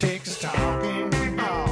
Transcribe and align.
Texas 0.00 0.38
talking. 0.38 1.10
Oh, 1.40 1.66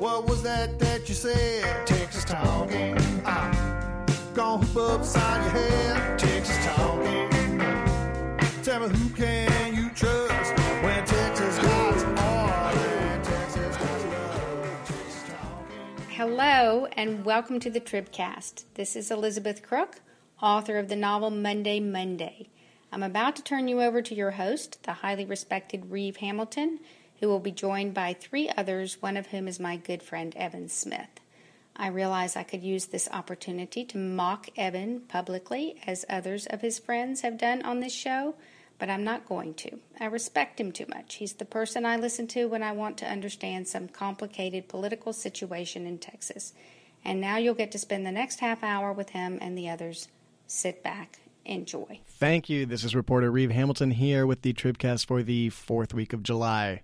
what 0.00 0.26
was 0.26 0.42
that 0.42 0.76
that 0.80 1.08
you 1.08 1.14
said? 1.14 1.86
Texas 1.86 2.24
talking. 2.24 2.98
Ah. 3.24 3.48
Oh, 3.54 4.30
gonna 4.34 4.66
hoop 4.66 4.76
upside 4.76 5.40
your 5.44 5.62
head. 5.62 6.18
Texas 6.18 6.66
talking. 6.66 7.28
Tell 8.64 8.80
me 8.80 8.88
who 8.98 9.08
can 9.10 9.72
you 9.72 9.88
trust 9.90 10.52
when 10.82 11.06
Texas 11.06 11.58
gods 11.60 12.02
are 12.02 12.72
Texas. 13.22 13.76
Texas 14.84 15.22
talking. 15.28 16.08
Hello, 16.08 16.86
and 16.86 17.24
welcome 17.24 17.60
to 17.60 17.70
the 17.70 17.80
Tribcast. 17.80 18.64
This 18.74 18.96
is 18.96 19.12
Elizabeth 19.12 19.62
Crook, 19.62 20.00
author 20.42 20.76
of 20.76 20.88
the 20.88 20.96
novel 20.96 21.30
Monday 21.30 21.78
Monday. 21.78 22.48
I'm 22.90 23.04
about 23.04 23.36
to 23.36 23.44
turn 23.44 23.68
you 23.68 23.80
over 23.80 24.02
to 24.02 24.14
your 24.14 24.32
host, 24.32 24.82
the 24.82 24.94
highly 24.94 25.24
respected 25.24 25.92
Reeve 25.92 26.16
Hamilton, 26.16 26.80
who 27.24 27.30
will 27.30 27.40
be 27.40 27.50
joined 27.50 27.94
by 27.94 28.12
three 28.12 28.50
others, 28.50 29.00
one 29.00 29.16
of 29.16 29.28
whom 29.28 29.48
is 29.48 29.58
my 29.58 29.78
good 29.78 30.02
friend 30.02 30.36
Evan 30.36 30.68
Smith. 30.68 31.08
I 31.74 31.86
realize 31.86 32.36
I 32.36 32.42
could 32.42 32.62
use 32.62 32.84
this 32.84 33.08
opportunity 33.10 33.82
to 33.86 33.96
mock 33.96 34.50
Evan 34.58 35.00
publicly, 35.00 35.80
as 35.86 36.04
others 36.06 36.44
of 36.44 36.60
his 36.60 36.78
friends 36.78 37.22
have 37.22 37.38
done 37.38 37.62
on 37.62 37.80
this 37.80 37.94
show, 37.94 38.34
but 38.78 38.90
I'm 38.90 39.04
not 39.04 39.26
going 39.26 39.54
to. 39.54 39.78
I 39.98 40.04
respect 40.04 40.60
him 40.60 40.70
too 40.70 40.84
much. 40.86 41.14
He's 41.14 41.32
the 41.32 41.46
person 41.46 41.86
I 41.86 41.96
listen 41.96 42.26
to 42.26 42.44
when 42.44 42.62
I 42.62 42.72
want 42.72 42.98
to 42.98 43.10
understand 43.10 43.68
some 43.68 43.88
complicated 43.88 44.68
political 44.68 45.14
situation 45.14 45.86
in 45.86 45.96
Texas. 45.96 46.52
And 47.06 47.22
now 47.22 47.38
you'll 47.38 47.54
get 47.54 47.72
to 47.72 47.78
spend 47.78 48.04
the 48.04 48.12
next 48.12 48.40
half 48.40 48.62
hour 48.62 48.92
with 48.92 49.10
him 49.10 49.38
and 49.40 49.56
the 49.56 49.70
others. 49.70 50.08
Sit 50.46 50.82
back, 50.82 51.20
enjoy. 51.46 52.00
Thank 52.06 52.50
you. 52.50 52.66
This 52.66 52.84
is 52.84 52.94
reporter 52.94 53.30
Reeve 53.30 53.50
Hamilton 53.50 53.92
here 53.92 54.26
with 54.26 54.42
the 54.42 54.52
Tribcast 54.52 55.06
for 55.06 55.22
the 55.22 55.48
fourth 55.48 55.94
week 55.94 56.12
of 56.12 56.22
July. 56.22 56.82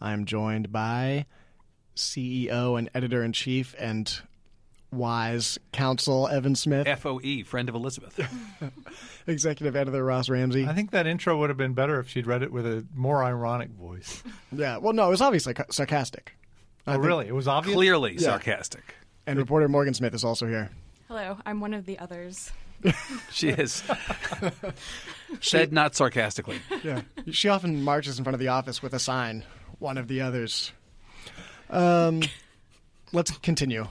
I'm 0.00 0.24
joined 0.24 0.70
by 0.72 1.26
CEO 1.96 2.78
and 2.78 2.88
editor 2.94 3.22
in 3.22 3.32
chief 3.32 3.74
and 3.78 4.20
wise 4.90 5.58
counsel 5.72 6.28
Evan 6.28 6.54
Smith, 6.54 6.86
FOE, 7.00 7.42
friend 7.44 7.68
of 7.68 7.74
Elizabeth. 7.74 8.18
executive 9.26 9.76
editor 9.76 10.02
Ross 10.04 10.28
Ramsey. 10.28 10.66
I 10.66 10.72
think 10.74 10.92
that 10.92 11.06
intro 11.06 11.36
would 11.38 11.50
have 11.50 11.56
been 11.58 11.74
better 11.74 11.98
if 12.00 12.08
she'd 12.08 12.26
read 12.26 12.42
it 12.42 12.50
with 12.52 12.66
a 12.66 12.86
more 12.94 13.22
ironic 13.24 13.70
voice. 13.70 14.22
Yeah, 14.50 14.78
well, 14.78 14.94
no, 14.94 15.06
it 15.06 15.10
was 15.10 15.20
obviously 15.20 15.54
sarcastic. 15.70 16.34
Oh, 16.86 16.92
think- 16.92 17.04
really? 17.04 17.26
It 17.28 17.34
was 17.34 17.46
obvious. 17.46 17.74
Clearly 17.74 18.14
Yeah. 18.14 18.20
sarcastic. 18.20 18.94
And 19.26 19.38
reporter 19.38 19.68
Morgan 19.68 19.92
Smith 19.92 20.14
is 20.14 20.24
also 20.24 20.46
here. 20.46 20.70
Hello, 21.06 21.36
I'm 21.44 21.60
one 21.60 21.74
of 21.74 21.84
the 21.84 21.98
others. 21.98 22.50
She 23.30 23.48
is. 23.50 23.82
Said 25.40 25.72
not 25.72 25.94
sarcastically. 25.96 26.60
Yeah, 26.82 27.02
she 27.30 27.48
often 27.48 27.82
marches 27.82 28.18
in 28.18 28.24
front 28.24 28.34
of 28.34 28.40
the 28.40 28.48
office 28.48 28.82
with 28.82 28.94
a 28.94 28.98
sign, 28.98 29.44
"One 29.78 29.98
of 29.98 30.08
the 30.08 30.20
others." 30.20 30.72
Um, 31.70 32.22
let's 33.12 33.36
continue. 33.38 33.86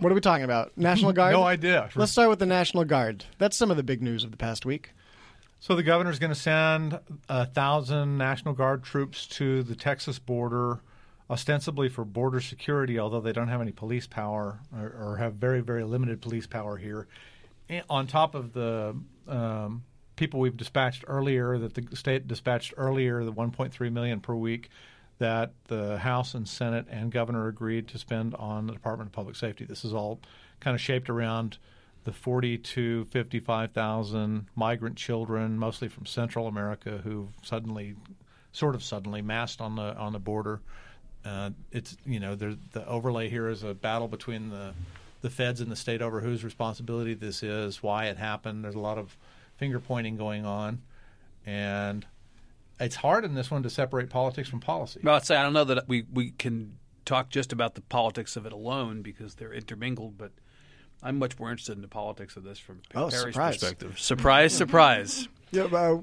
What 0.00 0.12
are 0.12 0.14
we 0.14 0.20
talking 0.20 0.44
about? 0.44 0.76
National 0.76 1.12
Guard. 1.12 1.32
No 1.32 1.44
idea. 1.44 1.88
Let's 1.94 2.12
start 2.12 2.28
with 2.28 2.38
the 2.38 2.46
National 2.46 2.84
Guard. 2.84 3.24
That's 3.38 3.56
some 3.56 3.70
of 3.70 3.78
the 3.78 3.82
big 3.82 4.02
news 4.02 4.24
of 4.24 4.30
the 4.30 4.36
past 4.36 4.66
week. 4.66 4.90
So 5.58 5.74
the 5.74 5.82
governor's 5.82 6.18
going 6.18 6.32
to 6.32 6.38
send 6.38 7.00
a 7.28 7.46
thousand 7.46 8.18
National 8.18 8.52
Guard 8.52 8.84
troops 8.84 9.26
to 9.28 9.62
the 9.62 9.74
Texas 9.74 10.18
border, 10.18 10.80
ostensibly 11.30 11.88
for 11.88 12.04
border 12.04 12.40
security, 12.40 12.98
although 12.98 13.20
they 13.20 13.32
don't 13.32 13.48
have 13.48 13.62
any 13.62 13.72
police 13.72 14.06
power 14.06 14.60
or, 14.76 14.94
or 15.00 15.16
have 15.16 15.34
very, 15.34 15.60
very 15.60 15.82
limited 15.82 16.20
police 16.20 16.46
power 16.46 16.76
here. 16.76 17.08
And 17.68 17.82
on 17.88 18.06
top 18.06 18.34
of 18.34 18.52
the 18.52 18.96
um, 19.26 19.82
people 20.16 20.40
we've 20.40 20.56
dispatched 20.56 21.04
earlier, 21.06 21.58
that 21.58 21.74
the 21.74 21.96
state 21.96 22.26
dispatched 22.26 22.74
earlier, 22.76 23.24
the 23.24 23.32
1.3 23.32 23.92
million 23.92 24.20
per 24.20 24.34
week 24.34 24.70
that 25.18 25.52
the 25.68 25.98
House 25.98 26.34
and 26.34 26.46
Senate 26.46 26.86
and 26.90 27.10
governor 27.10 27.48
agreed 27.48 27.88
to 27.88 27.98
spend 27.98 28.34
on 28.34 28.66
the 28.66 28.72
Department 28.72 29.08
of 29.08 29.12
Public 29.12 29.36
Safety. 29.36 29.64
This 29.64 29.84
is 29.84 29.94
all 29.94 30.20
kind 30.60 30.74
of 30.74 30.80
shaped 30.80 31.08
around 31.08 31.58
the 32.04 32.12
40 32.12 32.58
to 32.58 33.04
55,000 33.06 34.46
migrant 34.54 34.96
children, 34.96 35.58
mostly 35.58 35.88
from 35.88 36.06
Central 36.06 36.46
America, 36.46 37.00
who 37.02 37.28
suddenly, 37.42 37.96
sort 38.52 38.74
of 38.74 38.82
suddenly, 38.82 39.22
massed 39.22 39.60
on 39.60 39.76
the 39.76 39.96
on 39.96 40.12
the 40.12 40.18
border. 40.18 40.60
Uh, 41.24 41.50
it's 41.72 41.96
you 42.06 42.20
know 42.20 42.34
the 42.36 42.56
overlay 42.86 43.28
here 43.28 43.48
is 43.48 43.64
a 43.64 43.74
battle 43.74 44.06
between 44.08 44.50
the 44.50 44.72
the 45.22 45.30
feds 45.30 45.60
and 45.60 45.72
the 45.72 45.76
state 45.76 46.02
over 46.02 46.20
whose 46.20 46.44
responsibility 46.44 47.14
this 47.14 47.42
is, 47.42 47.82
why 47.82 48.04
it 48.06 48.18
happened. 48.18 48.62
There's 48.62 48.76
a 48.76 48.80
lot 48.80 48.98
of 48.98 49.16
finger 49.56 49.80
pointing 49.80 50.16
going 50.16 50.44
on, 50.44 50.82
and 51.44 52.06
it's 52.80 52.96
hard 52.96 53.24
in 53.24 53.34
this 53.34 53.50
one 53.50 53.62
to 53.62 53.70
separate 53.70 54.10
politics 54.10 54.48
from 54.48 54.60
policy. 54.60 55.00
Well, 55.02 55.16
I'd 55.16 55.24
say 55.24 55.36
I 55.36 55.42
don't 55.42 55.52
know 55.52 55.64
that 55.64 55.88
we, 55.88 56.04
we 56.12 56.30
can 56.32 56.78
talk 57.04 57.30
just 57.30 57.52
about 57.52 57.74
the 57.74 57.80
politics 57.82 58.36
of 58.36 58.46
it 58.46 58.52
alone 58.52 59.02
because 59.02 59.36
they're 59.36 59.52
intermingled, 59.52 60.18
but 60.18 60.32
I'm 61.02 61.18
much 61.18 61.38
more 61.38 61.50
interested 61.50 61.76
in 61.76 61.82
the 61.82 61.88
politics 61.88 62.36
of 62.36 62.42
this 62.44 62.58
from 62.58 62.82
Oh, 62.94 63.08
Perry's 63.08 63.32
surprise. 63.34 63.54
perspective. 63.58 63.98
Surprise, 63.98 64.52
surprise. 64.52 65.28
Yeah. 65.52 65.64
Uh, 65.64 65.98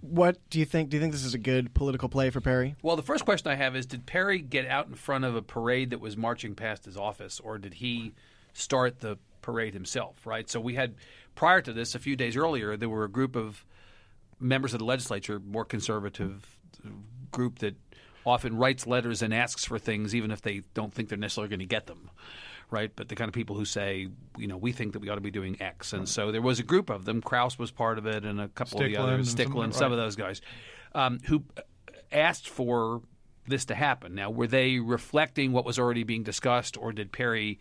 what 0.00 0.38
do 0.48 0.58
you 0.58 0.64
think? 0.64 0.88
Do 0.88 0.96
you 0.96 1.00
think 1.00 1.12
this 1.12 1.24
is 1.24 1.34
a 1.34 1.38
good 1.38 1.74
political 1.74 2.08
play 2.08 2.30
for 2.30 2.40
Perry? 2.40 2.74
Well, 2.82 2.96
the 2.96 3.02
first 3.02 3.24
question 3.26 3.50
I 3.50 3.56
have 3.56 3.76
is 3.76 3.84
Did 3.84 4.06
Perry 4.06 4.38
get 4.38 4.66
out 4.66 4.86
in 4.88 4.94
front 4.94 5.24
of 5.24 5.36
a 5.36 5.42
parade 5.42 5.90
that 5.90 6.00
was 6.00 6.16
marching 6.16 6.54
past 6.54 6.86
his 6.86 6.96
office, 6.96 7.38
or 7.38 7.58
did 7.58 7.74
he 7.74 8.12
start 8.54 9.00
the 9.00 9.18
parade 9.42 9.74
himself, 9.74 10.26
right? 10.26 10.48
So 10.48 10.60
we 10.60 10.74
had, 10.74 10.94
prior 11.34 11.60
to 11.60 11.72
this, 11.72 11.94
a 11.94 11.98
few 11.98 12.16
days 12.16 12.36
earlier, 12.36 12.76
there 12.76 12.88
were 12.88 13.04
a 13.04 13.10
group 13.10 13.36
of 13.36 13.64
members 14.38 14.72
of 14.72 14.78
the 14.78 14.84
legislature, 14.84 15.40
more 15.40 15.64
conservative 15.64 16.58
group 17.30 17.58
that 17.60 17.76
often 18.26 18.56
writes 18.56 18.86
letters 18.86 19.22
and 19.22 19.32
asks 19.34 19.64
for 19.64 19.78
things, 19.78 20.14
even 20.14 20.30
if 20.30 20.42
they 20.42 20.62
don't 20.74 20.92
think 20.92 21.08
they're 21.08 21.18
necessarily 21.18 21.48
going 21.48 21.60
to 21.60 21.66
get 21.66 21.86
them. 21.86 22.10
Right, 22.70 22.92
but 22.94 23.08
the 23.08 23.16
kind 23.16 23.28
of 23.28 23.34
people 23.34 23.56
who 23.56 23.64
say, 23.64 24.06
you 24.38 24.46
know, 24.46 24.56
we 24.56 24.70
think 24.70 24.92
that 24.92 25.00
we 25.00 25.08
ought 25.08 25.16
to 25.16 25.20
be 25.20 25.32
doing 25.32 25.60
X, 25.60 25.92
and 25.92 26.08
so 26.08 26.30
there 26.30 26.40
was 26.40 26.60
a 26.60 26.62
group 26.62 26.88
of 26.88 27.04
them. 27.04 27.20
Krause 27.20 27.58
was 27.58 27.72
part 27.72 27.98
of 27.98 28.06
it, 28.06 28.24
and 28.24 28.40
a 28.40 28.46
couple 28.46 28.80
of 28.80 28.86
the 28.86 28.94
Stickland 28.94 28.98
others, 29.00 29.28
and 29.34 29.38
some- 29.38 29.52
Stickland, 29.52 29.74
some 29.74 29.90
of 29.90 29.98
those 29.98 30.14
guys, 30.14 30.40
um, 30.94 31.18
who 31.26 31.42
asked 32.12 32.48
for 32.48 33.02
this 33.48 33.64
to 33.64 33.74
happen. 33.74 34.14
Now, 34.14 34.30
were 34.30 34.46
they 34.46 34.78
reflecting 34.78 35.50
what 35.50 35.64
was 35.64 35.80
already 35.80 36.04
being 36.04 36.22
discussed, 36.22 36.76
or 36.76 36.92
did 36.92 37.10
Perry 37.10 37.58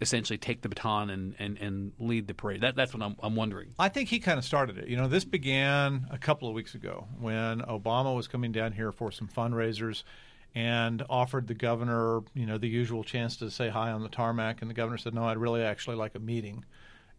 essentially 0.00 0.38
take 0.38 0.62
the 0.62 0.68
baton 0.68 1.10
and, 1.10 1.34
and, 1.38 1.58
and 1.58 1.92
lead 1.98 2.26
the 2.26 2.34
parade? 2.34 2.60
That, 2.62 2.74
that's 2.76 2.92
what 2.92 3.02
I'm, 3.02 3.16
I'm 3.22 3.36
wondering. 3.36 3.74
I 3.78 3.88
think 3.88 4.08
he 4.08 4.18
kind 4.18 4.38
of 4.38 4.44
started 4.44 4.78
it. 4.78 4.88
You 4.88 4.96
know, 4.96 5.08
this 5.08 5.24
began 5.24 6.06
a 6.10 6.18
couple 6.18 6.48
of 6.48 6.54
weeks 6.54 6.74
ago 6.74 7.06
when 7.18 7.60
Obama 7.60 8.14
was 8.14 8.28
coming 8.28 8.52
down 8.52 8.72
here 8.72 8.92
for 8.92 9.10
some 9.10 9.28
fundraisers 9.28 10.02
and 10.54 11.02
offered 11.08 11.46
the 11.46 11.54
governor, 11.54 12.20
you 12.34 12.46
know, 12.46 12.58
the 12.58 12.68
usual 12.68 13.04
chance 13.04 13.36
to 13.38 13.50
say 13.50 13.68
hi 13.68 13.90
on 13.90 14.02
the 14.02 14.08
tarmac. 14.08 14.60
And 14.60 14.70
the 14.70 14.74
governor 14.74 14.98
said, 14.98 15.14
no, 15.14 15.24
I'd 15.24 15.38
really 15.38 15.62
actually 15.62 15.96
like 15.96 16.14
a 16.14 16.18
meeting. 16.18 16.64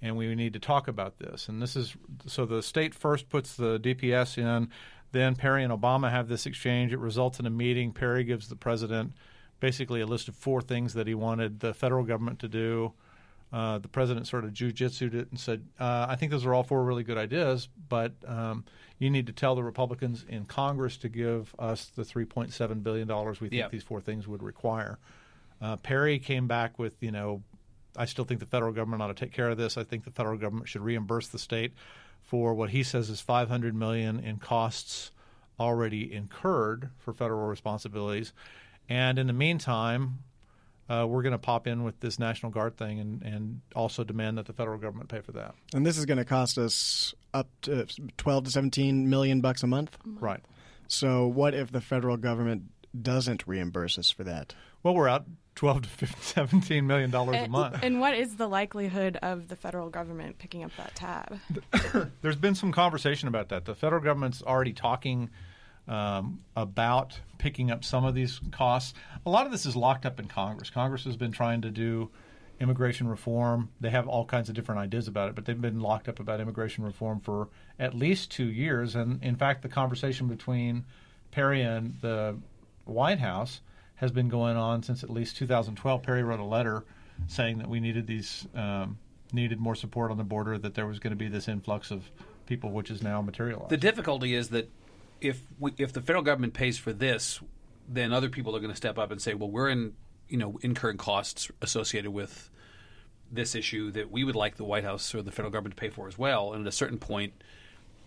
And 0.01 0.17
we 0.17 0.35
need 0.35 0.53
to 0.53 0.59
talk 0.59 0.87
about 0.87 1.17
this. 1.17 1.47
And 1.47 1.61
this 1.61 1.75
is 1.75 1.95
so 2.27 2.45
the 2.45 2.61
state 2.61 2.93
first 2.93 3.29
puts 3.29 3.55
the 3.55 3.79
DPS 3.79 4.37
in, 4.37 4.69
then 5.13 5.35
Perry 5.35 5.63
and 5.63 5.71
Obama 5.71 6.11
have 6.11 6.27
this 6.27 6.45
exchange. 6.45 6.91
It 6.91 6.99
results 6.99 7.39
in 7.39 7.45
a 7.45 7.49
meeting. 7.49 7.93
Perry 7.93 8.23
gives 8.23 8.49
the 8.49 8.55
president 8.55 9.13
basically 9.63 10.01
a 10.01 10.05
list 10.05 10.27
of 10.27 10.35
four 10.35 10.61
things 10.61 10.93
that 10.93 11.07
he 11.07 11.15
wanted 11.15 11.61
the 11.61 11.73
federal 11.73 12.03
government 12.03 12.37
to 12.37 12.49
do. 12.49 12.91
Uh, 13.53 13.77
the 13.77 13.87
president 13.87 14.27
sort 14.27 14.43
of 14.43 14.51
jujitsued 14.51 15.13
it 15.13 15.29
and 15.31 15.39
said, 15.39 15.63
uh, 15.79 16.05
I 16.09 16.17
think 16.17 16.31
those 16.33 16.45
are 16.45 16.53
all 16.53 16.63
four 16.63 16.83
really 16.83 17.03
good 17.03 17.17
ideas, 17.17 17.69
but 17.87 18.11
um, 18.27 18.65
you 18.99 19.09
need 19.09 19.25
to 19.27 19.31
tell 19.31 19.55
the 19.55 19.63
Republicans 19.63 20.25
in 20.27 20.43
Congress 20.43 20.97
to 20.97 21.07
give 21.07 21.55
us 21.57 21.85
the 21.95 22.01
$3.7 22.01 22.83
billion 22.83 23.07
we 23.07 23.33
think 23.35 23.53
Yeah. 23.53 23.69
these 23.69 23.83
four 23.83 24.01
things 24.01 24.27
would 24.27 24.43
require. 24.43 24.99
Uh, 25.61 25.77
Perry 25.77 26.19
came 26.19 26.45
back 26.45 26.77
with, 26.77 27.01
you 27.01 27.11
know, 27.11 27.41
I 27.95 28.03
still 28.03 28.25
think 28.25 28.41
the 28.41 28.45
federal 28.45 28.73
government 28.73 29.01
ought 29.01 29.15
to 29.15 29.25
take 29.25 29.31
care 29.31 29.47
of 29.49 29.57
this. 29.57 29.77
I 29.77 29.85
think 29.85 30.03
the 30.03 30.11
federal 30.11 30.37
government 30.37 30.67
should 30.67 30.81
reimburse 30.81 31.29
the 31.29 31.39
state 31.39 31.71
for 32.21 32.53
what 32.53 32.71
he 32.71 32.83
says 32.83 33.09
is 33.09 33.21
500 33.21 33.73
million 33.73 34.19
in 34.19 34.39
costs 34.39 35.11
already 35.57 36.11
incurred 36.13 36.89
for 36.97 37.13
federal 37.13 37.47
responsibilities. 37.47 38.33
And 38.89 39.17
in 39.17 39.27
the 39.27 39.33
meantime, 39.33 40.19
uh, 40.89 41.05
we're 41.07 41.21
going 41.21 41.31
to 41.31 41.37
pop 41.39 41.67
in 41.67 41.83
with 41.83 41.99
this 41.99 42.19
National 42.19 42.51
Guard 42.51 42.77
thing 42.77 42.99
and, 42.99 43.21
and 43.23 43.61
also 43.75 44.03
demand 44.03 44.37
that 44.37 44.45
the 44.45 44.53
federal 44.53 44.77
government 44.77 45.09
pay 45.09 45.21
for 45.21 45.31
that. 45.33 45.55
And 45.73 45.85
this 45.85 45.97
is 45.97 46.05
going 46.05 46.17
to 46.17 46.25
cost 46.25 46.57
us 46.57 47.13
up 47.33 47.47
to 47.63 47.85
12 48.17 48.45
to 48.45 48.51
17 48.51 49.09
million 49.09 49.41
bucks 49.41 49.63
a 49.63 49.67
month. 49.67 49.97
Right. 50.05 50.41
So 50.87 51.25
what 51.27 51.53
if 51.53 51.71
the 51.71 51.81
federal 51.81 52.17
government 52.17 52.63
doesn't 52.99 53.47
reimburse 53.47 53.97
us 53.97 54.11
for 54.11 54.23
that? 54.25 54.53
Well, 54.83 54.93
we're 54.93 55.07
out 55.07 55.25
12 55.55 55.83
to 55.83 55.89
15, 55.89 56.21
17 56.21 56.85
million 56.85 57.09
dollars 57.09 57.37
a 57.37 57.47
month. 57.47 57.79
and 57.81 57.99
what 57.99 58.13
is 58.15 58.35
the 58.35 58.47
likelihood 58.47 59.17
of 59.21 59.47
the 59.47 59.55
federal 59.55 59.89
government 59.89 60.37
picking 60.37 60.63
up 60.63 60.71
that 60.77 60.95
tab? 60.95 61.39
There's 62.21 62.35
been 62.35 62.55
some 62.55 62.71
conversation 62.71 63.27
about 63.27 63.49
that. 63.49 63.65
The 63.65 63.75
federal 63.75 64.01
government's 64.01 64.41
already 64.43 64.73
talking 64.73 65.29
um, 65.87 66.41
about 66.55 67.19
picking 67.37 67.71
up 67.71 67.83
some 67.83 68.05
of 68.05 68.15
these 68.15 68.39
costs. 68.51 68.93
A 69.25 69.29
lot 69.29 69.45
of 69.45 69.51
this 69.51 69.65
is 69.65 69.75
locked 69.75 70.05
up 70.05 70.19
in 70.19 70.27
Congress. 70.27 70.69
Congress 70.69 71.03
has 71.03 71.17
been 71.17 71.31
trying 71.31 71.61
to 71.61 71.69
do 71.69 72.09
immigration 72.59 73.07
reform. 73.07 73.69
They 73.81 73.89
have 73.89 74.07
all 74.07 74.25
kinds 74.25 74.49
of 74.49 74.55
different 74.55 74.79
ideas 74.79 75.07
about 75.07 75.29
it, 75.29 75.35
but 75.35 75.45
they've 75.45 75.59
been 75.59 75.81
locked 75.81 76.07
up 76.07 76.19
about 76.19 76.39
immigration 76.39 76.83
reform 76.83 77.19
for 77.19 77.49
at 77.77 77.93
least 77.93 78.31
two 78.31 78.45
years. 78.45 78.95
And 78.95 79.21
in 79.23 79.35
fact, 79.35 79.61
the 79.61 79.69
conversation 79.69 80.27
between 80.27 80.85
Perry 81.31 81.61
and 81.61 81.97
the 82.01 82.37
White 82.85 83.19
House 83.19 83.61
has 83.95 84.11
been 84.11 84.29
going 84.29 84.57
on 84.57 84.83
since 84.83 85.03
at 85.03 85.09
least 85.09 85.37
2012. 85.37 86.03
Perry 86.03 86.23
wrote 86.23 86.39
a 86.39 86.45
letter 86.45 86.83
saying 87.27 87.57
that 87.59 87.69
we 87.69 87.79
needed 87.79 88.07
these 88.07 88.47
um, 88.55 88.97
needed 89.31 89.59
more 89.59 89.75
support 89.75 90.11
on 90.11 90.17
the 90.17 90.23
border, 90.23 90.57
that 90.57 90.75
there 90.75 90.85
was 90.85 90.99
going 90.99 91.11
to 91.11 91.17
be 91.17 91.27
this 91.27 91.47
influx 91.47 91.89
of 91.89 92.11
people, 92.45 92.69
which 92.71 92.91
is 92.91 93.01
now 93.01 93.21
materialized. 93.21 93.69
The 93.69 93.77
difficulty 93.77 94.35
is 94.35 94.49
that 94.49 94.69
if 95.23 95.41
we, 95.59 95.73
if 95.77 95.93
the 95.93 96.01
federal 96.01 96.23
government 96.23 96.53
pays 96.53 96.77
for 96.77 96.93
this, 96.93 97.39
then 97.87 98.13
other 98.13 98.29
people 98.29 98.55
are 98.55 98.59
going 98.59 98.71
to 98.71 98.77
step 98.77 98.97
up 98.97 99.11
and 99.11 99.21
say, 99.21 99.33
"Well, 99.33 99.49
we're 99.49 99.69
in 99.69 99.93
you 100.27 100.37
know 100.37 100.59
incurring 100.61 100.97
costs 100.97 101.49
associated 101.61 102.11
with 102.11 102.49
this 103.31 103.55
issue 103.55 103.91
that 103.91 104.11
we 104.11 104.23
would 104.23 104.35
like 104.35 104.57
the 104.57 104.63
White 104.63 104.83
House 104.83 105.15
or 105.15 105.21
the 105.21 105.31
federal 105.31 105.51
government 105.51 105.75
to 105.75 105.81
pay 105.81 105.89
for 105.89 106.07
as 106.07 106.17
well." 106.17 106.53
And 106.53 106.65
at 106.65 106.67
a 106.67 106.75
certain 106.75 106.99
point, 106.99 107.33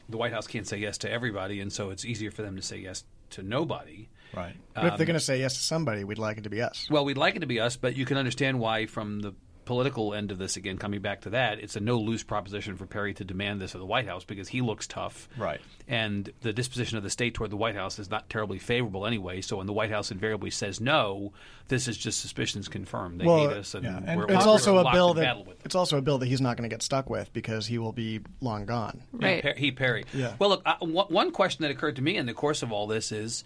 the 0.08 0.16
White 0.16 0.32
House 0.32 0.46
can't 0.46 0.66
say 0.66 0.78
yes 0.78 0.98
to 0.98 1.10
everybody, 1.10 1.60
and 1.60 1.72
so 1.72 1.90
it's 1.90 2.04
easier 2.04 2.30
for 2.30 2.42
them 2.42 2.56
to 2.56 2.62
say 2.62 2.78
yes 2.78 3.04
to 3.30 3.42
nobody. 3.42 4.08
right. 4.34 4.54
But 4.74 4.84
if 4.84 4.90
they're 4.92 5.00
um, 5.00 5.06
going 5.06 5.14
to 5.14 5.20
say 5.20 5.40
yes 5.40 5.54
to 5.54 5.60
somebody, 5.60 6.04
we'd 6.04 6.18
like 6.18 6.38
it 6.38 6.44
to 6.44 6.50
be 6.50 6.62
us. 6.62 6.86
Well, 6.90 7.04
we'd 7.04 7.18
like 7.18 7.34
it 7.34 7.40
to 7.40 7.46
be 7.46 7.58
us, 7.58 7.76
but 7.76 7.96
you 7.96 8.04
can 8.04 8.16
understand 8.16 8.60
why, 8.60 8.86
from 8.86 9.20
the 9.20 9.34
political 9.66 10.14
end 10.14 10.30
of 10.30 10.38
this, 10.38 10.56
again, 10.56 10.78
coming 10.78 11.02
back 11.02 11.20
to 11.22 11.30
that, 11.30 11.58
it's 11.58 11.76
a 11.76 11.80
no 11.80 11.98
lose 11.98 12.22
proposition 12.22 12.76
for 12.76 12.86
Perry 12.86 13.12
to 13.14 13.24
demand 13.24 13.60
this 13.60 13.74
of 13.74 13.80
the 13.80 13.86
White 13.86 14.06
House 14.06 14.24
because 14.24 14.48
he 14.48 14.62
looks 14.62 14.86
tough. 14.86 15.28
Right. 15.36 15.60
And 15.86 16.32
the 16.40 16.54
disposition 16.54 16.96
of 16.96 17.02
the 17.04 17.10
state 17.10 17.34
toward 17.34 17.50
the 17.50 17.56
White 17.56 17.74
House 17.74 17.98
is 17.98 18.08
not 18.08 18.30
terribly 18.30 18.58
favorable 18.58 19.06
anyway. 19.06 19.42
So 19.42 19.58
when 19.58 19.66
the 19.66 19.74
White 19.74 19.90
House 19.90 20.10
invariably 20.10 20.50
says 20.50 20.80
no, 20.80 21.32
this 21.68 21.86
is 21.88 21.98
just 21.98 22.20
suspicions 22.20 22.68
confirmed. 22.68 23.20
They 23.20 23.26
Well, 23.26 23.48
hate 23.48 23.56
us, 23.58 23.74
and, 23.74 23.84
yeah, 23.84 24.00
and 24.06 24.18
we're, 24.18 24.24
It's 24.24 24.46
we're 24.46 24.50
also 24.52 24.78
a 24.78 24.90
bill 24.92 25.12
that 25.14 25.22
battle 25.22 25.44
with 25.44 25.58
them. 25.58 25.62
it's 25.66 25.74
also 25.74 25.98
a 25.98 26.02
bill 26.02 26.18
that 26.18 26.26
he's 26.26 26.40
not 26.40 26.56
going 26.56 26.68
to 26.68 26.72
get 26.72 26.82
stuck 26.82 27.10
with 27.10 27.32
because 27.32 27.66
he 27.66 27.76
will 27.78 27.92
be 27.92 28.20
long 28.40 28.64
gone. 28.64 29.02
Right. 29.12 29.42
Per- 29.42 29.54
he 29.54 29.72
Perry. 29.72 30.04
Yeah. 30.14 30.34
Well, 30.38 30.50
look, 30.50 30.62
uh, 30.64 30.76
one 30.80 31.06
one 31.08 31.30
question 31.32 31.62
that 31.62 31.70
occurred 31.70 31.96
to 31.96 32.02
me 32.02 32.16
in 32.16 32.26
the 32.26 32.34
course 32.34 32.62
of 32.62 32.70
all 32.72 32.86
this 32.86 33.10
is, 33.12 33.42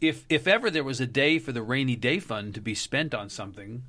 if 0.00 0.24
if 0.28 0.46
ever 0.46 0.70
there 0.70 0.84
was 0.84 1.00
a 1.00 1.06
day 1.06 1.38
for 1.38 1.50
the 1.52 1.62
rainy 1.62 1.96
day 1.96 2.18
fund 2.20 2.54
to 2.54 2.60
be 2.60 2.74
spent 2.74 3.14
on 3.14 3.28
something, 3.28 3.82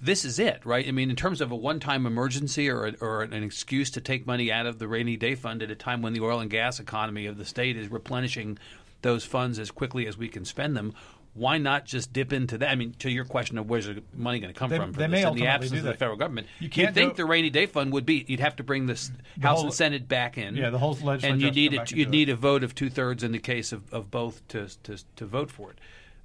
this 0.00 0.24
is 0.24 0.38
it, 0.38 0.64
right? 0.64 0.86
I 0.86 0.90
mean, 0.90 1.10
in 1.10 1.16
terms 1.16 1.40
of 1.40 1.50
a 1.50 1.56
one-time 1.56 2.06
emergency 2.06 2.68
or 2.68 2.92
or 3.00 3.22
an 3.22 3.42
excuse 3.42 3.90
to 3.92 4.00
take 4.00 4.26
money 4.26 4.50
out 4.50 4.66
of 4.66 4.78
the 4.78 4.88
rainy 4.88 5.16
day 5.16 5.34
fund 5.34 5.62
at 5.62 5.70
a 5.70 5.76
time 5.76 6.02
when 6.02 6.12
the 6.12 6.20
oil 6.20 6.40
and 6.40 6.50
gas 6.50 6.80
economy 6.80 7.26
of 7.26 7.36
the 7.38 7.44
state 7.44 7.76
is 7.76 7.88
replenishing 7.88 8.58
those 9.02 9.24
funds 9.24 9.58
as 9.58 9.70
quickly 9.70 10.06
as 10.06 10.18
we 10.18 10.28
can 10.28 10.44
spend 10.44 10.76
them. 10.76 10.94
Why 11.34 11.56
not 11.58 11.84
just 11.84 12.12
dip 12.12 12.32
into 12.32 12.58
that? 12.58 12.68
I 12.68 12.74
mean, 12.74 12.94
to 12.98 13.08
your 13.10 13.24
question 13.24 13.58
of 13.58 13.70
where's 13.70 13.86
the 13.86 14.02
money 14.12 14.40
going 14.40 14.52
to 14.52 14.58
come 14.58 14.70
They- 14.70 14.78
from? 14.78 14.90
They 14.92 15.04
this, 15.06 15.10
may 15.12 15.28
in 15.28 15.34
the 15.36 15.46
absence 15.46 15.78
of 15.78 15.84
the 15.84 15.90
that. 15.90 15.98
federal 16.00 16.16
government, 16.16 16.48
You 16.58 16.64
you'd 16.64 16.72
can't 16.72 16.94
think 16.94 17.14
the 17.14 17.26
rainy 17.26 17.48
day 17.50 17.66
fund 17.66 17.92
would 17.92 18.04
be. 18.04 18.24
You'd 18.26 18.40
have 18.40 18.56
to 18.56 18.64
bring 18.64 18.86
this 18.86 19.12
House 19.40 19.58
whole- 19.58 19.66
and 19.66 19.74
Senate 19.74 20.08
back 20.08 20.36
in. 20.36 20.56
Yeah, 20.56 20.70
the 20.70 20.78
whole 20.78 20.94
legislature 20.94 21.26
and 21.32 21.40
you 21.40 21.52
need 21.52 21.68
come 21.70 21.74
it, 21.74 21.78
back 21.82 21.90
and 21.92 21.98
you'd 22.00 22.10
need 22.10 22.28
it. 22.28 22.32
a 22.32 22.36
vote 22.36 22.64
of 22.64 22.74
two 22.74 22.90
thirds 22.90 23.22
in 23.22 23.30
the 23.30 23.38
case 23.38 23.70
of, 23.70 23.92
of 23.92 24.10
both 24.10 24.46
to, 24.48 24.66
to 24.82 24.96
to 25.14 25.26
vote 25.26 25.52
for 25.52 25.70
it, 25.70 25.78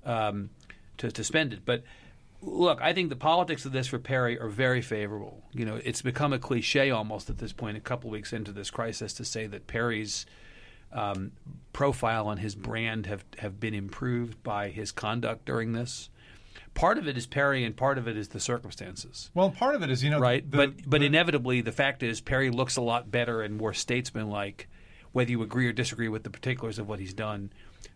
um, 0.10 0.50
to 0.98 1.12
to 1.12 1.24
spend 1.24 1.54
it. 1.54 1.60
But 1.64 1.84
look, 2.44 2.82
I 2.82 2.94
think 2.94 3.10
the 3.10 3.16
politics 3.16 3.66
of 3.66 3.72
this 3.72 3.88
for 3.88 4.00
Perry 4.00 4.40
are 4.40 4.50
very 4.50 4.82
favorable. 4.82 5.44
You 5.54 5.66
know, 5.66 5.80
it's 5.84 6.02
become 6.02 6.34
a 6.34 6.40
cliche 6.40 6.92
almost 6.92 7.30
at 7.30 7.38
this 7.38 7.54
point, 7.54 7.78
a 7.78 7.82
couple 7.82 8.10
weeks 8.10 8.34
into 8.34 8.52
this 8.52 8.70
crisis, 8.70 9.14
to 9.14 9.26
say 9.26 9.48
that 9.48 9.68
Perry's 9.68 10.26
um, 10.92 11.32
profile 11.72 12.30
and 12.30 12.40
his 12.40 12.54
brand 12.56 13.06
have 13.08 13.26
have 13.40 13.60
been 13.60 13.74
improved 13.74 14.44
by 14.44 14.70
his 14.70 14.92
conduct 14.92 15.46
during 15.46 15.74
this. 15.74 16.10
Part 16.76 16.98
of 16.98 17.08
it 17.08 17.18
is 17.18 17.26
Perry, 17.28 17.64
and 17.64 17.76
part 17.76 17.98
of 17.98 18.08
it 18.08 18.16
is 18.18 18.30
the 18.30 18.40
circumstances 18.40 19.30
Well, 19.34 19.50
part 19.52 19.76
of 19.76 19.82
it 19.84 19.90
is 19.90 20.04
you 20.04 20.10
know 20.12 20.20
right? 20.20 20.50
the- 20.50 20.58
but 20.58 20.74
but 20.90 21.00
the- 21.00 21.06
inevitably, 21.08 21.62
the 21.62 21.72
fact 21.72 22.04
is 22.04 22.22
Perry 22.22 22.50
looks 22.52 22.76
a 22.76 22.82
lot 22.82 23.10
better 23.12 23.42
and 23.42 23.56
more 23.58 23.74
statesmanlike. 23.74 24.68
Whether 25.12 25.32
you 25.32 25.42
agree 25.44 25.68
or 25.68 25.72
disagree 25.72 26.10
with 26.10 26.24
the 26.24 26.32
particulars 26.32 26.80
of 26.80 26.88
what 26.88 27.00
he's 27.00 27.14
done, 27.14 27.52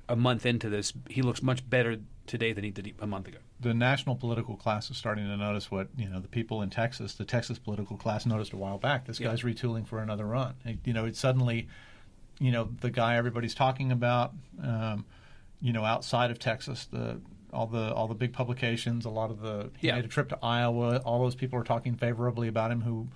a 0.08 0.16
month 0.16 0.46
into 0.46 0.70
this, 0.70 0.94
he 1.10 1.22
looks 1.24 1.42
much 1.42 1.68
better 1.68 1.98
today 2.28 2.54
than 2.54 2.64
he 2.64 2.70
did 2.72 2.94
a 3.00 3.08
month 3.08 3.28
ago. 3.28 3.40
The 3.60 3.74
national 3.74 4.16
political 4.16 4.56
class 4.56 4.90
is 4.92 4.98
starting 4.98 5.26
to 5.26 5.36
notice 5.38 5.72
what 5.72 5.88
you 5.98 6.08
know 6.10 6.20
the 6.20 6.28
people 6.28 6.62
in 6.62 6.70
Texas, 6.70 7.14
the 7.16 7.26
Texas 7.26 7.58
political 7.60 7.98
class 7.98 8.26
noticed 8.26 8.54
a 8.54 8.58
while 8.58 8.78
back. 8.78 9.06
This 9.06 9.20
Yeah. 9.20 9.30
guy's 9.30 9.42
retooling 9.42 9.88
for 9.88 10.00
another 10.02 10.26
run. 10.26 10.54
It- 10.66 10.80
you 10.86 10.94
know, 10.94 11.06
it's 11.06 11.20
suddenly, 11.20 11.68
you 12.40 12.52
know, 12.52 12.70
the 12.82 12.92
guy 12.92 13.16
everybody's 13.16 13.56
talking 13.56 13.92
about. 13.92 14.34
Um, 14.62 15.06
you 15.60 15.74
know, 15.74 15.84
outside 15.86 16.30
of 16.30 16.38
Texas, 16.40 16.86
the 16.86 17.20
all 17.52 17.66
the 17.66 17.94
all 17.94 18.08
the 18.08 18.14
big 18.16 18.34
publications, 18.34 19.06
a 19.06 19.10
lot 19.10 19.32
of 19.32 19.40
the 19.42 19.72
he 19.78 19.88
Yeah. 19.88 19.96
made 19.96 20.06
a 20.06 20.10
trip 20.10 20.30
to 20.30 20.38
Iowa. 20.44 20.98
All 20.98 21.20
those 21.24 21.34
people 21.36 21.58
are 21.60 21.64
talking 21.64 21.96
favorably 21.96 22.48
about 22.48 22.70
him. 22.72 22.82
Who, 22.82 23.08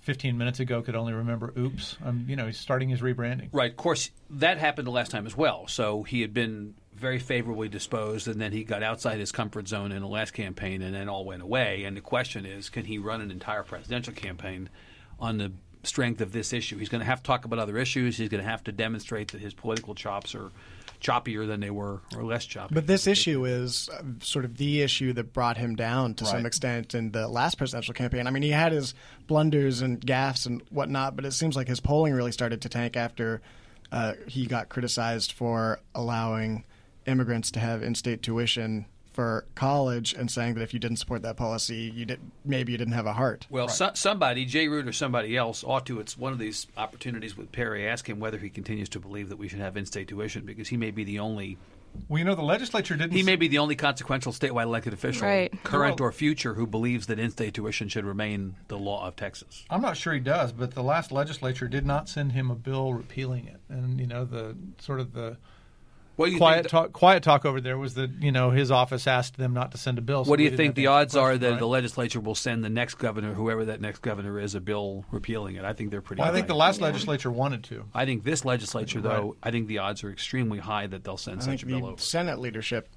15 0.00 0.36
minutes 0.36 0.58
ago, 0.58 0.82
could 0.82 0.96
only 0.96 1.12
remember 1.12 1.52
"Oops." 1.56 1.96
Um, 2.04 2.24
you 2.28 2.34
know, 2.34 2.46
he's 2.46 2.58
starting 2.58 2.88
his 2.88 3.00
rebranding. 3.00 3.48
Right. 3.52 3.70
Of 3.70 3.76
course, 3.76 4.10
that 4.30 4.58
happened 4.58 4.86
the 4.86 4.90
last 4.90 5.10
time 5.12 5.24
as 5.26 5.36
well. 5.36 5.68
So 5.68 6.02
he 6.02 6.20
had 6.22 6.34
been 6.34 6.74
very 6.96 7.18
favorably 7.18 7.68
disposed, 7.68 8.28
and 8.28 8.40
then 8.40 8.52
he 8.52 8.64
got 8.64 8.82
outside 8.82 9.18
his 9.18 9.32
comfort 9.32 9.68
zone 9.68 9.92
in 9.92 10.00
the 10.00 10.08
last 10.08 10.32
campaign, 10.32 10.82
and 10.82 10.94
then 10.94 11.08
all 11.08 11.24
went 11.24 11.42
away. 11.42 11.84
And 11.84 11.96
the 11.96 12.00
question 12.00 12.46
is, 12.46 12.70
can 12.70 12.84
he 12.84 12.98
run 12.98 13.20
an 13.20 13.30
entire 13.30 13.62
presidential 13.62 14.12
campaign 14.12 14.68
on 15.18 15.38
the 15.38 15.52
strength 15.82 16.20
of 16.20 16.32
this 16.32 16.52
issue? 16.52 16.78
He's 16.78 16.88
going 16.88 17.00
to 17.00 17.06
have 17.06 17.22
to 17.22 17.26
talk 17.26 17.44
about 17.44 17.58
other 17.58 17.78
issues. 17.78 18.16
He's 18.16 18.28
going 18.28 18.42
to 18.42 18.48
have 18.48 18.64
to 18.64 18.72
demonstrate 18.72 19.32
that 19.32 19.40
his 19.40 19.54
political 19.54 19.94
chops 19.94 20.34
are 20.34 20.50
choppier 21.00 21.46
than 21.46 21.60
they 21.60 21.70
were, 21.70 22.00
or 22.16 22.24
less 22.24 22.46
choppy. 22.46 22.74
But 22.74 22.86
this 22.86 23.06
issue 23.06 23.44
is 23.44 23.90
uh, 23.92 24.02
sort 24.20 24.44
of 24.44 24.56
the 24.56 24.80
issue 24.80 25.12
that 25.12 25.32
brought 25.32 25.58
him 25.58 25.76
down 25.76 26.14
to 26.14 26.24
some 26.24 26.46
extent 26.46 26.94
in 26.94 27.10
the 27.10 27.28
last 27.28 27.58
presidential 27.58 27.92
campaign. 27.92 28.26
I 28.26 28.30
mean, 28.30 28.42
he 28.42 28.50
had 28.50 28.72
his 28.72 28.94
blunders 29.26 29.82
and 29.82 30.00
gaffes 30.00 30.46
and 30.46 30.62
whatnot, 30.70 31.14
but 31.16 31.26
it 31.26 31.32
seems 31.32 31.56
like 31.56 31.68
his 31.68 31.80
polling 31.80 32.14
really 32.14 32.32
started 32.32 32.62
to 32.62 32.68
tank 32.68 32.96
after 32.96 33.42
uh, 33.92 34.14
he 34.26 34.46
got 34.46 34.70
criticized 34.70 35.32
for 35.32 35.80
allowing 35.94 36.64
immigrants 37.06 37.50
to 37.52 37.60
have 37.60 37.82
in-state 37.82 38.22
tuition 38.22 38.86
for 39.12 39.46
college 39.54 40.12
and 40.12 40.28
saying 40.28 40.54
that 40.54 40.62
if 40.62 40.74
you 40.74 40.80
didn't 40.80 40.96
support 40.96 41.22
that 41.22 41.36
policy, 41.36 41.92
you 41.94 42.04
did 42.04 42.18
maybe 42.44 42.72
you 42.72 42.78
didn't 42.78 42.94
have 42.94 43.06
a 43.06 43.12
heart. 43.12 43.46
Well, 43.48 43.68
so, 43.68 43.92
somebody, 43.94 44.44
Jay 44.44 44.66
Root 44.66 44.88
or 44.88 44.92
somebody 44.92 45.36
else, 45.36 45.62
ought 45.62 45.86
to. 45.86 46.00
It's 46.00 46.18
one 46.18 46.32
of 46.32 46.40
these 46.40 46.66
opportunities 46.76 47.36
with 47.36 47.52
Perry. 47.52 47.88
Ask 47.88 48.08
him 48.08 48.18
whether 48.18 48.38
he 48.38 48.50
continues 48.50 48.88
to 48.90 48.98
believe 48.98 49.28
that 49.28 49.36
we 49.36 49.46
should 49.46 49.60
have 49.60 49.76
in-state 49.76 50.08
tuition, 50.08 50.44
because 50.44 50.68
he 50.68 50.76
may 50.76 50.90
be 50.90 51.04
the 51.04 51.20
only 51.20 51.58
Well, 52.08 52.18
you 52.18 52.24
know, 52.24 52.34
the 52.34 52.42
legislature 52.42 52.96
didn't. 52.96 53.12
he 53.12 53.22
may 53.22 53.36
be 53.36 53.46
the 53.46 53.58
only 53.58 53.76
consequential 53.76 54.32
statewide 54.32 54.64
elected 54.64 54.92
official, 54.92 55.28
Right. 55.28 55.52
current 55.62 56.00
Well- 56.00 56.08
or 56.08 56.12
future, 56.12 56.54
who 56.54 56.66
believes 56.66 57.06
that 57.06 57.20
in-state 57.20 57.54
tuition 57.54 57.88
should 57.88 58.04
remain 58.04 58.56
the 58.66 58.76
law 58.78 59.06
of 59.06 59.14
Texas. 59.14 59.64
I'm 59.70 59.80
not 59.80 59.96
sure 59.96 60.12
he 60.12 60.18
does, 60.18 60.50
but 60.50 60.72
the 60.74 60.82
last 60.82 61.12
legislature 61.12 61.68
did 61.68 61.86
not 61.86 62.08
send 62.08 62.32
him 62.32 62.50
a 62.50 62.56
bill 62.56 62.92
repealing 62.92 63.46
it, 63.46 63.60
and 63.68 64.00
you 64.00 64.08
know 64.08 64.24
the 64.24 64.56
sort 64.80 64.98
of 64.98 65.12
the 65.12 65.36
What 66.16 66.26
do 66.26 66.32
you 66.32 66.38
quiet 66.38 66.58
think? 66.62 66.68
talk. 66.68 66.92
Quiet 66.92 67.22
talk 67.22 67.44
over 67.44 67.60
there 67.60 67.76
was 67.76 67.94
that 67.94 68.10
you 68.20 68.30
know 68.30 68.50
his 68.50 68.70
office 68.70 69.06
asked 69.06 69.36
them 69.36 69.52
not 69.52 69.72
to 69.72 69.78
send 69.78 69.98
a 69.98 70.00
bill. 70.00 70.24
so 70.24 70.30
what 70.30 70.36
do 70.38 70.44
you 70.44 70.56
think 70.56 70.74
the 70.76 70.86
odds 70.86 71.16
are 71.16 71.36
that 71.36 71.50
right? 71.50 71.58
the 71.58 71.66
legislature 71.66 72.20
will 72.20 72.34
send 72.36 72.62
the 72.64 72.68
next 72.70 72.94
governor, 72.96 73.34
whoever 73.34 73.64
that 73.64 73.80
next 73.80 74.00
governor 74.00 74.38
is, 74.38 74.54
a 74.54 74.60
bill 74.60 75.04
repealing 75.10 75.56
it? 75.56 75.64
I 75.64 75.72
think 75.72 75.90
they're 75.90 76.00
pretty. 76.02 76.20
Well, 76.20 76.30
I 76.30 76.32
think 76.32 76.46
the 76.46 76.54
last 76.54 76.80
legislature 76.80 77.30
wanted 77.30 77.64
to. 77.64 77.84
I 77.92 78.04
think 78.04 78.22
this 78.22 78.44
legislature, 78.44 79.00
though, 79.00 79.36
I 79.42 79.50
think 79.50 79.66
the 79.66 79.78
odds 79.78 80.04
are 80.04 80.10
extremely 80.10 80.58
high 80.60 80.86
that 80.86 81.02
they'll 81.04 81.16
send 81.16 81.40
I 81.40 81.44
such 81.44 81.60
think 81.60 81.62
a 81.62 81.66
bill 81.66 81.80
the 81.80 81.86
over. 81.94 82.00
Senate 82.00 82.38
leadership, 82.38 82.88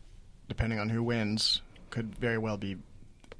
depending 0.47 0.77
on 0.79 0.89
who 0.89 1.01
wins, 1.01 1.62
could 1.89 2.15
very 2.17 2.38
well 2.38 2.57
be 2.57 2.77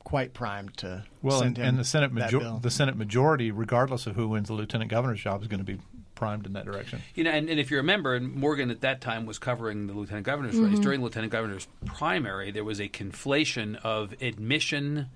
quite 0.04 0.34
primed 0.34 0.76
to 0.78 1.04
Well, 1.22 1.40
send 1.40 1.50
and, 1.50 1.58
him 1.58 1.66
and 1.68 1.78
the 1.80 1.84
Senate 1.84 2.16
that 2.16 2.32
major- 2.34 2.60
the 2.62 2.72
Senate 2.72 2.96
majority, 2.96 3.52
regardless 3.52 4.08
of 4.08 4.16
who 4.16 4.30
wins 4.30 4.48
the 4.48 4.54
lieutenant 4.54 4.90
governor's 4.90 5.20
job, 5.22 5.42
is 5.42 5.48
going 5.50 5.60
to 5.60 5.66
be 5.66 5.80
primed 6.18 6.46
in 6.46 6.54
that 6.54 6.66
direction. 6.66 7.02
You 7.16 7.24
know, 7.24 7.32
and, 7.32 7.50
and 7.50 7.60
if 7.60 7.72
you 7.72 7.78
remember, 7.78 8.16
and 8.16 8.34
Morgan 8.34 8.72
at 8.72 8.82
that 8.82 9.00
time 9.00 9.26
was 9.26 9.38
covering 9.40 9.88
the 9.88 9.94
lieutenant 9.94 10.26
governor's 10.26 10.58
race. 10.58 10.74
Mm-hmm. 10.74 10.82
During 10.82 11.00
the 11.00 11.06
lieutenant 11.06 11.32
governor's 11.32 11.68
primary, 11.86 12.52
there 12.52 12.64
was 12.64 12.82
a 12.82 12.90
conflation 12.90 13.78
of 13.84 14.14
admission 14.22 15.08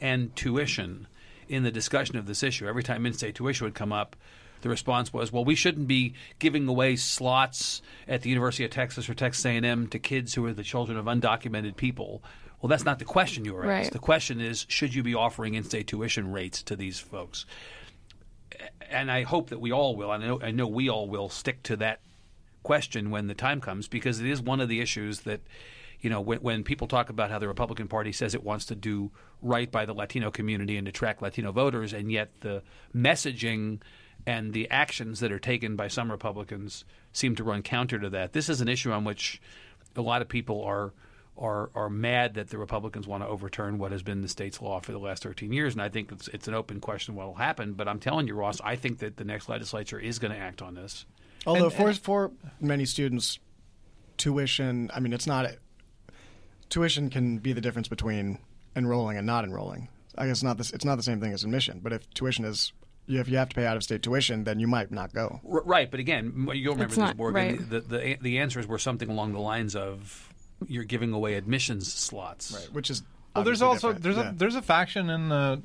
and 0.00 0.36
tuition 0.36 1.06
in 1.48 1.62
the 1.62 1.70
discussion 1.70 2.16
of 2.16 2.26
this 2.26 2.42
issue. 2.42 2.68
Every 2.68 2.82
time 2.82 3.06
in-state 3.06 3.34
tuition 3.34 3.64
would 3.64 3.74
come 3.74 3.92
up, 3.92 4.14
the 4.60 4.68
response 4.68 5.12
was, 5.12 5.32
"Well, 5.32 5.44
we 5.44 5.54
shouldn't 5.54 5.88
be 5.88 6.12
giving 6.38 6.68
away 6.68 6.96
slots 6.96 7.80
at 8.06 8.20
the 8.20 8.28
University 8.28 8.64
of 8.64 8.70
Texas 8.70 9.08
or 9.08 9.14
Texas 9.14 9.44
A&M 9.46 9.88
to 9.88 9.98
kids 9.98 10.34
who 10.34 10.44
are 10.44 10.52
the 10.52 10.62
children 10.62 10.98
of 10.98 11.06
undocumented 11.06 11.76
people." 11.76 12.22
Well, 12.60 12.68
that's 12.68 12.84
not 12.84 12.98
the 12.98 13.06
question 13.06 13.46
you 13.46 13.54
were 13.54 13.62
asked. 13.64 13.84
Right. 13.86 13.92
The 13.92 13.98
question 13.98 14.38
is, 14.38 14.66
should 14.68 14.94
you 14.94 15.02
be 15.02 15.14
offering 15.14 15.54
in-state 15.54 15.86
tuition 15.86 16.30
rates 16.30 16.62
to 16.64 16.76
these 16.76 16.98
folks? 16.98 17.46
And 18.90 19.10
I 19.10 19.22
hope 19.22 19.50
that 19.50 19.60
we 19.60 19.72
all 19.72 19.96
will. 19.96 20.10
I 20.10 20.18
know 20.18 20.40
I 20.42 20.50
know 20.50 20.66
we 20.66 20.88
all 20.88 21.08
will 21.08 21.28
stick 21.28 21.62
to 21.64 21.76
that 21.76 22.00
question 22.62 23.10
when 23.10 23.26
the 23.26 23.34
time 23.34 23.60
comes 23.60 23.88
because 23.88 24.20
it 24.20 24.26
is 24.26 24.42
one 24.42 24.60
of 24.60 24.68
the 24.68 24.80
issues 24.80 25.20
that 25.20 25.40
you 26.00 26.10
know 26.10 26.20
when, 26.20 26.38
when 26.40 26.64
people 26.64 26.86
talk 26.86 27.10
about 27.10 27.30
how 27.30 27.38
the 27.38 27.48
Republican 27.48 27.88
Party 27.88 28.12
says 28.12 28.34
it 28.34 28.44
wants 28.44 28.64
to 28.66 28.74
do 28.74 29.10
right 29.42 29.70
by 29.70 29.86
the 29.86 29.94
Latino 29.94 30.30
community 30.30 30.76
and 30.76 30.86
attract 30.88 31.22
Latino 31.22 31.52
voters, 31.52 31.92
and 31.92 32.10
yet 32.10 32.30
the 32.40 32.62
messaging 32.94 33.80
and 34.26 34.52
the 34.52 34.70
actions 34.70 35.20
that 35.20 35.32
are 35.32 35.38
taken 35.38 35.76
by 35.76 35.88
some 35.88 36.10
Republicans 36.10 36.84
seem 37.12 37.34
to 37.36 37.44
run 37.44 37.62
counter 37.62 37.98
to 37.98 38.10
that. 38.10 38.32
This 38.32 38.48
is 38.48 38.60
an 38.60 38.68
issue 38.68 38.92
on 38.92 39.04
which 39.04 39.40
a 39.96 40.02
lot 40.02 40.22
of 40.22 40.28
people 40.28 40.62
are 40.62 40.92
are 41.40 41.70
are 41.74 41.88
mad 41.90 42.34
that 42.34 42.50
the 42.50 42.58
Republicans 42.58 43.06
want 43.06 43.22
to 43.22 43.28
overturn 43.28 43.78
what 43.78 43.90
has 43.92 44.02
been 44.02 44.20
the 44.20 44.28
state's 44.28 44.60
law 44.60 44.78
for 44.80 44.92
the 44.92 44.98
last 44.98 45.22
13 45.22 45.52
years, 45.52 45.72
and 45.74 45.82
I 45.82 45.88
think 45.88 46.12
it's 46.12 46.28
it's 46.28 46.46
an 46.48 46.54
open 46.54 46.78
question 46.80 47.14
what 47.14 47.26
will 47.26 47.34
happen. 47.34 47.72
But 47.72 47.88
I'm 47.88 47.98
telling 47.98 48.26
you, 48.28 48.34
Ross, 48.34 48.60
I 48.62 48.76
think 48.76 48.98
that 48.98 49.16
the 49.16 49.24
next 49.24 49.48
legislature 49.48 49.98
is 49.98 50.18
going 50.18 50.32
to 50.32 50.38
act 50.38 50.60
on 50.62 50.74
this. 50.74 51.06
Although 51.46 51.64
And- 51.66 51.72
for 51.74 51.88
and- 51.88 51.98
for 51.98 52.30
many 52.60 52.84
students, 52.84 53.38
tuition. 54.18 54.90
I 54.94 55.00
mean, 55.00 55.12
it's 55.12 55.26
not. 55.26 55.46
Tuition 56.68 57.10
can 57.10 57.38
be 57.38 57.52
the 57.52 57.60
difference 57.60 57.88
between 57.88 58.38
enrolling 58.76 59.16
and 59.16 59.26
not 59.26 59.44
enrolling. 59.44 59.88
I 60.16 60.26
guess 60.26 60.42
not 60.42 60.58
this. 60.58 60.72
It's 60.72 60.84
not 60.84 60.96
the 60.96 61.02
same 61.02 61.20
thing 61.20 61.32
as 61.32 61.42
admission. 61.42 61.80
But 61.82 61.92
if 61.92 62.08
tuition 62.14 62.44
is, 62.44 62.72
if 63.08 63.28
you 63.28 63.38
have 63.38 63.48
to 63.48 63.54
pay 63.56 63.66
out 63.66 63.76
of 63.76 63.82
state 63.82 64.02
tuition, 64.02 64.44
then 64.44 64.60
you 64.60 64.68
might 64.68 64.90
not 64.92 65.12
go. 65.12 65.40
R- 65.50 65.62
right, 65.64 65.90
but 65.90 65.98
again, 65.98 66.32
you'll 66.54 66.74
remember 66.74 66.84
It's 66.84 66.96
this, 66.96 67.16
Morgan. 67.16 67.34
right. 67.34 67.70
The, 67.70 67.80
the 67.80 68.18
the 68.20 68.38
answers 68.38 68.66
were 68.66 68.78
something 68.78 69.08
along 69.08 69.32
the 69.32 69.40
lines 69.40 69.74
of 69.74 70.29
you're 70.66 70.84
giving 70.84 71.12
away 71.12 71.34
admissions 71.34 71.92
slots. 71.92 72.52
Right, 72.52 72.72
Which 72.72 72.90
is 72.90 73.02
Well, 73.34 73.44
there's 73.44 73.62
also 73.62 73.92
different. 73.92 74.02
there's 74.02 74.16
Yeah. 74.16 74.30
a 74.30 74.34
there's 74.34 74.54
a 74.56 74.62
faction 74.62 75.10
in 75.10 75.28
the 75.28 75.62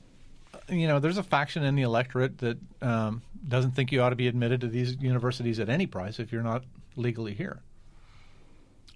you 0.70 0.88
know 0.88 1.00
there's 1.00 1.18
a 1.18 1.24
faction 1.24 1.64
in 1.64 1.76
the 1.76 1.82
electorate 1.84 2.38
that 2.40 2.58
um, 2.82 3.22
doesn't 3.48 3.72
think 3.72 3.92
you 3.92 4.02
ought 4.02 4.10
to 4.10 4.16
be 4.16 4.28
admitted 4.28 4.62
to 4.62 4.68
these 4.68 4.96
universities 4.98 5.60
at 5.60 5.70
any 5.70 5.86
price 5.86 6.20
if 6.20 6.32
you're 6.32 6.44
not 6.44 6.64
legally 6.96 7.34
here. 7.34 7.60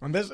And 0.02 0.16
this, 0.16 0.32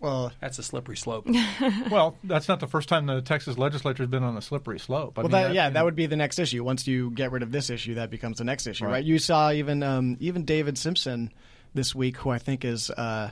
well, 0.00 0.32
That's 0.40 0.58
a 0.58 0.62
slippery 0.62 0.96
slope. 0.96 1.26
well, 1.90 2.16
that's 2.24 2.48
not 2.48 2.60
the 2.60 2.66
first 2.66 2.88
time 2.88 3.06
the 3.06 3.20
Texas 3.22 3.58
legislature's 3.58 4.08
been 4.08 4.22
on 4.22 4.36
a 4.36 4.42
slippery 4.42 4.78
slope. 4.78 5.18
I 5.18 5.22
well, 5.22 5.28
mean, 5.30 5.32
that, 5.32 5.54
yeah, 5.54 5.68
you 5.68 5.72
that 5.74 5.80
know, 5.80 5.84
would 5.84 5.94
be 5.96 6.06
the 6.06 6.16
next 6.16 6.38
issue. 6.38 6.64
Once 6.64 6.86
you 6.86 7.10
get 7.10 7.30
rid 7.32 7.42
of 7.42 7.52
this 7.52 7.70
issue, 7.70 7.94
that 7.94 8.10
becomes 8.10 8.38
the 8.38 8.44
next 8.44 8.66
issue, 8.66 8.84
right? 8.84 8.92
Right. 8.92 9.04
You 9.04 9.18
saw 9.18 9.52
even 9.52 9.82
um, 9.82 10.16
even 10.20 10.44
David 10.44 10.78
Simpson 10.78 11.32
this 11.74 11.94
week, 11.94 12.16
who 12.18 12.30
I 12.30 12.38
think 12.38 12.64
is 12.64 12.90
uh, 12.90 13.30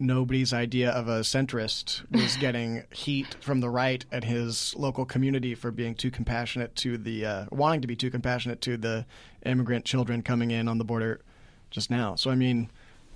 nobody's 0.00 0.52
idea 0.52 0.90
of 0.90 1.06
a 1.08 1.20
centrist, 1.20 2.02
was 2.10 2.36
getting 2.40 2.82
heat 2.90 3.36
from 3.40 3.60
the 3.60 3.70
right 3.70 4.04
at 4.10 4.24
his 4.24 4.74
local 4.76 5.04
community 5.04 5.54
for 5.54 5.70
being 5.70 5.94
too 5.94 6.10
compassionate 6.10 6.74
to 6.76 6.98
the 6.98 7.24
uh, 7.26 7.44
wanting 7.50 7.82
to 7.82 7.86
be 7.86 7.96
too 7.96 8.10
compassionate 8.10 8.60
to 8.62 8.76
the 8.76 9.06
immigrant 9.44 9.84
children 9.84 10.22
coming 10.22 10.50
in 10.50 10.66
on 10.68 10.78
the 10.78 10.84
border 10.84 11.20
just 11.70 11.90
now. 11.90 12.14
So 12.16 12.30
I 12.30 12.34
mean, 12.34 12.70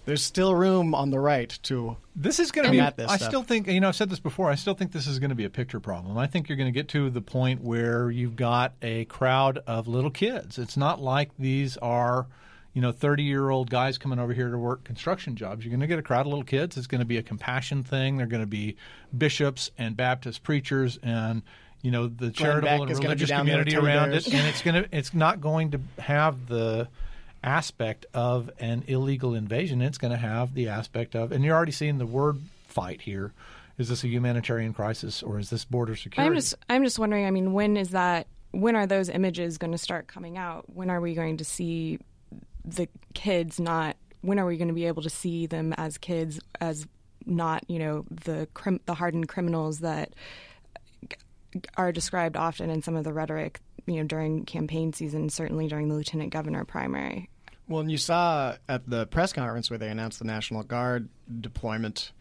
there's 0.04 0.22
still 0.22 0.54
room 0.54 0.94
on 0.94 1.10
the 1.10 1.18
right 1.18 1.48
to 1.64 1.96
This 2.14 2.38
is 2.38 2.52
going 2.52 2.66
to 2.66 2.70
be. 2.70 2.78
at 2.80 2.96
this 2.96 3.10
I 3.10 3.16
stuff. 3.16 3.28
still 3.28 3.42
think 3.42 3.66
you 3.66 3.80
know. 3.80 3.88
I've 3.88 3.96
said 3.96 4.10
this 4.10 4.20
before. 4.20 4.50
I 4.50 4.54
still 4.54 4.74
think 4.74 4.92
this 4.92 5.06
is 5.06 5.18
going 5.18 5.30
to 5.30 5.34
be 5.34 5.44
a 5.46 5.50
picture 5.50 5.80
problem. 5.80 6.18
I 6.18 6.26
think 6.26 6.48
you're 6.48 6.58
going 6.58 6.72
to 6.72 6.78
get 6.78 6.88
to 6.88 7.08
the 7.10 7.22
point 7.22 7.62
where 7.62 8.10
you've 8.10 8.36
got 8.36 8.74
a 8.82 9.06
crowd 9.06 9.58
of 9.66 9.88
little 9.88 10.10
kids. 10.10 10.58
It's 10.58 10.76
not 10.76 11.00
like 11.00 11.30
these 11.38 11.76
are, 11.78 12.26
you 12.74 12.82
know, 12.82 12.92
30 12.92 13.22
year 13.22 13.48
old 13.50 13.70
guys 13.70 13.96
coming 13.96 14.18
over 14.18 14.34
here 14.34 14.50
to 14.50 14.58
work 14.58 14.84
construction 14.84 15.36
jobs. 15.36 15.64
You're 15.64 15.70
going 15.70 15.80
to 15.80 15.86
get 15.86 15.98
a 15.98 16.02
crowd 16.02 16.22
of 16.22 16.26
little 16.26 16.44
kids. 16.44 16.76
It's 16.76 16.88
going 16.88 16.98
to 16.98 17.06
be 17.06 17.16
a 17.16 17.22
compassion 17.22 17.82
thing. 17.82 18.16
They're 18.16 18.26
going 18.26 18.42
to 18.42 18.46
be 18.46 18.76
bishops 19.16 19.70
and 19.78 19.96
Baptist 19.96 20.42
preachers 20.42 20.98
and. 21.02 21.42
You 21.82 21.90
know 21.90 22.06
the 22.06 22.30
charitable 22.30 22.84
and 22.84 22.90
is 22.90 22.98
gonna 22.98 23.14
be 23.14 23.24
religious 23.24 23.30
community 23.30 23.76
around 23.76 24.14
it, 24.14 24.26
and 24.32 24.46
it's 24.46 24.62
gonna 24.62 24.86
it's 24.90 25.12
not 25.12 25.42
going 25.42 25.72
to 25.72 25.80
have 25.98 26.46
the 26.46 26.88
aspect 27.42 28.06
of 28.14 28.50
an 28.58 28.84
illegal 28.86 29.34
invasion. 29.34 29.82
It's 29.82 29.98
going 29.98 30.10
to 30.10 30.16
have 30.16 30.54
the 30.54 30.68
aspect 30.68 31.14
of, 31.14 31.30
and 31.30 31.44
you're 31.44 31.54
already 31.54 31.72
seeing 31.72 31.98
the 31.98 32.06
word 32.06 32.40
fight 32.66 33.02
here. 33.02 33.32
Is 33.76 33.88
this 33.88 34.02
a 34.02 34.08
humanitarian 34.08 34.72
crisis 34.72 35.22
or 35.22 35.38
is 35.38 35.50
this 35.50 35.64
border 35.64 35.94
security? 35.94 36.26
I'm 36.26 36.34
just 36.34 36.54
I'm 36.70 36.84
just 36.84 36.98
wondering. 36.98 37.26
I 37.26 37.30
mean, 37.30 37.52
when 37.52 37.76
is 37.76 37.90
that? 37.90 38.28
When 38.52 38.76
are 38.76 38.86
those 38.86 39.08
images 39.08 39.58
going 39.58 39.72
to 39.72 39.78
start 39.78 40.06
coming 40.06 40.38
out? 40.38 40.64
When 40.72 40.88
are 40.88 41.00
we 41.00 41.14
going 41.14 41.36
to 41.38 41.44
see 41.44 41.98
the 42.64 42.88
kids 43.14 43.60
not? 43.60 43.96
When 44.22 44.38
are 44.38 44.46
we 44.46 44.56
going 44.56 44.68
to 44.68 44.74
be 44.74 44.86
able 44.86 45.02
to 45.02 45.10
see 45.10 45.46
them 45.46 45.74
as 45.74 45.98
kids, 45.98 46.40
as 46.60 46.86
not 47.26 47.64
you 47.68 47.78
know 47.78 48.04
the 48.10 48.48
crim- 48.54 48.80
the 48.86 48.94
hardened 48.94 49.28
criminals 49.28 49.80
that 49.80 50.14
are 51.76 51.92
described 51.92 52.36
often 52.36 52.70
in 52.70 52.82
some 52.82 52.96
of 52.96 53.04
the 53.04 53.12
rhetoric, 53.12 53.60
you 53.86 53.96
know, 53.96 54.04
during 54.04 54.44
campaign 54.44 54.92
season, 54.92 55.28
certainly 55.28 55.68
during 55.68 55.88
the 55.88 55.94
lieutenant 55.94 56.32
governor 56.32 56.64
primary. 56.64 57.28
Well, 57.68 57.80
and 57.80 57.90
you 57.90 57.98
saw 57.98 58.56
at 58.68 58.88
the 58.88 59.06
press 59.06 59.32
conference 59.32 59.70
where 59.70 59.78
they 59.78 59.88
announced 59.88 60.18
the 60.18 60.26
National 60.26 60.62
Guard 60.62 61.08
deployment, 61.40 62.12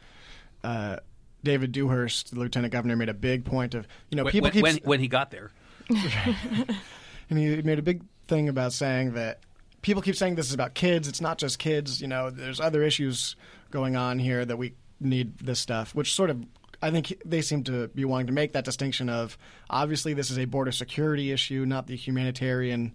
uh, 0.63 0.97
David 1.43 1.73
Dewhurst, 1.73 2.33
the 2.33 2.39
lieutenant 2.39 2.71
governor, 2.71 2.95
made 2.95 3.09
a 3.09 3.13
big 3.13 3.43
point 3.43 3.75
of 3.75 3.87
you 4.09 4.15
know 4.15 4.23
when, 4.23 4.31
people 4.31 4.45
when, 4.45 4.53
keep 4.53 4.63
when, 4.63 4.77
when 4.83 4.99
he 4.99 5.07
got 5.07 5.31
there. 5.31 5.51
and 5.89 7.37
he 7.37 7.61
made 7.61 7.79
a 7.79 7.81
big 7.81 8.03
thing 8.27 8.47
about 8.47 8.71
saying 8.71 9.13
that 9.13 9.39
people 9.83 10.01
keep 10.01 10.15
saying 10.15 10.33
this 10.33 10.47
is 10.47 10.53
about 10.55 10.73
kids. 10.73 11.07
It's 11.07 11.21
not 11.21 11.37
just 11.37 11.59
kids. 11.59 12.01
You 12.01 12.07
know, 12.07 12.31
there's 12.31 12.59
other 12.59 12.81
issues 12.81 13.35
going 13.69 13.95
on 13.95 14.17
here 14.17 14.43
that 14.43 14.57
we 14.57 14.73
need 14.99 15.37
this 15.37 15.59
stuff, 15.59 15.93
which 15.93 16.15
sort 16.15 16.31
of. 16.31 16.43
I 16.81 16.91
think 16.91 17.21
they 17.23 17.41
seem 17.41 17.63
to 17.65 17.87
be 17.89 18.03
wanting 18.03 18.27
to 18.27 18.33
make 18.33 18.51
that 18.53 18.65
distinction 18.65 19.07
of 19.07 19.37
obviously 19.69 20.13
this 20.13 20.29
is 20.29 20.37
a 20.37 20.43
border 20.43 20.73
security 20.73 21.31
issue, 21.31 21.65
not 21.65 21.87
the 21.87 21.95
humanitarian 21.95 22.93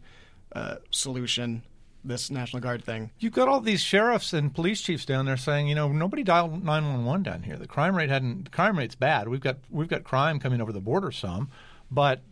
uh, 0.52 0.76
solution. 0.90 1.62
This 2.04 2.30
National 2.30 2.62
Guard 2.62 2.85
thing. 2.85 3.11
You've 3.18 3.33
got 3.33 3.49
all 3.49 3.61
these 3.61 3.83
sheriffs 3.83 4.33
and 4.33 4.54
police 4.54 4.80
chiefs 4.80 5.04
down 5.04 5.26
there 5.26 5.37
saying, 5.37 5.68
you 5.68 5.75
know, 5.75 5.88
nobody 5.88 6.23
dialed 6.23 6.64
911 6.64 7.23
down 7.25 7.42
here. 7.42 7.57
The 7.57 7.66
crime 7.66 7.97
rate 7.97 8.09
hadn't. 8.09 8.45
The 8.45 8.50
crime 8.50 8.78
rate's 8.78 8.95
bad. 8.95 9.28
We've 9.28 9.40
got 9.40 9.57
we've 9.68 9.88
got 9.88 10.04
crime 10.04 10.38
coming 10.38 10.61
over 10.61 10.73
the 10.73 10.80
border 10.80 11.11
some, 11.11 11.50
but 11.90 12.23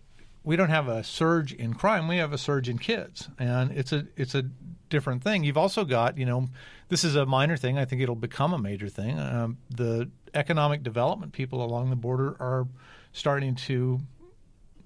we 0.46 0.54
don't 0.54 0.70
have 0.70 0.86
a 0.86 1.02
surge 1.02 1.52
in 1.52 1.74
crime. 1.74 2.06
We 2.06 2.18
have 2.18 2.32
a 2.32 2.38
surge 2.38 2.68
in 2.68 2.78
kids, 2.78 3.28
and 3.36 3.72
it's 3.72 3.92
a 3.92 4.06
it's 4.16 4.34
a 4.34 4.44
different 4.88 5.24
thing. 5.24 5.42
You've 5.42 5.58
also 5.58 5.84
got, 5.84 6.16
you 6.16 6.24
know, 6.24 6.48
this 6.88 7.02
is 7.02 7.16
a 7.16 7.26
minor 7.26 7.56
thing. 7.56 7.76
I 7.76 7.84
think 7.84 8.00
it'll 8.00 8.14
become 8.14 8.54
a 8.54 8.58
major 8.58 8.88
thing. 8.88 9.18
Um, 9.18 9.58
the 9.68 10.08
economic 10.34 10.84
development 10.84 11.32
people 11.32 11.64
along 11.64 11.90
the 11.90 11.96
border 11.96 12.36
are 12.38 12.68
starting 13.12 13.56
to 13.56 13.98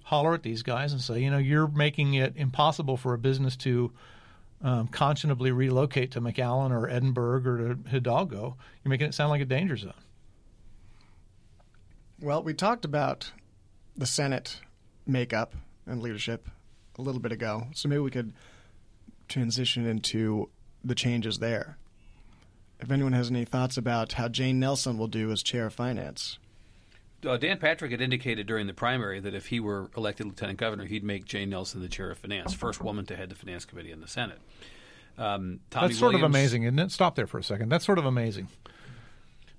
holler 0.05 0.33
at 0.33 0.43
these 0.43 0.63
guys 0.63 0.93
and 0.93 1.03
say, 1.03 1.21
you 1.21 1.31
know, 1.31 1.37
you're 1.37 1.69
making 1.69 2.15
it 2.15 2.33
impossible 2.37 2.97
for 2.97 3.13
a 3.13 3.19
business 3.19 3.55
to 3.57 3.93
um, 4.63 4.89
conscionably 4.89 5.55
relocate 5.55 6.11
to 6.13 6.23
McAllen 6.23 6.71
or 6.71 6.89
Edinburg 6.89 7.47
or 7.47 7.75
to 7.75 7.91
Hidalgo. 7.91 8.57
You're 8.83 8.91
making 8.91 9.09
it 9.09 9.15
sound 9.15 9.29
like 9.29 9.43
a 9.43 9.45
danger 9.45 9.77
zone. 9.77 9.93
Well, 12.19 12.43
we 12.43 12.55
talked 12.55 12.87
about 12.87 13.33
the 13.95 14.07
Senate 14.07 14.61
makeup 15.11 15.55
and 15.87 16.03
leadership 16.03 16.49
a 16.99 17.03
little 17.03 17.21
bit 17.21 17.33
ago, 17.33 17.67
so 17.73 17.89
maybe 17.89 18.01
we 18.01 18.11
could 18.11 18.33
transition 19.29 19.87
into 19.87 20.49
the 20.85 20.95
changes 20.95 21.39
there. 21.39 21.77
If 22.81 22.91
anyone 22.91 23.13
has 23.13 23.31
any 23.31 23.45
thoughts 23.45 23.77
about 23.77 24.13
how 24.15 24.29
Jane 24.29 24.59
Nelson 24.59 24.97
will 24.97 25.09
do 25.09 25.31
as 25.31 25.43
chair 25.43 25.67
of 25.67 25.75
finance. 25.75 26.39
Uh, 27.27 27.37
Dan 27.37 27.59
Patrick 27.59 27.91
had 27.91 28.01
indicated 28.01 28.47
during 28.47 28.67
the 28.67 28.73
primary 28.73 29.21
that 29.21 29.35
if 29.35 29.47
he 29.47 29.61
were 29.61 29.91
elected 29.97 30.27
lieutenant 30.27 30.59
governor, 30.59 30.87
he'd 30.87 31.05
make 31.05 31.27
Jane 31.27 31.51
Nelson 31.51 31.83
the 31.83 31.89
chair 31.89 32.11
of 32.11 32.19
finance, 32.19 32.55
first 32.55 32.83
woman 32.83 33.05
to 33.07 33.17
head 33.17 33.29
the 33.29 33.35
finance 33.35 33.67
committee 33.67 33.93
in 33.93 34.01
the 34.01 34.09
Senate. 34.09 34.41
Um, 35.19 35.61
Tommy 35.69 35.89
That's 35.89 35.99
sort 35.99 36.15
of 36.15 36.23
amazing, 36.23 36.63
isn't 36.63 36.79
it? 36.79 36.91
Stop 36.91 37.17
there 37.17 37.27
for 37.27 37.39
a 37.39 37.45
second. 37.45 37.69
That's 37.69 37.85
sort 37.85 37.99
of 37.99 38.07
amazing. 38.07 38.49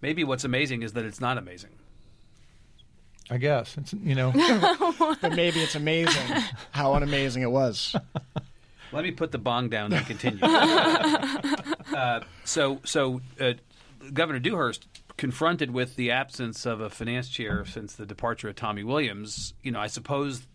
Maybe 0.01 0.23
what's 0.23 0.43
amazing 0.43 0.81
is 0.81 0.93
that 0.93 1.05
it's 1.05 1.21
not 1.21 1.37
amazing. 1.37 1.69
I 3.31 3.37
guess 3.37 3.77
it's 3.77 3.93
you 3.93 4.13
know 4.13 4.31
But 5.21 5.35
maybe 5.35 5.61
it's 5.61 5.75
amazing 5.75 6.43
how 6.71 6.93
unamazing 6.93 7.41
it 7.41 7.51
was. 7.51 7.95
Let 8.91 9.03
me 9.05 9.11
put 9.11 9.31
the 9.31 9.37
bong 9.37 9.69
down 9.69 9.93
and 9.93 10.05
continue. 10.05 10.43
uh, 11.95 12.19
so, 12.43 12.81
so 12.83 13.21
uh, 13.39 13.53
Governor 14.13 14.39
Dewhurst, 14.39 14.85
confronted 15.15 15.71
with 15.71 15.95
the 15.95 16.11
absence 16.11 16.65
of 16.65 16.81
a 16.81 16.89
finance 16.89 17.29
chair 17.29 17.63
since 17.63 17.95
the 17.95 18.05
departure 18.05 18.49
of 18.49 18.55
Tommy 18.55 18.83
Williams, 18.83 19.53
you 19.63 19.71
know, 19.71 19.79
I 19.79 19.87
suppose 19.87 20.45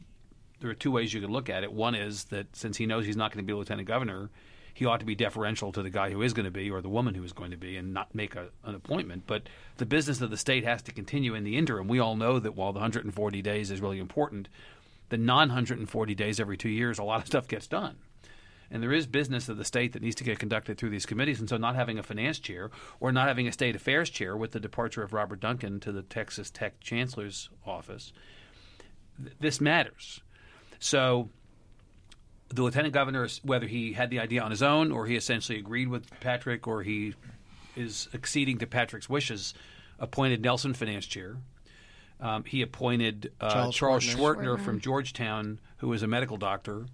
there 0.60 0.68
are 0.70 0.74
two 0.74 0.90
ways 0.90 1.14
you 1.14 1.20
could 1.20 1.30
look 1.30 1.48
at 1.48 1.62
it. 1.62 1.72
One 1.72 1.94
is 1.94 2.24
that 2.24 2.54
since 2.54 2.76
he 2.76 2.84
knows 2.84 3.06
he's 3.06 3.16
not 3.16 3.32
going 3.32 3.44
to 3.44 3.46
be 3.46 3.54
lieutenant 3.54 3.88
governor, 3.88 4.28
he 4.76 4.84
ought 4.84 5.00
to 5.00 5.06
be 5.06 5.14
deferential 5.14 5.72
to 5.72 5.82
the 5.82 5.88
guy 5.88 6.10
who 6.10 6.20
is 6.20 6.34
going 6.34 6.44
to 6.44 6.50
be 6.50 6.70
or 6.70 6.82
the 6.82 6.88
woman 6.90 7.14
who 7.14 7.24
is 7.24 7.32
going 7.32 7.50
to 7.50 7.56
be 7.56 7.78
and 7.78 7.94
not 7.94 8.14
make 8.14 8.36
a, 8.36 8.48
an 8.62 8.74
appointment. 8.74 9.22
But 9.26 9.44
the 9.78 9.86
business 9.86 10.20
of 10.20 10.28
the 10.28 10.36
state 10.36 10.64
has 10.64 10.82
to 10.82 10.92
continue 10.92 11.34
in 11.34 11.44
the 11.44 11.56
interim. 11.56 11.88
We 11.88 11.98
all 11.98 12.14
know 12.14 12.38
that 12.38 12.54
while 12.54 12.74
the 12.74 12.80
140 12.80 13.40
days 13.40 13.70
is 13.70 13.80
really 13.80 13.98
important, 13.98 14.50
the 15.08 15.16
non 15.16 15.48
140 15.48 16.14
days 16.14 16.38
every 16.38 16.58
two 16.58 16.68
years, 16.68 16.98
a 16.98 17.04
lot 17.04 17.22
of 17.22 17.26
stuff 17.26 17.48
gets 17.48 17.66
done. 17.66 17.96
And 18.70 18.82
there 18.82 18.92
is 18.92 19.06
business 19.06 19.48
of 19.48 19.56
the 19.56 19.64
state 19.64 19.94
that 19.94 20.02
needs 20.02 20.16
to 20.16 20.24
get 20.24 20.38
conducted 20.38 20.76
through 20.76 20.90
these 20.90 21.06
committees. 21.06 21.40
And 21.40 21.48
so, 21.48 21.56
not 21.56 21.74
having 21.74 21.98
a 21.98 22.02
finance 22.02 22.38
chair 22.38 22.70
or 23.00 23.12
not 23.12 23.28
having 23.28 23.48
a 23.48 23.52
state 23.52 23.76
affairs 23.76 24.10
chair 24.10 24.36
with 24.36 24.52
the 24.52 24.60
departure 24.60 25.02
of 25.02 25.14
Robert 25.14 25.40
Duncan 25.40 25.80
to 25.80 25.90
the 25.90 26.02
Texas 26.02 26.50
Tech 26.50 26.80
Chancellor's 26.80 27.48
office, 27.64 28.12
th- 29.16 29.36
this 29.40 29.58
matters. 29.58 30.20
So, 30.80 31.30
the 32.48 32.62
lieutenant 32.62 32.94
governor, 32.94 33.28
whether 33.42 33.66
he 33.66 33.92
had 33.92 34.10
the 34.10 34.20
idea 34.20 34.42
on 34.42 34.50
his 34.50 34.62
own 34.62 34.92
or 34.92 35.06
he 35.06 35.16
essentially 35.16 35.58
agreed 35.58 35.88
with 35.88 36.08
Patrick 36.20 36.66
or 36.66 36.82
he 36.82 37.14
is 37.74 38.08
acceding 38.14 38.58
to 38.58 38.66
Patrick's 38.66 39.08
wishes, 39.08 39.54
appointed 39.98 40.42
Nelson 40.42 40.74
finance 40.74 41.06
chair. 41.06 41.36
Um, 42.20 42.44
he 42.44 42.62
appointed 42.62 43.32
uh, 43.40 43.50
Charles 43.50 43.76
Charles, 43.76 44.04
Schwertner. 44.04 44.56
Schwertner, 44.56 44.64
from 44.64 44.80
Georgetown, 44.80 45.60
who 45.78 45.92
is 45.92 46.02
a 46.02 46.06
medical 46.06 46.38
doctor, 46.38 46.86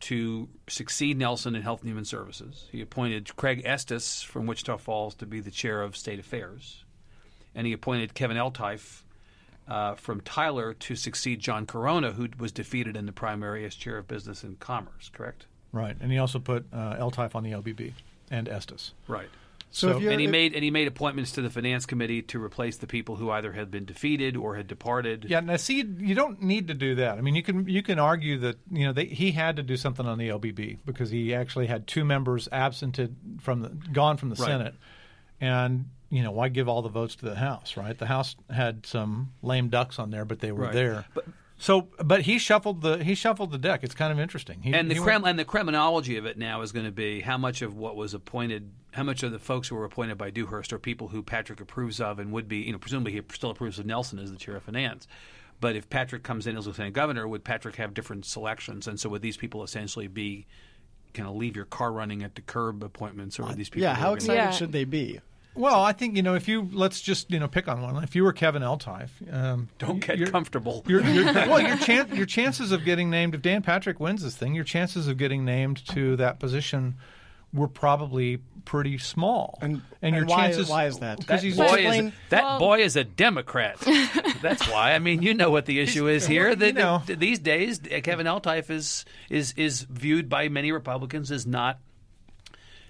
to 0.00 0.48
succeed 0.68 1.16
Nelson 1.16 1.54
in 1.54 1.62
Health 1.62 1.80
and 1.80 1.88
Human 1.88 2.04
Services. 2.04 2.66
He 2.70 2.80
appointed 2.82 3.34
Craig 3.36 3.62
Estes 3.64 4.22
from 4.22 4.46
Wichita 4.46 4.76
Falls 4.76 5.14
to 5.16 5.26
be 5.26 5.40
the 5.40 5.50
chair 5.50 5.82
of 5.82 5.96
State 5.96 6.18
Affairs. 6.18 6.84
And 7.54 7.66
he 7.66 7.72
appointed 7.72 8.14
Kevin 8.14 8.36
Eltife 8.36 9.02
uh, 9.68 9.94
from 9.94 10.20
Tyler 10.22 10.72
to 10.74 10.96
succeed 10.96 11.40
John 11.40 11.66
Carona, 11.66 12.12
who 12.14 12.28
was 12.38 12.52
defeated 12.52 12.96
in 12.96 13.06
the 13.06 13.12
primary 13.12 13.64
as 13.64 13.74
chair 13.74 13.98
of 13.98 14.08
Business 14.08 14.42
and 14.42 14.58
Commerce, 14.58 15.10
correct? 15.12 15.46
right. 15.72 15.94
And 16.00 16.10
he 16.10 16.16
also 16.18 16.38
put 16.38 16.66
uh, 16.72 16.96
Eltife 16.96 17.34
on 17.34 17.42
the 17.42 17.50
LBB 17.52 17.92
and 18.30 18.48
Estes. 18.48 18.92
Right. 19.06 19.28
So 19.70 19.90
if 19.90 20.00
you're- 20.00 20.10
and 20.14 20.18
he 20.20 20.26
made 20.26 20.54
and 20.54 20.64
he 20.64 20.70
made 20.70 20.88
appointments 20.88 21.32
to 21.32 21.42
the 21.42 21.50
finance 21.50 21.84
committee 21.84 22.22
to 22.22 22.42
replace 22.42 22.78
the 22.78 22.86
people 22.86 23.16
who 23.16 23.30
either 23.30 23.52
had 23.52 23.70
been 23.70 23.84
defeated 23.84 24.34
or 24.34 24.56
had 24.56 24.66
departed. 24.66 25.26
Yeah, 25.28 25.40
now 25.40 25.56
see, 25.56 25.84
you 25.98 26.14
don't 26.14 26.40
need 26.42 26.68
to 26.68 26.74
do 26.74 26.94
that. 26.94 27.18
I 27.18 27.20
mean, 27.20 27.34
you 27.34 27.42
can 27.42 27.68
you 27.68 27.82
can 27.82 27.98
argue 27.98 28.38
that 28.38 28.56
you 28.72 28.86
know 28.86 28.94
they, 28.94 29.04
he 29.04 29.32
had 29.32 29.56
to 29.56 29.62
do 29.62 29.76
something 29.76 30.06
on 30.06 30.16
the 30.16 30.28
LBB 30.30 30.78
because 30.86 31.10
he 31.10 31.34
actually 31.34 31.66
had 31.66 31.86
two 31.86 32.02
members 32.06 32.48
absented 32.50 33.14
from 33.42 33.60
the 33.60 33.68
gone 33.68 34.16
from 34.16 34.30
the 34.30 34.36
Right. 34.36 34.46
Senate, 34.46 34.74
and 35.38 35.90
you 36.10 36.22
know 36.22 36.30
why 36.30 36.48
give 36.48 36.68
all 36.68 36.82
the 36.82 36.88
votes 36.88 37.14
to 37.16 37.24
the 37.26 37.36
House, 37.36 37.76
right? 37.76 37.96
The 37.96 38.06
House 38.06 38.36
had 38.50 38.86
some 38.86 39.32
lame 39.42 39.68
ducks 39.68 39.98
on 39.98 40.10
there, 40.10 40.24
but 40.24 40.40
they 40.40 40.52
were 40.52 40.64
Right. 40.64 40.72
there. 40.72 41.04
But- 41.14 41.26
so, 41.60 41.88
but 42.04 42.22
he 42.22 42.38
shuffled 42.38 42.82
the 42.82 43.02
he 43.02 43.16
shuffled 43.16 43.50
the 43.50 43.58
deck. 43.58 43.82
It's 43.82 43.94
kind 43.94 44.12
of 44.12 44.20
interesting. 44.20 44.62
He, 44.62 44.72
and 44.72 44.88
the 44.88 44.94
he 44.94 45.00
crem- 45.00 45.22
went- 45.22 45.26
and 45.26 45.38
the 45.40 45.44
Kremlinology 45.44 46.16
of 46.16 46.24
it 46.24 46.38
now 46.38 46.62
is 46.62 46.70
going 46.70 46.86
to 46.86 46.92
be 46.92 47.20
how 47.20 47.36
much 47.36 47.62
of 47.62 47.76
what 47.76 47.96
was 47.96 48.14
appointed, 48.14 48.70
how 48.92 49.02
much 49.02 49.24
of 49.24 49.32
the 49.32 49.40
folks 49.40 49.66
who 49.66 49.74
were 49.74 49.84
appointed 49.84 50.16
by 50.16 50.30
Dewhurst 50.30 50.72
are 50.72 50.78
people 50.78 51.08
who 51.08 51.20
Patrick 51.20 51.60
approves 51.60 52.00
of 52.00 52.20
and 52.20 52.30
would 52.32 52.46
be, 52.46 52.58
you 52.58 52.70
know, 52.72 52.78
presumably 52.78 53.10
he 53.12 53.20
still 53.32 53.50
approves 53.50 53.78
of 53.80 53.86
Nelson 53.86 54.20
as 54.20 54.30
the 54.30 54.36
chair 54.38 54.54
of 54.54 54.62
finance. 54.62 55.08
But 55.60 55.74
if 55.74 55.90
Patrick 55.90 56.22
comes 56.22 56.46
in 56.46 56.56
as 56.56 56.68
lieutenant 56.68 56.94
governor, 56.94 57.26
would 57.26 57.42
Patrick 57.42 57.74
have 57.74 57.92
different 57.92 58.24
selections? 58.24 58.86
And 58.86 59.00
so 59.00 59.08
would 59.08 59.22
these 59.22 59.36
people 59.36 59.64
essentially 59.64 60.06
be 60.06 60.46
kind 61.12 61.28
of 61.28 61.34
leave 61.34 61.56
your 61.56 61.64
car 61.64 61.90
running 61.90 62.22
at 62.22 62.36
the 62.36 62.40
curb 62.42 62.84
appointments, 62.84 63.36
or 63.40 63.46
would 63.46 63.56
these 63.56 63.68
people? 63.68 63.82
yeah, 63.82 63.94
how 63.96 64.02
are 64.02 64.06
gonna- 64.10 64.14
excited 64.16 64.36
Yeah. 64.42 64.50
should 64.52 64.70
they 64.70 64.84
be? 64.84 65.18
Well, 65.54 65.82
I 65.82 65.92
think 65.92 66.16
you 66.16 66.22
know 66.22 66.34
if 66.34 66.46
you 66.48 66.68
let's 66.72 67.00
just 67.00 67.30
you 67.30 67.38
know 67.40 67.48
pick 67.48 67.68
on 67.68 67.82
one. 67.82 68.02
If 68.04 68.14
you 68.14 68.22
were 68.24 68.32
Kevin 68.32 68.62
Eltife, 68.62 69.10
um, 69.32 69.68
Don't 69.78 69.98
get 70.04 70.18
you're- 70.18 70.30
comfortable. 70.30 70.84
Your, 70.86 71.02
your, 71.04 71.24
well, 71.32 71.60
your, 71.60 71.76
chan- 71.78 72.14
your 72.14 72.26
chances 72.26 72.72
of 72.72 72.84
getting 72.84 73.10
named, 73.10 73.34
if 73.34 73.42
Dan 73.42 73.62
Patrick 73.62 73.98
wins 74.00 74.22
this 74.22 74.36
thing, 74.36 74.54
your 74.54 74.64
chances 74.64 75.08
of 75.08 75.16
getting 75.18 75.44
named 75.44 75.84
to 75.88 76.16
that 76.16 76.38
position 76.38 76.94
were 77.52 77.66
probably 77.68 78.38
pretty 78.66 78.98
small. 78.98 79.58
And, 79.62 79.80
and 80.02 80.14
your 80.14 80.26
why, 80.26 80.42
chances. 80.50 80.68
why 80.68 80.84
is 80.86 80.98
that? 80.98 81.18
Because 81.18 81.40
That 81.40 81.46
he's 81.46 81.56
boy 81.56 81.88
is 81.88 82.12
that 82.28 82.42
Well- 82.44 82.58
boy 82.58 82.80
is 82.82 82.94
a 82.96 83.04
Democrat. 83.04 83.78
That's 84.42 84.68
why. 84.68 84.92
I 84.92 84.98
mean, 84.98 85.22
you 85.22 85.32
know 85.32 85.50
what 85.50 85.64
the 85.64 85.80
issue 85.80 86.06
is 86.08 86.26
here. 86.26 86.48
well, 86.48 86.56
That 86.56 86.66
you 86.66 86.72
know. 86.74 87.02
that 87.06 87.18
these 87.18 87.38
days, 87.38 87.80
Kevin 88.02 88.26
Eltife 88.26 88.68
is 88.70 89.04
is 89.30 89.54
is 89.56 89.82
viewed 89.88 90.28
by 90.28 90.48
many 90.50 90.70
Republicans 90.72 91.30
as 91.32 91.46
not 91.46 91.78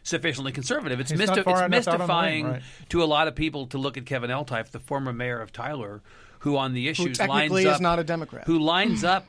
sufficiently 0.08 0.52
conservative. 0.52 1.00
It's, 1.00 1.10
He's 1.10 1.20
it's 1.20 1.30
enough 1.30 1.46
out 1.46 1.54
on 1.54 1.54
the 1.54 1.62
wing, 1.62 1.70
mystifying 1.70 2.46
right. 2.46 2.62
to 2.88 3.02
a 3.02 3.06
lot 3.06 3.28
of 3.28 3.34
people 3.34 3.66
to 3.68 3.78
look 3.78 3.96
at 3.96 4.06
Kevin 4.06 4.30
Eltife, 4.30 4.70
the 4.70 4.80
former 4.80 5.12
mayor 5.12 5.40
of 5.40 5.52
Tyler, 5.52 6.02
who 6.40 6.56
on 6.56 6.72
the 6.74 6.88
issues 6.88 7.18
technically 7.18 7.64
lines 7.64 7.74
is 7.74 7.74
up, 7.76 7.80
not 7.80 7.98
a 7.98 8.04
Democrat. 8.04 8.44
who 8.46 8.58
lines 8.58 9.04
up 9.04 9.26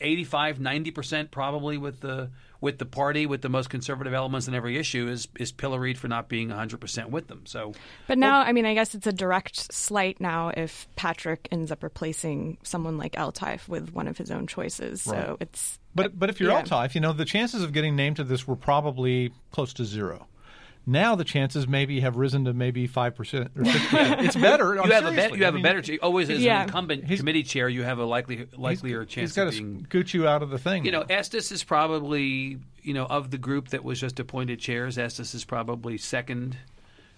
85 0.00 0.60
90 0.60 0.90
percent 0.90 1.30
probably 1.30 1.76
with 1.76 2.00
the 2.00 2.30
with 2.60 2.78
the 2.78 2.84
party 2.86 3.26
with 3.26 3.42
the 3.42 3.48
most 3.48 3.70
conservative 3.70 4.12
elements 4.12 4.46
in 4.48 4.54
every 4.54 4.76
issue 4.76 5.08
is 5.08 5.28
is 5.38 5.52
pilloried 5.52 5.98
for 5.98 6.08
not 6.08 6.28
being 6.28 6.48
100 6.48 6.80
percent 6.80 7.10
with 7.10 7.28
them 7.28 7.42
so 7.46 7.72
But 8.06 8.18
now, 8.18 8.40
I 8.40 8.52
mean, 8.52 8.66
I 8.66 8.74
guess 8.74 8.94
it's 8.94 9.06
a 9.06 9.12
direct 9.12 9.72
slight 9.72 10.20
now 10.20 10.48
if 10.56 10.86
Patrick 10.96 11.48
ends 11.50 11.70
up 11.70 11.82
replacing 11.82 12.58
someone 12.62 12.98
like 12.98 13.12
Eltife 13.12 13.68
with 13.68 13.92
one 13.92 14.08
of 14.08 14.18
his 14.18 14.30
own 14.30 14.46
choices. 14.46 15.02
So 15.02 15.36
it's 15.40 15.78
But 15.94 16.18
but 16.18 16.30
if 16.30 16.40
you're 16.40 16.50
Yeah. 16.50 16.62
Eltife, 16.62 16.94
you 16.94 17.00
know 17.00 17.12
the 17.12 17.24
chances 17.24 17.62
of 17.62 17.72
getting 17.72 17.96
named 17.96 18.16
to 18.16 18.24
this 18.24 18.46
were 18.46 18.56
probably 18.56 19.32
close 19.52 19.72
to 19.74 19.84
zero. 19.84 20.26
Now 20.90 21.14
the 21.14 21.24
chances 21.24 21.68
maybe 21.68 22.00
have 22.00 22.16
risen 22.16 22.44
to 22.46 22.52
maybe 22.52 22.86
five 22.86 23.14
percent 23.14 23.50
or 23.56 23.64
six 23.64 23.86
percent. 23.86 24.20
It's 24.26 24.36
better. 24.36 24.74
you 24.74 24.82
have 24.92 25.06
a 25.06 25.12
bet, 25.12 25.36
you 25.36 25.44
have 25.44 25.54
a 25.54 25.60
better 25.60 25.80
ch- 25.82 25.98
always 26.02 26.28
as 26.28 26.40
Yeah. 26.40 26.62
an 26.62 26.66
incumbent 26.68 27.04
He's- 27.04 27.20
committee 27.20 27.42
chair 27.44 27.68
you 27.68 27.82
have 27.84 27.98
a 27.98 28.04
likely 28.04 28.46
likelier 28.56 29.04
chance 29.04 29.30
He's 29.30 29.36
got 29.36 29.44
to 29.44 29.50
being 29.52 29.84
scoot 29.84 30.12
you 30.14 30.26
out 30.26 30.42
of 30.42 30.50
the 30.50 30.58
thing. 30.58 30.84
you 30.84 30.90
know 30.90 31.02
Estes 31.02 31.52
is 31.52 31.62
probably 31.62 32.58
you 32.82 32.94
know 32.94 33.04
of 33.06 33.30
the 33.30 33.38
group 33.38 33.68
that 33.68 33.84
was 33.84 34.00
just 34.00 34.18
appointed 34.18 34.58
chairs 34.58 34.98
Estes 34.98 35.34
is 35.34 35.44
probably 35.44 35.96
second 35.98 36.56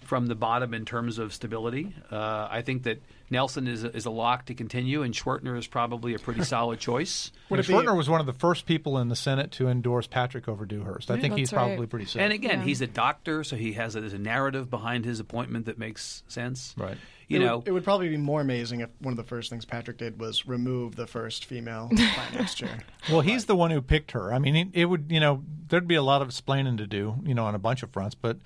from 0.03 0.27
the 0.27 0.35
bottom 0.35 0.73
in 0.73 0.85
terms 0.85 1.17
of 1.19 1.33
stability 1.33 1.93
uh, 2.11 2.47
I 2.49 2.61
think 2.61 2.83
that 2.83 3.01
Nelson 3.29 3.67
is 3.67 3.83
a, 3.83 3.95
is 3.95 4.05
a 4.05 4.11
lock 4.11 4.45
to 4.45 4.53
continue 4.53 5.01
and 5.01 5.13
Schwertner 5.13 5.57
is 5.57 5.65
probably 5.65 6.13
a 6.13 6.19
pretty 6.19 6.43
solid 6.45 6.79
choice 6.79 7.31
Would 7.49 7.59
it 7.59 7.67
be- 7.67 7.73
Schwertner 7.73 7.95
was 7.97 8.09
one 8.09 8.19
of 8.19 8.25
the 8.25 8.33
first 8.33 8.65
people 8.65 8.97
in 8.97 9.09
the 9.09 9.15
Senate 9.15 9.51
to 9.53 9.67
endorse 9.67 10.05
Patrick 10.07 10.47
over 10.47 10.65
Dewhurst. 10.65 11.09
I 11.09 11.19
think 11.19 11.35
he's 11.35 11.51
right. 11.51 11.67
probably 11.67 11.87
pretty 11.87 12.05
safe. 12.05 12.21
And 12.21 12.31
again, 12.31 12.59
Yeah. 12.59 12.65
he's 12.65 12.81
a 12.81 12.87
doctor, 12.87 13.43
so 13.43 13.55
he 13.55 13.73
has 13.73 13.95
a, 13.95 14.01
there's 14.01 14.13
a 14.13 14.19
narrative 14.19 14.69
behind 14.69 15.05
his 15.05 15.19
appointment 15.19 15.65
that 15.65 15.77
makes 15.79 16.23
sense. 16.27 16.75
Right. 16.77 16.97
You 17.27 17.37
it 17.37 17.45
know, 17.45 17.57
would, 17.59 17.67
it 17.69 17.71
would 17.71 17.83
probably 17.83 18.09
be 18.09 18.17
more 18.17 18.41
amazing 18.41 18.81
if 18.81 18.89
one 18.99 19.13
of 19.13 19.17
the 19.17 19.23
first 19.23 19.49
things 19.49 19.65
Patrick 19.65 19.97
did 19.97 20.19
was 20.19 20.45
remove 20.45 20.95
the 20.95 21.07
first 21.07 21.45
female 21.45 21.89
finance 22.15 22.53
chair. 22.53 22.79
Well, 23.09 23.21
he's 23.21 23.45
the 23.45 23.55
one 23.55 23.71
who 23.71 23.81
picked 23.81 24.11
her. 24.11 24.31
I 24.33 24.37
mean, 24.39 24.55
it, 24.55 24.67
it 24.73 24.85
would, 24.85 25.05
you 25.09 25.19
know, 25.19 25.43
there'd 25.69 25.87
be 25.87 25.95
a 25.95 26.03
lot 26.03 26.21
of 26.21 26.27
explaining 26.27 26.77
to 26.77 26.85
do, 26.85 27.15
you 27.23 27.33
know, 27.33 27.45
on 27.45 27.55
a 27.55 27.59
bunch 27.59 27.81
of 27.81 27.89
fronts, 27.91 28.13
but 28.13 28.37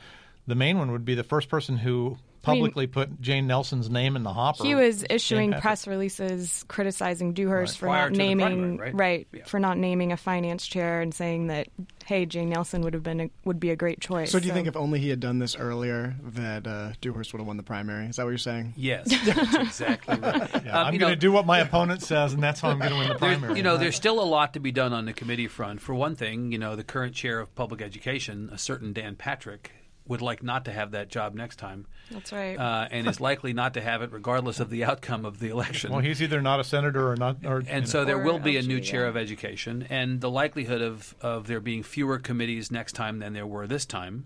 the 0.47 0.55
main 0.55 0.77
one 0.77 0.91
would 0.91 1.05
be 1.05 1.15
the 1.15 1.23
first 1.23 1.49
person 1.49 1.77
who 1.77 2.17
publicly 2.43 2.87
put 2.87 3.19
Jane 3.19 3.45
Nelson's 3.45 3.89
name 3.89 4.15
in 4.15 4.23
the 4.23 4.31
hopper. 4.31 4.63
he 4.63 4.73
was 4.73 5.03
issuing 5.09 5.51
press 5.51 5.85
releases 5.85 6.63
criticizing 6.69 7.33
Dewhurst 7.33 7.73
Right. 7.73 7.79
for 7.79 7.85
Prior 7.87 8.09
not 8.09 8.17
naming 8.17 8.77
primary, 8.77 8.91
right? 8.93 9.27
Yeah. 9.33 9.43
for 9.43 9.59
not 9.59 9.77
naming 9.77 10.13
a 10.13 10.17
finance 10.17 10.65
chair 10.65 11.01
and 11.01 11.13
saying 11.13 11.47
that 11.47 11.67
hey 12.05 12.25
Jane 12.25 12.47
Nelson 12.49 12.83
would 12.83 12.93
have 12.93 13.03
been 13.03 13.19
a, 13.19 13.29
would 13.43 13.59
be 13.59 13.71
a 13.71 13.75
great 13.75 13.99
choice. 13.99 14.31
So 14.31 14.39
do 14.39 14.47
you 14.47 14.53
think 14.53 14.65
if 14.69 14.77
only 14.77 14.99
he 14.99 15.09
had 15.09 15.19
done 15.19 15.39
this 15.39 15.57
earlier 15.57 16.15
that 16.23 16.65
uh, 16.65 16.91
Dewhurst 17.01 17.33
would 17.33 17.39
have 17.39 17.47
won 17.47 17.57
the 17.57 17.63
primary? 17.63 18.05
Is 18.05 18.15
that 18.15 18.23
what 18.23 18.29
you're 18.29 18.37
saying? 18.37 18.73
yes, 18.77 19.09
that's 19.25 19.55
exactly 19.55 20.17
right. 20.17 20.49
Yeah, 20.63 20.79
Um, 20.79 20.87
I'm 20.87 20.97
going 20.97 21.11
to 21.11 21.19
do 21.19 21.33
what 21.33 21.45
my 21.45 21.59
opponent 21.59 22.01
says, 22.01 22.31
and 22.31 22.41
that's 22.41 22.61
how 22.61 22.69
I'm 22.69 22.79
going 22.79 22.91
to 22.91 22.97
win 22.97 23.09
the 23.09 23.15
there's- 23.15 23.37
primary. 23.39 23.57
you 23.57 23.63
know, 23.63 23.75
there's 23.75 23.95
still 23.97 24.21
a 24.21 24.23
lot 24.23 24.53
to 24.53 24.61
be 24.61 24.71
done 24.71 24.93
on 24.93 25.03
the 25.03 25.11
committee 25.11 25.47
front. 25.47 25.81
For 25.81 25.93
one 25.93 26.15
thing, 26.15 26.53
you 26.53 26.59
know, 26.59 26.77
the 26.77 26.83
current 26.85 27.13
chair 27.13 27.41
of 27.41 27.53
public 27.55 27.81
education, 27.81 28.49
a 28.53 28.57
certain 28.57 28.93
Dan 28.93 29.17
Patrick, 29.17 29.71
would 30.07 30.21
like 30.21 30.43
not 30.43 30.65
to 30.65 30.71
have 30.71 30.91
that 30.91 31.09
job 31.09 31.35
next 31.35 31.57
time, 31.57 31.85
that's 32.11 32.31
right. 32.31 32.55
uh, 32.57 32.87
and 32.89 33.07
is 33.07 33.19
likely 33.19 33.53
not 33.53 33.73
to 33.73 33.81
have 33.81 34.01
it 34.01 34.11
regardless 34.11 34.59
of 34.59 34.69
the 34.69 34.83
outcome 34.83 35.25
of 35.25 35.39
the 35.39 35.49
election. 35.49 35.91
Well, 35.91 35.99
he's 35.99 36.21
either 36.21 36.41
not 36.41 36.59
a 36.59 36.63
senator 36.63 37.09
or 37.11 37.15
not. 37.15 37.37
Or, 37.45 37.61
you 37.61 37.67
and 37.69 37.85
know. 37.85 37.89
so 37.89 38.05
there 38.05 38.19
Or 38.19 38.23
will 38.23 38.39
be 38.39 38.57
a 38.57 38.61
new 38.61 38.79
chair 38.79 39.03
yeah. 39.03 39.09
of 39.09 39.17
education, 39.17 39.85
and 39.89 40.21
the 40.21 40.29
likelihood 40.29 40.81
of, 40.81 41.15
of 41.21 41.47
there 41.47 41.59
being 41.59 41.83
fewer 41.83 42.19
committees 42.19 42.71
next 42.71 42.93
time 42.93 43.19
than 43.19 43.33
there 43.33 43.47
were 43.47 43.67
this 43.67 43.85
time. 43.85 44.25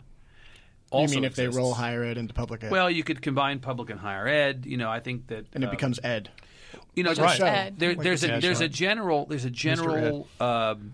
Also 0.91 1.13
you 1.13 1.21
mean 1.21 1.23
if 1.25 1.35
they 1.35 1.47
roll 1.47 1.73
higher 1.73 2.03
ed 2.03 2.17
into 2.17 2.33
public 2.33 2.63
ed? 2.63 2.71
Well, 2.71 2.89
you 2.91 3.03
could 3.03 3.21
combine 3.21 3.59
public 3.59 3.89
and 3.89 3.99
higher 3.99 4.27
ed. 4.27 4.65
You 4.65 4.75
know, 4.77 4.89
I 4.89 4.99
think 4.99 5.27
that 5.27 5.45
and 5.53 5.63
it 5.63 5.67
uh, 5.67 5.71
becomes 5.71 5.99
ed. 6.03 6.29
you 6.95 7.03
know 7.03 7.11
Like 7.11 7.17
there's, 7.17 7.37
the 7.39 7.73
there, 7.77 7.89
Like 7.95 8.03
there's 8.03 8.23
a 8.25 8.39
there's 8.41 8.59
show. 8.59 8.65
a 8.65 8.67
general 8.67 9.25
there's 9.25 9.45
a 9.45 9.49
general 9.49 10.27
um, 10.41 10.93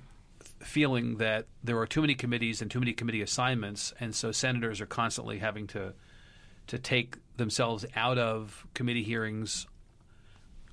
feeling 0.59 1.17
that 1.17 1.45
there 1.63 1.77
are 1.77 1.87
too 1.87 2.01
many 2.01 2.15
committees 2.15 2.61
and 2.61 2.69
too 2.71 2.79
many 2.79 2.93
committee 2.93 3.21
assignments, 3.21 3.93
and 3.99 4.13
so 4.15 4.31
senators 4.31 4.81
are 4.81 4.85
constantly 4.87 5.39
having 5.39 5.67
to 5.67 5.93
to 6.67 6.77
take 6.77 7.15
themselves 7.37 7.85
out 7.95 8.17
of 8.17 8.67
committee 8.73 9.03
hearings 9.03 9.67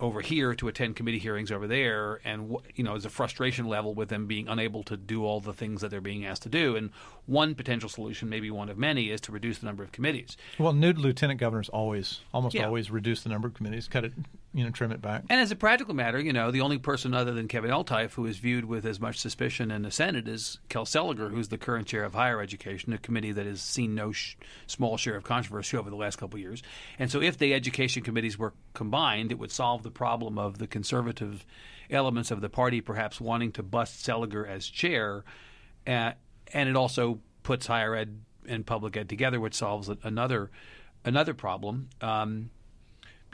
over 0.00 0.20
here 0.20 0.52
to 0.56 0.66
attend 0.66 0.96
committee 0.96 1.20
hearings 1.20 1.52
over 1.52 1.68
there, 1.68 2.20
and 2.24 2.56
you 2.74 2.82
know, 2.82 2.90
there's 2.94 3.04
a 3.04 3.10
frustration 3.10 3.66
level 3.68 3.94
with 3.94 4.08
them 4.08 4.26
being 4.26 4.48
unable 4.48 4.82
to 4.82 4.96
do 4.96 5.24
all 5.24 5.38
the 5.38 5.52
things 5.52 5.80
that 5.82 5.90
they're 5.92 6.00
being 6.00 6.26
asked 6.26 6.42
to 6.42 6.48
do. 6.48 6.74
And 6.74 6.90
one 7.26 7.54
potential 7.54 7.88
solution, 7.88 8.28
maybe 8.28 8.50
one 8.50 8.68
of 8.68 8.76
many, 8.76 9.10
is 9.10 9.20
to 9.22 9.32
reduce 9.32 9.58
the 9.58 9.66
number 9.66 9.84
of 9.84 9.92
committees. 9.92 10.36
well, 10.58 10.72
new 10.72 10.92
lieutenant 10.92 11.38
governors 11.38 11.68
always, 11.68 12.20
almost 12.32 12.56
Yeah. 12.56 12.66
always 12.66 12.90
reduce 12.90 13.22
the 13.22 13.28
number 13.28 13.46
of 13.46 13.54
committees, 13.54 13.86
cut 13.86 14.04
it, 14.04 14.12
you 14.54 14.62
know, 14.62 14.70
trim 14.70 14.92
it 14.92 15.02
back. 15.02 15.24
And 15.28 15.40
as 15.40 15.50
a 15.50 15.56
practical 15.56 15.94
matter, 15.94 16.20
you 16.20 16.32
know, 16.32 16.52
the 16.52 16.60
only 16.60 16.78
person 16.78 17.12
other 17.12 17.32
than 17.32 17.48
Kevin 17.48 17.72
Eltife 17.72 18.12
who 18.12 18.24
is 18.24 18.38
viewed 18.38 18.64
with 18.64 18.86
as 18.86 19.00
much 19.00 19.18
suspicion 19.18 19.72
in 19.72 19.82
the 19.82 19.90
Senate 19.90 20.28
is 20.28 20.60
Kel 20.68 20.84
Seliger, 20.84 21.28
who's 21.28 21.48
the 21.48 21.58
current 21.58 21.88
chair 21.88 22.04
of 22.04 22.14
higher 22.14 22.40
education, 22.40 22.92
a 22.92 22.98
committee 22.98 23.32
that 23.32 23.46
has 23.46 23.60
seen 23.60 23.96
no 23.96 24.12
sh- 24.12 24.36
small 24.68 24.96
share 24.96 25.16
of 25.16 25.24
controversy 25.24 25.76
over 25.76 25.90
the 25.90 25.96
last 25.96 26.16
couple 26.16 26.36
of 26.36 26.40
years. 26.40 26.62
And 27.00 27.10
so, 27.10 27.20
if 27.20 27.36
the 27.36 27.52
education 27.52 28.04
committees 28.04 28.38
were 28.38 28.54
combined, 28.74 29.32
it 29.32 29.40
would 29.40 29.50
solve 29.50 29.82
the 29.82 29.90
problem 29.90 30.38
of 30.38 30.58
the 30.58 30.68
conservative 30.68 31.44
elements 31.90 32.30
of 32.30 32.40
the 32.40 32.48
party 32.48 32.80
perhaps 32.80 33.20
wanting 33.20 33.50
to 33.52 33.62
bust 33.64 34.06
Seliger 34.06 34.48
as 34.48 34.66
chair, 34.68 35.24
uh, 35.84 36.12
and 36.52 36.68
it 36.68 36.76
also 36.76 37.18
puts 37.42 37.66
higher 37.66 37.96
ed 37.96 38.20
and 38.46 38.64
public 38.64 38.96
ed 38.96 39.08
together, 39.08 39.40
which 39.40 39.54
solves 39.54 39.90
another 40.04 40.52
another 41.04 41.34
problem. 41.34 41.88
Um, 42.00 42.50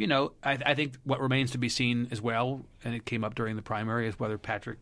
you 0.01 0.07
know, 0.07 0.33
I, 0.43 0.59
I 0.65 0.75
think 0.75 0.95
what 1.05 1.21
remains 1.21 1.51
to 1.51 1.59
be 1.59 1.69
seen 1.69 2.09
as 2.11 2.23
well, 2.23 2.65
and 2.83 2.95
it 2.95 3.05
came 3.05 3.23
up 3.23 3.35
during 3.35 3.57
the 3.57 3.63
primary, 3.63 4.09
is 4.09 4.19
whether 4.19 4.39
Patrick 4.39 4.79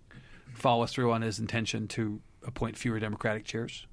follows 0.54 0.92
through 0.92 1.10
on 1.12 1.22
his 1.22 1.40
intention 1.40 1.88
to 1.88 2.20
appoint 2.46 2.78
fewer 2.78 3.00
Democratic 3.00 3.44
chairs. 3.44 3.86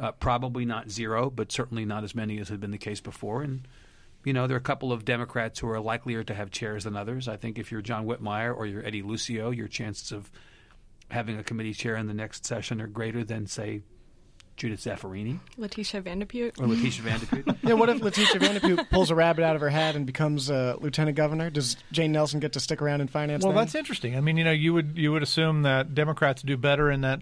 Uh, 0.00 0.10
probably 0.10 0.64
not 0.64 0.90
zero, 0.90 1.30
but 1.30 1.52
certainly 1.52 1.84
not 1.84 2.02
as 2.02 2.14
many 2.14 2.40
as 2.40 2.48
had 2.48 2.58
been 2.58 2.72
the 2.72 2.78
case 2.78 3.00
before. 3.00 3.42
And 3.42 3.68
you 4.24 4.32
know, 4.32 4.48
there 4.48 4.56
are 4.56 4.58
a 4.58 4.62
couple 4.62 4.92
of 4.92 5.04
Democrats 5.04 5.60
who 5.60 5.68
are 5.68 5.80
likelier 5.80 6.24
to 6.24 6.34
have 6.34 6.50
chairs 6.50 6.84
than 6.84 6.96
others. 6.96 7.28
I 7.28 7.36
think 7.36 7.58
if 7.58 7.70
you're 7.70 7.80
John 7.80 8.04
Whitmire 8.04 8.56
or 8.56 8.66
you're 8.66 8.84
Eddie 8.84 9.02
Lucio, 9.02 9.50
your 9.50 9.68
chances 9.68 10.10
of 10.10 10.30
having 11.08 11.38
a 11.38 11.44
committee 11.44 11.74
chair 11.74 11.96
in 11.96 12.08
the 12.08 12.14
next 12.14 12.46
session 12.46 12.80
are 12.80 12.86
greater 12.88 13.22
than, 13.22 13.46
say, 13.46 13.82
Judith 14.56 14.80
Zaffirini 14.80 15.38
Letitia 15.56 16.02
Vanderpute. 16.02 16.60
or 16.60 16.66
Leticia 16.66 17.00
Van 17.00 17.18
de 17.18 17.26
Putte. 17.26 17.56
Yeah, 17.62 17.74
what 17.74 17.88
if 17.88 18.00
Leticia 18.00 18.38
Van 18.38 18.54
de 18.54 18.60
Putte 18.60 18.88
pulls 18.90 19.10
a 19.10 19.14
rabbit 19.14 19.44
out 19.44 19.54
of 19.56 19.60
her 19.62 19.70
hat 19.70 19.96
and 19.96 20.06
becomes 20.06 20.50
uh, 20.50 20.76
lieutenant 20.80 21.16
governor? 21.16 21.50
Does 21.50 21.76
Jane 21.90 22.12
Nelson 22.12 22.38
get 22.40 22.52
to 22.52 22.60
stick 22.60 22.82
around 22.82 23.00
in 23.00 23.08
finance? 23.08 23.44
Well, 23.44 23.52
then? 23.52 23.64
that's 23.64 23.74
interesting. 23.74 24.16
I 24.16 24.20
mean, 24.20 24.36
you 24.36 24.44
know, 24.44 24.52
you 24.52 24.72
would 24.74 24.96
you 24.96 25.12
would 25.12 25.22
assume 25.22 25.62
that 25.62 25.94
Democrats 25.94 26.42
do 26.42 26.56
better 26.56 26.90
in 26.90 27.00
that 27.00 27.20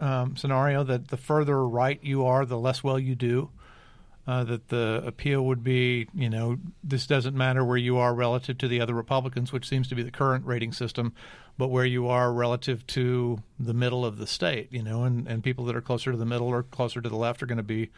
um, 0.00 0.36
scenario. 0.36 0.84
That 0.84 1.08
the 1.08 1.16
further 1.16 1.66
right 1.66 1.98
you 2.02 2.24
are, 2.26 2.46
the 2.46 2.58
less 2.58 2.82
well 2.84 2.98
you 2.98 3.14
do. 3.14 3.50
Uh, 4.26 4.44
that 4.44 4.68
the 4.68 5.02
appeal 5.04 5.44
would 5.44 5.64
be, 5.64 6.06
you 6.14 6.30
know, 6.30 6.56
this 6.84 7.06
doesn't 7.06 7.34
matter 7.34 7.64
where 7.64 7.78
you 7.78 7.96
are 7.96 8.14
relative 8.14 8.56
to 8.58 8.68
the 8.68 8.80
other 8.80 8.94
Republicans, 8.94 9.50
which 9.50 9.66
seems 9.66 9.88
to 9.88 9.96
be 9.96 10.02
the 10.04 10.10
current 10.10 10.44
rating 10.46 10.72
system, 10.72 11.12
but 11.60 11.68
where 11.68 11.84
you 11.84 12.08
are 12.08 12.32
relative 12.32 12.84
to 12.88 13.42
the 13.58 13.74
middle 13.74 14.04
of 14.04 14.16
the 14.18 14.26
state, 14.26 14.72
you 14.72 14.82
know, 14.82 15.04
and, 15.04 15.28
and 15.28 15.44
people 15.44 15.64
that 15.66 15.76
are 15.76 15.80
closer 15.82 16.10
to 16.10 16.16
the 16.16 16.24
middle 16.26 16.48
or 16.48 16.62
closer 16.64 17.00
to 17.00 17.08
the 17.08 17.16
left 17.16 17.42
are 17.42 17.46
going 17.46 17.58
to 17.58 17.62
be 17.62 17.90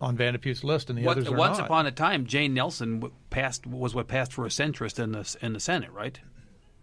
on 0.00 0.16
Van 0.16 0.32
de 0.34 0.38
Putte's 0.38 0.62
list, 0.64 0.90
and 0.90 0.98
the 0.98 1.04
What- 1.04 1.16
others 1.16 1.28
are 1.32 1.36
once 1.36 1.58
not. 1.58 1.66
upon 1.66 1.86
a 1.86 1.90
time, 1.92 2.26
Jane 2.26 2.52
Nelson 2.52 3.10
passed 3.30 3.66
was 3.66 3.94
what 3.94 4.08
passed 4.08 4.32
for 4.32 4.44
a 4.44 4.48
centrist 4.50 4.98
in 5.02 5.12
the 5.12 5.36
in 5.40 5.52
the 5.54 5.60
Senate, 5.60 5.90
right? 5.92 6.20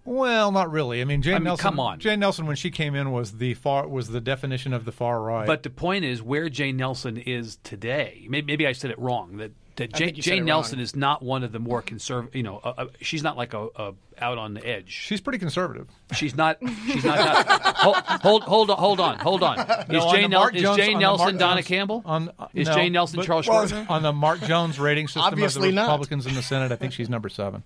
Well, 0.06 0.52
not 0.52 0.72
really. 0.72 1.00
I 1.02 1.06
mean, 1.06 1.22
Jane 1.22 1.36
I 1.36 1.40
mean, 1.40 1.44
Nelson. 1.46 1.64
come 1.64 1.80
on. 1.80 2.00
Jane 2.00 2.20
Nelson, 2.20 2.46
when 2.46 2.56
she 2.58 2.72
came 2.72 2.94
in, 2.96 3.12
was 3.12 3.34
the 3.34 3.54
far 3.54 3.88
was 3.88 4.08
the 4.08 4.20
definition 4.22 4.74
of 4.74 4.86
the 4.86 4.92
far 4.92 5.22
right. 5.22 5.46
But 5.46 5.64
the 5.64 5.70
point 5.70 6.06
is 6.06 6.22
where 6.24 6.50
Jane 6.50 6.76
Nelson 6.78 7.18
is 7.18 7.58
today. 7.64 8.26
Maybe, 8.30 8.48
maybe 8.48 8.68
I 8.68 8.72
said 8.72 8.90
it 8.92 9.00
wrong. 9.00 9.38
That 9.38 9.52
that 9.78 9.92
I 9.94 9.98
Jane, 9.98 10.08
think 10.08 10.18
you 10.18 10.24
said 10.24 10.30
Jane 10.32 10.38
it 10.38 10.42
wrong. 10.42 10.48
Nelson 10.48 10.80
is 10.80 10.96
not 10.96 11.22
one 11.24 11.44
of 11.44 11.52
the 11.52 11.60
more 11.60 11.82
conservative. 11.82 12.36
You 12.36 12.44
know, 12.44 12.58
uh, 12.64 12.74
uh, 12.78 12.86
she's 13.02 13.24
not 13.24 13.38
like 13.38 13.54
a, 13.54 13.68
a 13.76 13.94
out 14.20 14.38
on 14.38 14.54
the 14.54 14.66
edge. 14.66 14.90
she's 14.92 15.20
pretty 15.22 15.40
conservative. 15.40 15.88
She's 16.14 16.36
not. 16.36 16.58
She's 16.86 17.04
not. 17.04 17.18
not 17.18 17.76
hold, 17.78 17.96
hold 18.22 18.44
hold 18.44 18.70
on 18.70 18.78
hold 18.78 19.00
on 19.00 19.20
hold 19.20 19.44
on. 19.44 19.60
Is 19.60 19.88
No, 19.90 20.02
on 20.08 20.14
Jane, 20.16 20.22
the 20.24 20.28
Nel- 20.30 20.40
Mark 20.42 20.56
is 20.56 20.62
Jones- 20.62 20.78
Jane 20.78 20.96
on 20.96 21.02
Nelson 21.02 21.26
Mark 21.26 21.38
Donna 21.40 21.56
Jones- 21.56 21.68
Campbell? 21.68 22.02
On, 22.06 22.32
uh, 22.40 22.48
is 22.54 22.68
no, 22.68 22.76
Jane 22.76 22.94
Nelson 22.94 23.18
but- 23.18 23.26
Charles 23.26 23.48
well, 23.48 23.86
on 23.90 24.04
the 24.04 24.14
Mark 24.14 24.42
Jones 24.42 24.80
rating 24.80 25.08
system 25.08 25.24
Obviously 25.24 25.70
of 25.70 25.76
the 25.76 25.82
not. 25.82 25.88
Republicans 25.88 26.26
in 26.28 26.36
the 26.36 26.44
Senate? 26.44 26.72
I 26.72 26.76
think 26.76 26.94
she's 26.94 27.10
number 27.10 27.30
seven, 27.30 27.64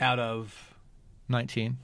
out 0.00 0.18
of 0.18 0.74
nineteen. 1.28 1.78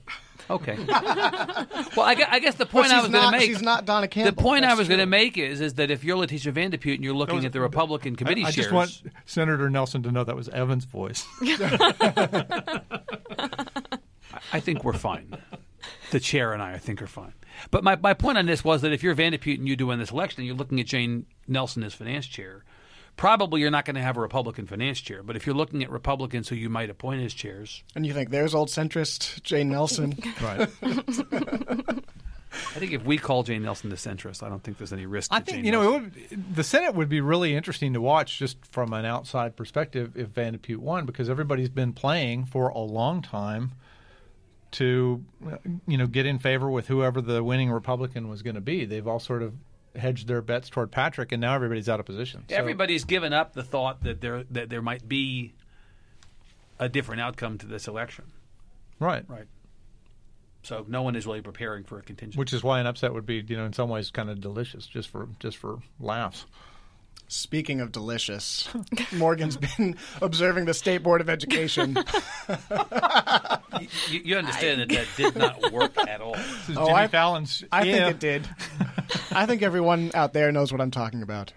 Okay. 0.49 0.75
well, 0.77 2.05
I, 2.05 2.15
gue- 2.15 2.25
I 2.29 2.39
guess 2.39 2.55
the 2.55 2.65
But 2.65 2.71
point 2.71 2.91
I 2.91 3.01
was 3.01 3.09
going 3.09 3.13
to 3.13 3.19
not- 3.21 3.31
make. 3.31 3.43
she's 3.43 3.61
not 3.61 3.85
Donna 3.85 4.07
Campbell. 4.07 4.31
The 4.35 4.41
point 4.41 4.65
I 4.65 4.69
That's 4.69 4.79
was 4.79 4.87
going 4.89 4.97
to 4.99 5.05
true. 5.05 5.09
make 5.11 5.37
is 5.37 5.61
is 5.61 5.75
that 5.75 5.89
if 5.89 6.03
you're 6.03 6.17
Leticia 6.17 6.51
Van 6.51 6.69
de 6.71 6.77
Putte 6.77 6.95
and 6.95 7.03
you're 7.03 7.13
looking 7.13 7.37
was- 7.37 7.45
at 7.45 7.53
the 7.53 7.61
Republican 7.61 8.15
committee 8.15 8.43
I, 8.43 8.47
I 8.47 8.51
chairs, 8.51 8.65
just 8.67 8.71
want 8.73 9.01
Senator 9.25 9.69
Nelson 9.69 10.03
to 10.03 10.11
know 10.11 10.23
that 10.23 10.35
was 10.35 10.49
Evan's 10.49 10.85
voice. 10.85 11.25
I 14.51 14.59
think 14.59 14.83
we're 14.83 14.93
fine. 14.93 15.37
The 16.11 16.19
chair 16.19 16.53
and 16.53 16.61
I, 16.61 16.73
I 16.73 16.77
think, 16.77 17.01
are 17.01 17.07
fine. 17.07 17.33
But 17.71 17.83
my, 17.83 17.95
my 17.97 18.13
point 18.13 18.37
on 18.37 18.45
this 18.45 18.63
was 18.63 18.81
that 18.81 18.91
if 18.91 19.03
you're 19.03 19.13
Van 19.13 19.31
de 19.31 19.37
Putte 19.37 19.59
and 19.59 19.67
you 19.67 19.75
do 19.75 19.87
win 19.87 19.99
this 19.99 20.11
election 20.11 20.41
and 20.41 20.47
you're 20.47 20.55
looking 20.55 20.79
at 20.79 20.85
Jane 20.85 21.25
Nelson 21.47 21.83
as 21.83 21.93
finance 21.93 22.25
chair, 22.27 22.63
probably 23.15 23.61
you're 23.61 23.71
not 23.71 23.85
going 23.85 23.95
to 23.95 24.01
have 24.01 24.17
a 24.17 24.21
Republican 24.21 24.65
finance 24.65 24.99
chair. 24.99 25.23
But 25.23 25.35
if 25.35 25.45
you're 25.45 25.55
looking 25.55 25.83
at 25.83 25.89
Republicans 25.89 26.49
who 26.49 26.55
you 26.55 26.69
might 26.69 26.89
appoint 26.89 27.23
as 27.23 27.33
chairs, 27.33 27.83
And 27.95 28.05
you 28.05 28.13
think 28.13 28.29
there's 28.29 28.55
old 28.55 28.69
centrist 28.69 29.41
Jane 29.43 29.69
Nelson? 29.69 30.17
right. 30.41 30.69
I 32.75 32.79
think 32.79 32.91
if 32.91 33.03
we 33.03 33.17
call 33.17 33.43
Jane 33.43 33.63
Nelson 33.63 33.89
the 33.89 33.95
centrist, 33.95 34.43
I 34.43 34.49
don't 34.49 34.63
think 34.63 34.77
there's 34.77 34.93
any 34.93 35.05
risk. 35.05 35.31
I 35.33 35.39
to 35.39 35.45
think 35.45 35.57
Jane 35.57 35.65
you 35.65 35.71
know 35.71 35.81
Nelson. 35.97 36.13
it 36.15 36.31
would, 36.31 36.55
the 36.55 36.63
Senate 36.63 36.95
would 36.95 37.09
be 37.09 37.21
really 37.21 37.55
interesting 37.55 37.93
to 37.93 38.01
watch 38.01 38.37
just 38.37 38.63
from 38.65 38.93
an 38.93 39.05
outside 39.05 39.55
perspective 39.55 40.13
if 40.15 40.29
Van 40.29 40.57
Vanderpute 40.57 40.77
won 40.77 41.05
because 41.05 41.29
everybody's 41.29 41.69
been 41.69 41.93
playing 41.93 42.45
for 42.45 42.69
a 42.69 42.79
long 42.79 43.21
time 43.21 43.71
to 44.71 45.23
uh, 45.45 45.57
you 45.87 45.97
know 45.97 46.07
get 46.07 46.25
in 46.25 46.39
favor 46.39 46.69
with 46.69 46.87
whoever 46.87 47.21
the 47.21 47.43
winning 47.43 47.71
Republican 47.71 48.27
was 48.27 48.41
going 48.41 48.55
to 48.55 48.61
be. 48.61 48.85
They've 48.85 49.07
all 49.07 49.19
sort 49.19 49.41
of 49.41 49.53
hedged 49.95 50.27
their 50.27 50.41
bets 50.41 50.69
toward 50.69 50.91
Patrick, 50.91 51.31
and 51.31 51.39
now 51.41 51.53
everybody's 51.53 51.87
out 51.89 51.99
of 51.99 52.05
position. 52.05 52.43
So- 52.49 52.55
Everybody's 52.55 53.03
given 53.05 53.33
up 53.33 53.53
the 53.53 53.63
thought 53.63 54.03
that 54.03 54.21
there 54.21 54.43
that 54.51 54.69
there 54.69 54.81
might 54.81 55.07
be 55.07 55.53
a 56.79 56.89
different 56.89 57.21
outcome 57.21 57.57
to 57.59 57.65
this 57.67 57.87
election. 57.87 58.25
right, 58.99 59.23
Right. 59.27 59.47
So 60.63 60.85
no 60.87 61.01
one 61.01 61.17
is 61.17 61.25
really 61.27 61.41
preparing 61.41 61.83
for 61.83 61.99
a 61.99 62.01
contingency. 62.01 62.39
which 62.39 62.53
is 62.53 62.63
why 62.63 62.79
an 62.79 62.87
upset 62.87 63.13
would 63.13 63.25
be 63.25 63.43
you 63.45 63.57
know 63.57 63.65
in 63.65 63.73
some 63.73 63.89
ways 63.89 64.09
kind 64.11 64.29
of 64.29 64.39
delicious 64.39 64.87
just 64.87 65.09
for 65.09 65.27
just 65.39 65.57
for 65.57 65.79
laughs. 65.99 66.45
Speaking 67.27 67.81
of 67.81 67.91
delicious, 67.91 68.69
Morgan's 69.11 69.57
been 69.57 69.95
observing 70.21 70.65
the 70.65 70.73
State 70.73 70.99
Board 70.99 71.19
of 71.19 71.29
Education. 71.29 71.95
you, 74.09 74.21
you 74.23 74.37
understand 74.37 74.81
that 74.81 74.89
that 74.89 75.07
did 75.17 75.35
not 75.35 75.71
work 75.71 75.97
at 76.07 76.21
all. 76.21 76.33
This 76.67 76.69
is 76.69 76.77
Oh, 76.77 76.85
Jimmy 76.85 76.99
I- 76.99 77.07
Fallon's. 77.07 77.63
I 77.71 77.83
yeah. 77.83 77.93
think 78.05 78.09
it 78.15 78.19
did. 78.19 78.49
I 79.31 79.45
think 79.47 79.61
everyone 79.63 80.11
out 80.13 80.33
there 80.33 80.51
knows 80.51 80.71
what 80.71 80.79
I'm 80.81 80.91
talking 80.91 81.23
about. 81.23 81.53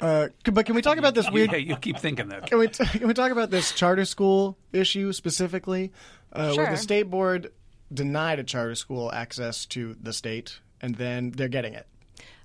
Uh, 0.00 0.28
but 0.44 0.64
can 0.64 0.74
we 0.76 0.80
talk 0.82 0.96
about 0.96 1.14
this 1.14 1.28
weird? 1.30 1.50
Yeah, 1.50 1.58
you 1.58 1.76
keep 1.76 1.98
thinking 1.98 2.28
that. 2.28 2.46
Can 2.46 2.58
we 2.58 2.68
t- 2.68 2.84
can 2.86 3.08
we 3.08 3.14
talk 3.14 3.32
about 3.32 3.50
this 3.50 3.72
charter 3.72 4.04
school 4.04 4.56
issue 4.72 5.12
specifically, 5.12 5.92
uh, 6.32 6.54
where 6.54 6.70
the 6.70 6.76
state 6.76 7.10
board 7.10 7.50
denied 7.92 8.38
a 8.38 8.44
charter 8.44 8.76
school 8.76 9.10
access 9.12 9.66
to 9.66 9.96
the 10.00 10.12
state, 10.12 10.60
and 10.80 10.94
then 10.94 11.32
they're 11.32 11.48
getting 11.48 11.74
it. 11.74 11.86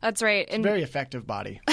That's 0.03 0.21
right. 0.21 0.45
And 0.51 0.61
Very 0.61 0.83
effective 0.83 1.25
body. 1.25 1.61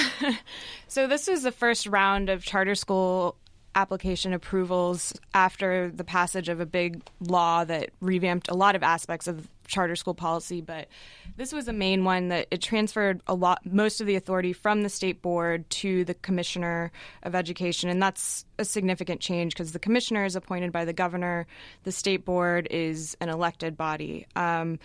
So 0.88 1.07
this 1.07 1.29
is 1.29 1.45
the 1.45 1.53
first 1.53 1.87
round 1.87 2.29
of 2.31 2.45
charter 2.45 2.75
school 2.75 3.37
application 3.77 4.33
approvals 4.33 5.12
after 5.33 5.88
the 5.88 6.03
passage 6.03 6.49
of 6.49 6.59
a 6.59 6.66
big 6.66 7.01
law 7.21 7.64
that 7.64 7.90
revamped 8.01 8.49
a 8.49 8.55
lot 8.55 8.75
of 8.75 8.83
aspects 8.83 9.29
of 9.29 9.47
charter 9.69 9.95
school 9.95 10.14
policy, 10.14 10.61
but 10.61 10.88
this 11.37 11.53
was 11.53 11.69
a 11.69 11.73
main 11.73 12.03
one 12.03 12.27
that 12.29 12.49
it 12.51 12.61
transferred 12.61 13.21
a 13.29 13.35
lot 13.35 13.64
most 13.64 14.01
of 14.01 14.09
the 14.09 14.16
authority 14.16 14.53
from 14.53 14.83
the 14.83 14.88
state 14.88 15.23
board 15.23 15.69
to 15.71 16.05
the 16.05 16.14
commissioner 16.14 16.90
of 17.23 17.37
education 17.37 17.88
and 17.88 18.03
that's 18.03 18.45
a 18.59 18.64
significant 18.64 19.21
change 19.21 19.55
because 19.55 19.71
the 19.71 19.79
commissioner 19.79 20.25
is 20.25 20.35
appointed 20.35 20.73
by 20.73 20.85
the 20.85 20.93
governor, 20.93 21.47
the 21.85 21.93
state 21.93 22.25
board 22.25 22.66
is 22.69 23.16
an 23.21 23.29
elected 23.29 23.77
body. 23.77 24.27
Um, 24.35 24.81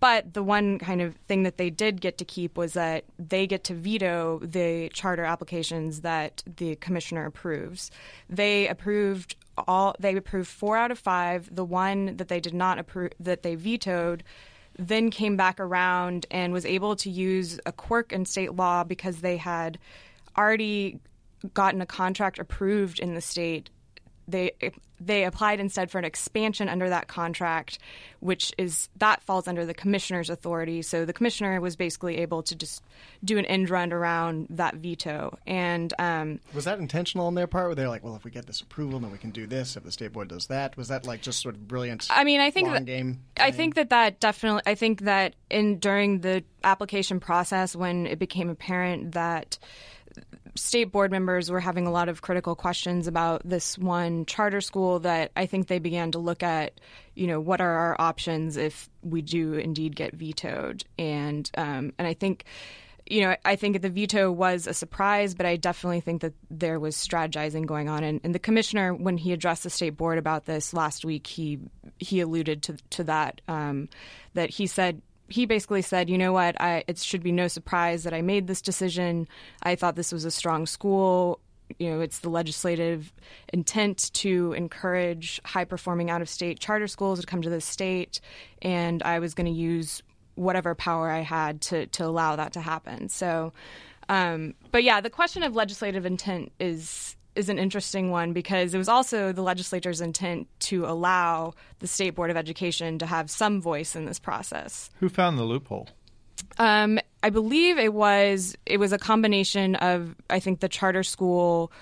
but 0.00 0.32
the 0.34 0.42
one 0.42 0.78
kind 0.78 1.02
of 1.02 1.14
thing 1.28 1.42
that 1.42 1.58
they 1.58 1.70
did 1.70 2.00
get 2.00 2.18
to 2.18 2.24
keep 2.24 2.56
was 2.56 2.72
that 2.72 3.04
they 3.18 3.46
get 3.46 3.64
to 3.64 3.74
veto 3.74 4.40
the 4.42 4.88
charter 4.92 5.24
applications 5.24 6.00
that 6.00 6.42
the 6.56 6.76
commissioner 6.76 7.26
approves. 7.26 7.90
They 8.28 8.68
approved 8.68 9.36
all 9.68 9.94
they 10.00 10.16
approved 10.16 10.48
4 10.48 10.76
out 10.76 10.90
of 10.90 10.98
5. 10.98 11.54
The 11.54 11.64
one 11.64 12.16
that 12.16 12.28
they 12.28 12.40
did 12.40 12.54
not 12.54 12.78
approve 12.78 13.12
that 13.20 13.42
they 13.42 13.54
vetoed 13.54 14.24
then 14.78 15.10
came 15.10 15.36
back 15.36 15.60
around 15.60 16.26
and 16.30 16.52
was 16.52 16.66
able 16.66 16.96
to 16.96 17.10
use 17.10 17.60
a 17.64 17.72
quirk 17.72 18.12
in 18.12 18.24
state 18.24 18.54
law 18.54 18.84
because 18.84 19.18
they 19.18 19.36
had 19.36 19.78
already 20.36 20.98
gotten 21.52 21.80
a 21.80 21.86
contract 21.86 22.38
approved 22.38 22.98
in 22.98 23.14
the 23.14 23.20
state 23.20 23.70
they 24.28 24.52
they 25.00 25.24
applied 25.24 25.60
instead 25.60 25.90
for 25.90 25.98
an 25.98 26.04
expansion 26.04 26.68
under 26.68 26.88
that 26.88 27.08
contract, 27.08 27.78
which 28.20 28.52
is 28.56 28.88
that 28.96 29.22
falls 29.22 29.48
under 29.48 29.66
the 29.66 29.74
commissioner's 29.74 30.30
authority. 30.30 30.82
So 30.82 31.04
the 31.04 31.12
commissioner 31.12 31.60
was 31.60 31.76
basically 31.76 32.18
able 32.18 32.42
to 32.44 32.54
just 32.54 32.82
do 33.22 33.38
an 33.38 33.44
end 33.46 33.70
run 33.70 33.92
around 33.92 34.46
that 34.50 34.76
veto. 34.76 35.38
And 35.46 35.92
um, 35.98 36.40
Was 36.54 36.64
that 36.64 36.78
intentional 36.78 37.26
on 37.26 37.34
their 37.34 37.46
part? 37.46 37.66
Where 37.66 37.74
they're 37.74 37.88
like, 37.88 38.04
well, 38.04 38.16
if 38.16 38.24
we 38.24 38.30
get 38.30 38.46
this 38.46 38.60
approval, 38.60 39.00
then 39.00 39.10
we 39.10 39.18
can 39.18 39.30
do 39.30 39.46
this. 39.46 39.76
If 39.76 39.84
the 39.84 39.92
state 39.92 40.12
board 40.12 40.28
does 40.28 40.46
that, 40.46 40.76
was 40.76 40.88
that 40.88 41.06
like 41.06 41.20
just 41.20 41.40
sort 41.40 41.54
of 41.54 41.66
brilliant? 41.68 42.06
I 42.10 42.24
mean, 42.24 42.40
I 42.40 42.50
think 42.50 42.70
that, 42.70 42.84
game. 42.84 43.20
I 43.38 43.50
think 43.50 43.74
that 43.74 43.90
that 43.90 44.20
definitely. 44.20 44.62
I 44.66 44.74
think 44.74 45.02
that 45.02 45.34
in 45.50 45.78
during 45.78 46.20
the 46.20 46.44
application 46.62 47.20
process, 47.20 47.76
when 47.76 48.06
it 48.06 48.18
became 48.18 48.48
apparent 48.48 49.12
that 49.12 49.58
state 50.56 50.92
board 50.92 51.10
members 51.10 51.50
were 51.50 51.60
having 51.60 51.86
a 51.86 51.90
lot 51.90 52.08
of 52.08 52.22
critical 52.22 52.54
questions 52.54 53.06
about 53.06 53.42
this 53.44 53.76
one 53.78 54.26
charter 54.26 54.60
school, 54.60 55.00
that 55.00 55.32
I 55.36 55.46
think 55.46 55.66
they 55.66 55.78
began 55.78 56.12
to 56.12 56.18
look 56.18 56.42
at, 56.42 56.80
you 57.14 57.26
know, 57.26 57.40
what 57.40 57.60
are 57.60 57.70
our 57.70 57.96
options 58.00 58.56
if 58.56 58.88
we 59.02 59.22
do 59.22 59.54
indeed 59.54 59.96
get 59.96 60.14
vetoed, 60.14 60.84
and 60.98 61.50
um, 61.56 61.92
and 61.98 62.06
I 62.08 62.14
think. 62.14 62.44
You 63.06 63.20
know, 63.20 63.36
I 63.44 63.56
think 63.56 63.82
the 63.82 63.90
veto 63.90 64.32
was 64.32 64.66
a 64.66 64.72
surprise, 64.72 65.34
but 65.34 65.44
I 65.44 65.56
definitely 65.56 66.00
think 66.00 66.22
that 66.22 66.32
there 66.50 66.80
was 66.80 66.96
strategizing 66.96 67.66
going 67.66 67.86
on. 67.86 68.02
And, 68.02 68.18
and 68.24 68.34
the 68.34 68.38
commissioner, 68.38 68.94
when 68.94 69.18
he 69.18 69.34
addressed 69.34 69.62
the 69.62 69.68
state 69.68 69.98
board 69.98 70.16
about 70.16 70.46
this 70.46 70.72
last 70.72 71.04
week, 71.04 71.26
he 71.26 71.58
he 71.98 72.20
alluded 72.20 72.62
to 72.62 72.78
to 72.90 73.04
that. 73.04 73.42
Um, 73.46 73.90
that 74.32 74.48
he 74.48 74.66
said 74.66 75.02
he 75.28 75.46
basically 75.46 75.82
said, 75.82 76.10
you 76.10 76.18
know 76.18 76.32
what, 76.32 76.60
I, 76.60 76.84
it 76.86 76.98
should 76.98 77.22
be 77.22 77.32
no 77.32 77.48
surprise 77.48 78.04
that 78.04 78.12
I 78.12 78.22
made 78.22 78.46
this 78.46 78.60
decision. 78.60 79.26
I 79.62 79.74
thought 79.74 79.96
this 79.96 80.12
was 80.12 80.24
a 80.24 80.30
strong 80.30 80.66
school. 80.66 81.40
You 81.78 81.90
know, 81.90 82.00
it's 82.00 82.18
the 82.18 82.28
legislative 82.28 83.12
intent 83.52 84.12
to 84.14 84.52
encourage 84.52 85.40
high 85.44 85.64
performing 85.64 86.10
out 86.10 86.20
of 86.20 86.28
state 86.28 86.60
charter 86.60 86.86
schools 86.86 87.20
to 87.20 87.26
come 87.26 87.40
to 87.40 87.48
the 87.48 87.60
state, 87.60 88.20
and 88.60 89.02
I 89.02 89.18
was 89.18 89.32
going 89.32 89.46
to 89.46 89.58
use 89.58 90.02
whatever 90.34 90.74
power 90.74 91.10
I 91.10 91.20
had 91.20 91.60
to 91.62 91.86
to 91.86 92.04
allow 92.04 92.36
that 92.36 92.52
to 92.52 92.60
happen. 92.60 93.08
So, 93.08 93.52
um, 94.08 94.54
but 94.72 94.84
yeah, 94.84 95.00
the 95.00 95.10
question 95.10 95.42
of 95.42 95.56
legislative 95.56 96.04
intent 96.04 96.52
is 96.60 97.16
is 97.36 97.48
an 97.48 97.58
interesting 97.58 98.10
one 98.10 98.32
because 98.32 98.74
it 98.74 98.78
was 98.78 98.88
also 98.88 99.32
the 99.32 99.42
legislature's 99.42 100.00
intent 100.00 100.48
to 100.60 100.86
allow 100.86 101.54
the 101.80 101.86
state 101.86 102.14
board 102.14 102.30
of 102.30 102.36
education 102.36 102.98
to 102.98 103.06
have 103.06 103.30
some 103.30 103.60
voice 103.60 103.96
in 103.96 104.04
this 104.04 104.18
process. 104.18 104.90
Who 105.00 105.08
found 105.08 105.38
the 105.38 105.44
loophole? 105.44 105.88
Um, 106.58 106.98
I 107.22 107.30
believe 107.30 107.78
it 107.78 107.92
was 107.92 108.56
it 108.66 108.78
was 108.78 108.92
a 108.92 108.98
combination 108.98 109.76
of 109.76 110.14
I 110.30 110.40
think 110.40 110.60
the 110.60 110.68
charter 110.68 111.02
school, 111.02 111.72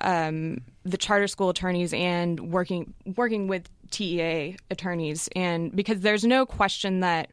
um, 0.00 0.62
the 0.84 0.96
charter 0.96 1.28
school 1.28 1.50
attorneys, 1.50 1.92
and 1.92 2.52
working 2.52 2.94
working 3.16 3.46
with 3.46 3.68
TEA 3.90 4.56
attorneys, 4.70 5.28
and 5.36 5.74
because 5.74 6.00
there's 6.00 6.24
no 6.24 6.46
question 6.46 7.00
that 7.00 7.30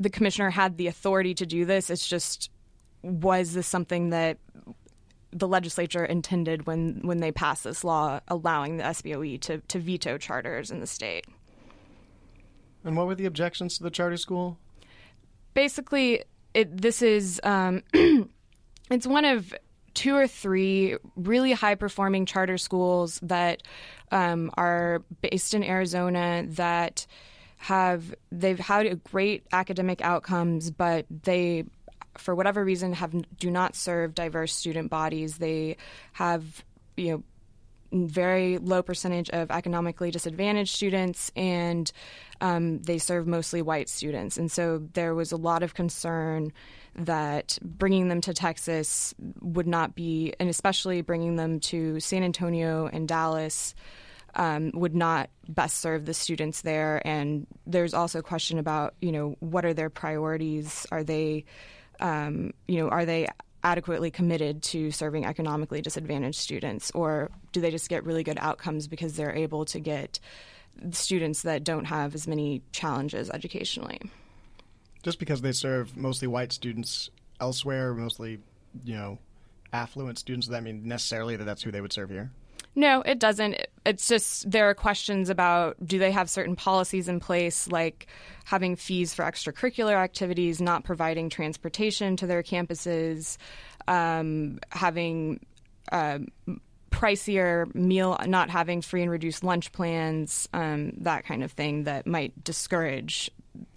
the 0.00 0.10
commissioner 0.10 0.50
had 0.50 0.78
the 0.78 0.88
authority 0.88 1.34
to 1.34 1.46
do 1.46 1.64
this. 1.64 1.90
It's 1.90 2.06
just 2.06 2.50
was 3.02 3.52
this 3.52 3.66
something 3.66 4.10
that 4.10 4.38
the 5.32 5.48
legislature 5.48 6.04
intended 6.04 6.66
when, 6.66 7.00
when 7.02 7.18
they 7.18 7.32
passed 7.32 7.64
this 7.64 7.84
law 7.84 8.20
allowing 8.28 8.76
the 8.76 8.84
SBOE 8.84 9.40
to, 9.42 9.58
to 9.58 9.78
veto 9.78 10.18
charters 10.18 10.70
in 10.70 10.80
the 10.80 10.86
state? 10.86 11.26
And 12.84 12.96
what 12.96 13.06
were 13.06 13.14
the 13.14 13.26
objections 13.26 13.78
to 13.78 13.84
the 13.84 13.90
charter 13.90 14.16
school? 14.16 14.58
Basically, 15.54 16.24
it, 16.54 16.80
this 16.82 17.02
is 17.02 17.40
um, 17.44 17.82
it's 18.90 19.06
one 19.06 19.24
of 19.24 19.54
two 19.94 20.14
or 20.14 20.26
three 20.26 20.96
really 21.16 21.52
high 21.52 21.74
performing 21.74 22.26
charter 22.26 22.58
schools 22.58 23.20
that 23.22 23.62
um, 24.10 24.50
are 24.54 25.02
based 25.20 25.54
in 25.54 25.62
Arizona 25.62 26.44
that 26.48 27.06
have 27.58 28.14
they've 28.32 28.58
had 28.58 29.04
great 29.04 29.46
academic 29.52 30.00
outcomes, 30.00 30.70
but 30.70 31.06
they 31.22 31.64
for 32.18 32.34
whatever 32.34 32.64
reason 32.64 32.92
have 32.94 33.14
do 33.38 33.50
not 33.50 33.74
serve 33.74 34.14
diverse 34.14 34.54
student 34.54 34.90
bodies. 34.90 35.38
They 35.38 35.76
have 36.12 36.64
you 36.96 37.12
know 37.12 37.22
very 37.92 38.58
low 38.58 38.82
percentage 38.82 39.28
of 39.30 39.50
economically 39.50 40.10
disadvantaged 40.10 40.74
students, 40.74 41.30
and 41.36 41.90
um, 42.40 42.80
they 42.82 42.98
serve 42.98 43.26
mostly 43.26 43.62
white 43.62 43.88
students. 43.88 44.38
And 44.38 44.50
so 44.50 44.82
there 44.94 45.14
was 45.14 45.32
a 45.32 45.36
lot 45.36 45.62
of 45.62 45.74
concern 45.74 46.52
that 46.96 47.58
bringing 47.62 48.08
them 48.08 48.20
to 48.22 48.34
Texas 48.34 49.14
would 49.40 49.66
not 49.66 49.94
be, 49.94 50.34
and 50.40 50.48
especially 50.48 51.02
bringing 51.02 51.36
them 51.36 51.60
to 51.60 52.00
San 52.00 52.22
Antonio 52.22 52.88
and 52.92 53.06
Dallas. 53.06 53.74
Um, 54.34 54.70
would 54.72 54.94
not 54.94 55.28
best 55.46 55.80
serve 55.80 56.06
the 56.06 56.14
students 56.14 56.62
there, 56.62 57.06
and 57.06 57.46
there's 57.66 57.92
also 57.92 58.20
a 58.20 58.22
question 58.22 58.58
about 58.58 58.94
you 59.02 59.12
know 59.12 59.36
what 59.40 59.66
are 59.66 59.74
their 59.74 59.90
priorities? 59.90 60.86
Are 60.90 61.04
they, 61.04 61.44
um, 62.02 62.52
you 62.66 62.78
know, 62.78 62.88
are 62.88 63.06
they 63.06 63.28
adequately 63.64 64.10
committed 64.10 64.62
to 64.62 64.90
serving 64.90 65.24
economically 65.24 65.80
disadvantaged 65.80 66.38
students, 66.38 66.90
or 66.90 67.30
do 67.52 67.60
they 67.60 67.70
just 67.70 67.88
get 67.88 68.04
really 68.04 68.24
good 68.24 68.38
outcomes 68.40 68.88
because 68.88 69.14
they're 69.14 69.34
able 69.34 69.64
to 69.64 69.78
get 69.78 70.18
students 70.90 71.42
that 71.42 71.62
don't 71.62 71.84
have 71.84 72.14
as 72.14 72.26
many 72.26 72.60
challenges 72.72 73.30
educationally? 73.30 74.00
Just 75.02 75.18
because 75.18 75.40
they 75.40 75.52
serve 75.52 75.96
mostly 75.96 76.28
white 76.28 76.52
students 76.52 77.08
elsewhere, 77.40 77.94
mostly, 77.94 78.40
you 78.84 78.94
know, 78.94 79.18
affluent 79.72 80.18
students, 80.18 80.48
does 80.48 80.52
that 80.52 80.62
mean 80.64 80.86
necessarily 80.86 81.36
that 81.36 81.44
that's 81.44 81.62
who 81.62 81.70
they 81.70 81.80
would 81.80 81.92
serve 81.92 82.10
here? 82.10 82.32
No, 82.74 83.02
it 83.02 83.18
doesn't. 83.18 83.56
It's 83.84 84.06
just 84.06 84.48
there 84.50 84.68
are 84.68 84.74
questions 84.74 85.28
about 85.28 85.76
do 85.84 85.98
they 85.98 86.12
have 86.12 86.30
certain 86.30 86.54
policies 86.54 87.08
in 87.08 87.18
place, 87.20 87.66
like 87.68 88.06
having 88.44 88.76
fees 88.76 89.12
for 89.12 89.24
extracurricular 89.24 89.94
activities, 89.94 90.60
not 90.60 90.84
providing 90.84 91.28
transportation 91.28 92.16
to 92.16 92.26
their 92.26 92.42
campuses, 92.42 93.38
um, 93.88 94.60
having 94.70 95.44
uh, 95.90 96.20
pricier 96.90 97.74
meal, 97.74 98.16
not 98.26 98.50
having 98.50 98.82
free 98.82 99.02
and 99.02 99.10
reduced 99.10 99.42
lunch 99.42 99.72
plans, 99.72 100.48
um, 100.52 100.92
that 100.98 101.24
kind 101.24 101.42
of 101.42 101.50
thing 101.50 101.84
that 101.84 102.06
might 102.06 102.44
discourage 102.44 103.30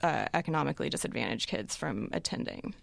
uh, 0.03 0.25
economically 0.33 0.89
disadvantaged 0.89 1.49
kids 1.49 1.75
from 1.75 2.09
attending. 2.11 2.75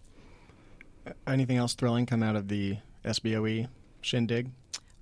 Anything 1.26 1.56
else 1.56 1.74
thrilling 1.74 2.06
come 2.06 2.22
out 2.22 2.36
of 2.36 2.48
the 2.48 2.78
SBOE 3.04 3.68
shindig? 4.00 4.50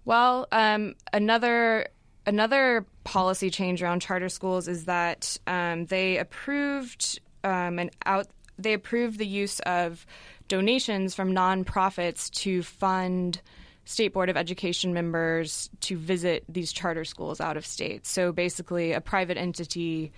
Well, 0.05 0.47
um, 0.53 0.95
another 1.13 1.89
another 2.27 2.87
policy 3.05 3.51
change 3.51 3.83
around 3.83 4.01
charter 4.01 4.29
schools 4.29 4.69
is 4.69 4.85
that 4.85 5.37
um, 5.47 5.87
they 5.87 6.19
approved 6.19 7.21
um, 7.45 7.79
an 7.79 7.91
out 8.05 8.29
they 8.59 8.75
approved 8.75 9.19
the 9.19 9.27
use 9.27 9.61
of 9.61 10.05
donations 10.49 11.15
from 11.15 11.33
nonprofits 11.33 12.31
to 12.31 12.63
fund 12.63 13.41
state 13.85 14.13
board 14.13 14.29
of 14.29 14.37
education 14.37 14.93
members 14.93 15.71
to 15.81 15.97
visit 15.97 16.45
these 16.49 16.73
charter 16.73 17.05
schools 17.05 17.41
out 17.41 17.57
of 17.57 17.65
state. 17.65 18.07
So 18.07 18.33
basically, 18.33 18.93
a 18.93 19.01
private 19.01 19.39
entity 19.39 20.13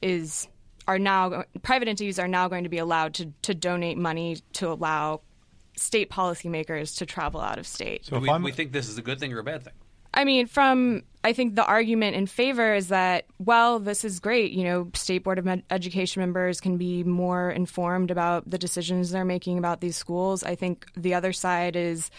is 0.00 0.46
are 0.86 0.98
now 0.98 1.44
private 1.62 1.88
entities 1.88 2.18
are 2.18 2.28
now 2.28 2.48
going 2.48 2.64
to 2.64 2.70
be 2.70 2.78
allowed 2.78 3.14
to 3.14 3.32
to 3.42 3.54
donate 3.54 3.98
money 3.98 4.38
to 4.54 4.70
allow 4.70 5.20
state 5.76 6.10
policymakers 6.10 6.96
to 6.98 7.06
travel 7.06 7.40
out 7.40 7.58
of 7.58 7.66
state. 7.66 8.04
So 8.06 8.18
we, 8.18 8.30
we 8.38 8.52
think 8.52 8.72
this 8.72 8.88
is 8.88 8.98
a 8.98 9.02
good 9.02 9.20
thing 9.20 9.32
or 9.32 9.38
a 9.38 9.44
bad 9.44 9.64
thing? 9.64 9.74
I 10.14 10.24
mean, 10.24 10.46
from 10.46 11.02
I 11.24 11.32
think 11.32 11.56
the 11.56 11.64
argument 11.64 12.16
in 12.16 12.26
favor 12.26 12.74
is 12.74 12.88
that 12.88 13.26
well, 13.38 13.78
this 13.78 14.04
is 14.04 14.20
great. 14.20 14.52
You 14.52 14.64
know, 14.64 14.90
state 14.94 15.24
board 15.24 15.38
of 15.38 15.46
Ed- 15.46 15.64
education 15.70 16.20
members 16.20 16.60
can 16.60 16.76
be 16.76 17.04
more 17.04 17.50
informed 17.50 18.10
about 18.10 18.48
the 18.48 18.58
decisions 18.58 19.10
they're 19.10 19.24
making 19.24 19.58
about 19.58 19.80
these 19.80 19.96
schools. 19.96 20.42
I 20.42 20.54
think 20.54 20.86
the 20.96 21.14
other 21.14 21.32
side 21.32 21.76
is, 21.76 22.10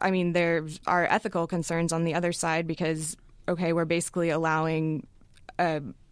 I 0.00 0.10
mean, 0.10 0.32
there 0.32 0.66
are 0.86 1.06
ethical 1.06 1.46
concerns 1.46 1.92
on 1.92 2.04
the 2.04 2.14
other 2.14 2.32
side 2.32 2.66
because 2.66 3.16
okay, 3.48 3.72
we're 3.72 3.84
basically 3.84 4.30
allowing. 4.30 5.06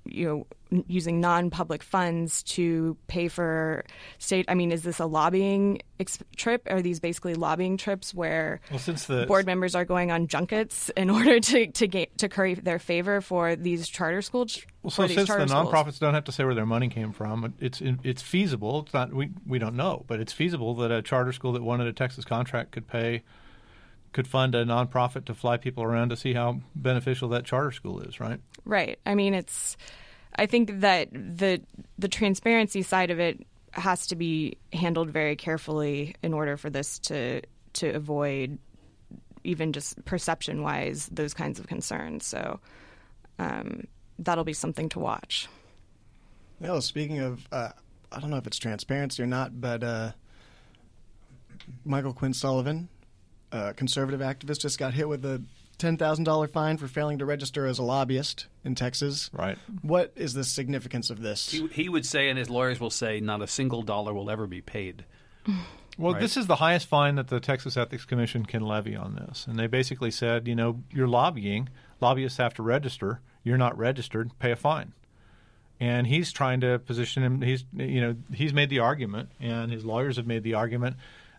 You 0.07 0.27
know 0.27 0.47
using 0.89 1.21
non-public 1.21 1.83
funds 1.83 2.43
to 2.43 2.97
pay 3.07 3.29
for 3.29 3.85
state 4.19 4.45
i 4.49 4.55
mean 4.55 4.73
is 4.73 4.83
this 4.83 4.99
a 4.99 5.07
lobbying 5.07 5.81
ex- 6.01 6.19
trip 6.37 6.67
are 6.69 6.83
these 6.83 6.99
basically 6.99 7.35
lobbying 7.35 7.77
trips 7.77 8.13
where 8.13 8.61
well, 8.71 8.79
since 8.79 9.05
the 9.07 9.25
board 9.27 9.47
members 9.47 9.75
are 9.75 9.85
going 9.85 10.11
on 10.11 10.27
junkets 10.27 10.91
in 10.97 11.11
order 11.11 11.39
to 11.39 11.67
to 11.69 11.87
get 11.87 12.17
to 12.19 12.29
curry 12.29 12.55
their 12.55 12.79
favor 12.79 13.21
for 13.21 13.55
these 13.57 13.89
charter 13.89 14.23
schools 14.23 14.65
well 14.83 14.91
so 14.91 15.07
since 15.07 15.29
the 15.29 15.47
schools? 15.47 15.51
nonprofits 15.51 15.99
don't 15.99 16.15
have 16.15 16.25
to 16.25 16.33
say 16.33 16.45
where 16.45 16.55
their 16.55 16.67
money 16.67 16.89
came 16.89 17.13
from 17.13 17.55
it's 17.61 17.81
it's 17.81 18.23
feasible 18.23 18.81
it's 18.81 18.95
not 18.95 19.13
we 19.13 19.31
we 19.47 19.59
don't 19.59 19.77
know 19.77 20.05
but 20.07 20.21
it's 20.21 20.33
feasible 20.33 20.75
that 20.75 20.91
a 20.91 21.03
charter 21.03 21.33
school 21.33 21.53
that 21.53 21.63
wanted 21.63 21.87
a 21.87 21.93
texas 21.93 22.25
contract 22.25 22.73
could 22.73 22.87
pay 22.87 23.23
could 24.15 24.29
fund 24.29 24.55
a 24.55 24.65
nonprofit 24.65 25.27
to 25.27 25.35
fly 25.35 25.59
people 25.59 25.83
around 25.83 26.09
to 26.09 26.17
see 26.17 26.33
how 26.33 26.61
beneficial 26.75 27.29
that 27.31 27.45
charter 27.45 27.73
school 27.73 28.01
is, 28.01 28.21
right? 28.21 28.41
Right. 28.65 28.99
I 29.05 29.15
mean, 29.15 29.35
it's. 29.35 29.77
I 30.37 30.47
think 30.47 30.81
that 30.81 31.13
the 31.13 31.61
the 31.99 32.09
transparency 32.09 32.83
side 32.83 33.11
of 33.11 33.21
it 33.21 33.45
has 33.73 34.07
to 34.07 34.17
be 34.17 34.57
handled 34.73 35.11
very 35.11 35.37
carefully 35.37 36.15
in 36.23 36.33
order 36.33 36.57
for 36.57 36.71
this 36.71 36.99
to 37.01 37.43
to 37.75 37.91
avoid 37.91 38.59
even 39.43 39.73
just 39.73 40.03
perception 40.05 40.63
wise 40.63 41.09
those 41.13 41.35
kinds 41.35 41.59
of 41.59 41.67
concerns. 41.67 42.25
So 42.25 42.61
um, 43.39 43.87
that'll 44.19 44.45
be 44.45 44.55
something 44.55 44.89
to 44.91 45.01
watch. 45.01 45.49
Well, 46.61 46.81
speaking 46.81 47.19
of, 47.19 47.47
uh, 47.51 47.71
I 48.13 48.21
don't 48.21 48.31
know 48.31 48.37
if 48.37 48.47
it's 48.47 48.59
transparency 48.59 49.23
or 49.23 49.27
not, 49.27 49.61
but 49.61 49.83
uh, 49.83 50.13
Michael 51.85 52.15
Quinn 52.15 52.33
Sullivan 52.33 52.89
a 53.55 53.73
conservative 53.75 54.21
activist 54.21 54.61
just 54.61 54.79
got 54.79 54.95
hit 54.95 55.09
with 55.09 55.25
a 55.25 55.43
ten 55.79 55.97
thousand 55.97 56.25
dollar 56.25 56.49
fine 56.49 56.77
for 56.77 56.89
failing 56.89 57.19
to 57.19 57.25
register 57.25 57.67
as 57.67 57.79
a 57.79 57.83
lobbyist 57.83 58.47
in 58.65 58.75
Texas. 58.75 59.31
Right. 59.33 59.57
What 59.83 60.13
is 60.17 60.35
the 60.35 60.45
significance 60.45 61.09
of 61.11 61.21
this? 61.21 61.51
He, 61.51 61.67
he 61.69 61.89
would 61.89 62.05
say, 62.05 62.29
and 62.29 62.39
his 62.39 62.51
lawyers 62.51 62.81
will 62.81 62.91
say, 62.91 63.21
not 63.21 63.43
a 63.43 63.47
single 63.47 63.83
dollar 63.83 64.13
will 64.13 64.31
ever 64.31 64.47
be 64.47 64.61
paid. 64.61 65.05
Well, 65.97 66.15
Right. 66.15 66.21
this 66.23 66.37
is 66.37 66.49
the 66.49 66.57
highest 66.57 66.89
fine 66.89 67.15
that 67.15 67.29
the 67.29 67.39
Texas 67.39 67.77
Ethics 67.77 68.05
Commission 68.05 68.45
can 68.45 68.63
levy 68.63 68.97
on 68.97 69.15
this. 69.15 69.47
And 69.47 69.57
they 69.57 69.69
basically 69.69 70.11
said, 70.11 70.49
you 70.49 70.57
know, 70.57 70.83
you're 70.91 71.07
lobbying, 71.07 71.69
lobbyists 72.01 72.39
have 72.39 72.53
to 72.55 72.65
register. 72.65 73.21
You're 73.45 73.59
not 73.59 73.79
registered, 73.79 74.37
pay 74.41 74.51
a 74.51 74.57
fine. 74.57 74.93
And 75.79 76.09
he's 76.09 76.33
trying 76.33 76.61
to 76.63 76.81
position 76.81 77.23
him 77.23 77.43
he's 77.43 77.65
you 77.77 78.01
know, 78.01 78.17
he's 78.33 78.53
made 78.53 78.71
the 78.71 78.81
argument 78.81 79.29
and 79.39 79.71
his 79.71 79.85
lawyers 79.85 80.17
have 80.17 80.27
made 80.27 80.43
the 80.43 80.55
argument 80.55 80.97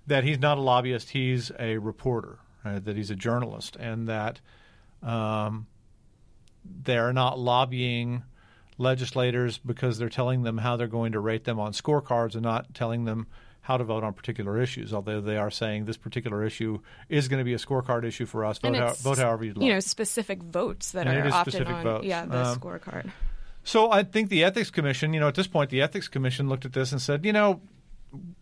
that 0.08 0.24
he's 0.24 0.40
not 0.40 0.58
a 0.58 0.62
lobbyist, 0.62 1.10
he's 1.12 1.52
a 1.60 1.78
reporter, 1.78 2.40
uh, 2.64 2.80
that 2.80 2.96
he's 2.96 3.10
a 3.12 3.16
journalist 3.16 3.76
and 3.76 4.08
that 4.08 4.40
um, 5.04 5.68
they're 6.84 7.14
not 7.14 7.40
lobbying 7.40 8.24
legislators 8.78 9.58
because 9.58 9.98
they're 9.98 10.10
telling 10.10 10.44
them 10.44 10.58
how 10.58 10.76
they're 10.76 10.88
going 10.88 11.14
to 11.14 11.20
rate 11.20 11.44
them 11.46 11.60
on 11.60 11.72
scorecards 11.72 12.34
and 12.34 12.44
not 12.44 12.74
telling 12.74 13.06
them 13.06 13.28
how 13.62 13.78
to 13.78 13.84
vote 13.84 14.04
on 14.04 14.14
particular 14.14 14.62
issues. 14.62 14.94
Although 14.94 15.22
they 15.22 15.38
are 15.38 15.50
saying 15.50 15.86
this 15.86 15.98
particular 15.98 16.44
issue 16.44 16.80
is 17.10 17.28
going 17.28 17.40
to 17.40 17.44
be 17.46 17.54
a 17.54 17.58
scorecard 17.58 18.04
issue 18.04 18.26
for 18.26 18.46
us. 18.46 18.60
Vote, 18.60 18.76
how, 18.76 18.94
vote 18.94 19.18
however 19.18 19.44
you'd 19.46 19.58
like. 19.58 19.66
You 19.66 19.74
know, 19.74 19.80
specific 19.80 20.44
votes 20.44 20.92
that 20.92 21.08
And 21.08 21.18
are 21.34 21.42
specific 21.42 21.74
on. 21.74 21.84
votes. 21.84 22.06
Yeah, 22.06 22.26
the 22.26 22.46
Um, 22.46 22.60
scorecard. 22.60 23.10
So 23.64 23.92
I 23.92 24.04
think 24.04 24.30
the 24.30 24.44
ethics 24.44 24.70
commission, 24.70 25.14
you 25.14 25.20
know, 25.20 25.28
at 25.28 25.34
this 25.34 25.48
point, 25.48 25.72
the 25.72 25.82
ethics 25.82 26.08
commission 26.08 26.48
looked 26.48 26.66
at 26.66 26.74
this 26.74 26.92
and 26.92 27.02
said, 27.02 27.26
you 27.26 27.34
know, 27.34 27.62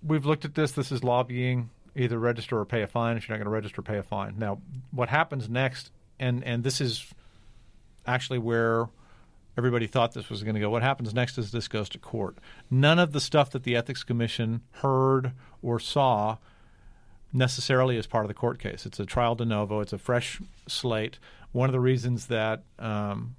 we've 0.01 0.25
looked 0.25 0.45
at 0.45 0.55
this. 0.55 0.71
This 0.71 0.91
is 0.91 1.03
lobbying. 1.03 1.69
Either 1.95 2.17
register 2.17 2.57
or 2.59 2.65
pay 2.65 2.81
a 2.81 2.87
fine. 2.87 3.17
If 3.17 3.27
you're 3.27 3.37
not 3.37 3.43
going 3.43 3.51
to 3.51 3.55
register, 3.55 3.81
pay 3.81 3.97
a 3.97 4.03
fine. 4.03 4.35
Now, 4.37 4.59
what 4.91 5.09
happens 5.09 5.47
next? 5.47 5.91
And 6.19 6.43
and 6.43 6.63
this 6.63 6.81
is 6.81 7.05
actually 8.05 8.39
where 8.39 8.89
everybody 9.57 9.87
thought 9.87 10.13
this 10.13 10.29
was 10.29 10.43
going 10.43 10.55
to 10.55 10.59
go. 10.59 10.69
What 10.69 10.81
happens 10.81 11.13
next 11.13 11.37
is 11.37 11.51
this 11.51 11.67
goes 11.67 11.89
to 11.89 11.99
court. 11.99 12.37
None 12.71 12.99
of 12.99 13.11
the 13.11 13.19
stuff 13.19 13.51
that 13.51 13.63
the 13.63 13.75
ethics 13.75 14.03
commission 14.03 14.61
heard 14.71 15.33
or 15.61 15.79
saw 15.79 16.37
necessarily 17.31 17.97
is 17.97 18.07
part 18.07 18.25
of 18.25 18.27
the 18.27 18.33
court 18.33 18.59
case. 18.59 18.85
It's 18.85 18.99
a 18.99 19.05
trial 19.05 19.35
de 19.35 19.45
novo. 19.45 19.79
It's 19.79 19.93
a 19.93 19.97
fresh 19.97 20.41
slate. 20.67 21.19
One 21.51 21.69
of 21.69 21.73
the 21.73 21.79
reasons 21.79 22.27
that 22.27 22.63
um, 22.79 23.35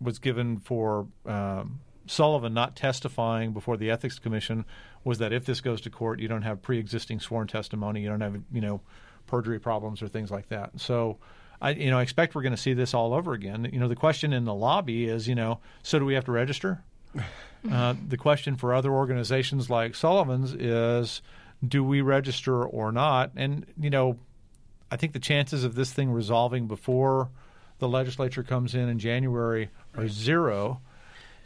was 0.00 0.18
given 0.18 0.58
for 0.58 1.06
um, 1.26 1.80
Sullivan 2.06 2.54
not 2.54 2.76
testifying 2.76 3.52
before 3.52 3.76
the 3.76 3.90
ethics 3.90 4.18
commission 4.18 4.64
was 5.04 5.18
that 5.18 5.32
if 5.32 5.44
this 5.44 5.60
goes 5.60 5.80
to 5.82 5.90
court, 5.90 6.20
you 6.20 6.28
don't 6.28 6.42
have 6.42 6.62
pre-existing 6.62 7.20
sworn 7.20 7.46
testimony, 7.46 8.02
you 8.02 8.08
don't 8.08 8.20
have 8.20 8.40
you 8.52 8.60
know 8.60 8.80
perjury 9.26 9.58
problems 9.58 10.02
or 10.02 10.08
things 10.08 10.30
like 10.30 10.48
that. 10.48 10.80
So. 10.80 11.18
I, 11.62 11.70
you 11.70 11.88
know, 11.88 11.98
I 11.98 12.02
expect 12.02 12.34
we're 12.34 12.42
going 12.42 12.54
to 12.54 12.60
see 12.60 12.74
this 12.74 12.92
all 12.92 13.14
over 13.14 13.32
again. 13.32 13.70
You 13.72 13.78
know, 13.78 13.88
the 13.88 13.96
question 13.96 14.34
in 14.34 14.44
the 14.44 14.52
lobby 14.52 15.06
is, 15.06 15.28
you 15.28 15.34
know, 15.36 15.60
so 15.82 15.98
do 15.98 16.04
we 16.04 16.12
have 16.14 16.24
to 16.26 16.32
register? 16.32 16.82
Uh, 17.70 17.94
the 18.08 18.18
question 18.18 18.56
for 18.56 18.74
other 18.74 18.92
organizations 18.92 19.70
like 19.70 19.94
Sullivan's 19.94 20.52
is, 20.52 21.22
do 21.66 21.82
we 21.82 22.02
register 22.02 22.62
or 22.62 22.92
not? 22.92 23.30
And 23.36 23.66
you 23.80 23.90
know, 23.90 24.18
I 24.90 24.96
think 24.96 25.12
the 25.12 25.18
chances 25.18 25.64
of 25.64 25.74
this 25.74 25.92
thing 25.92 26.10
resolving 26.10 26.66
before 26.66 27.30
the 27.78 27.88
legislature 27.88 28.42
comes 28.42 28.74
in 28.74 28.88
in 28.88 28.98
January 28.98 29.70
are 29.96 30.08
zero. 30.08 30.80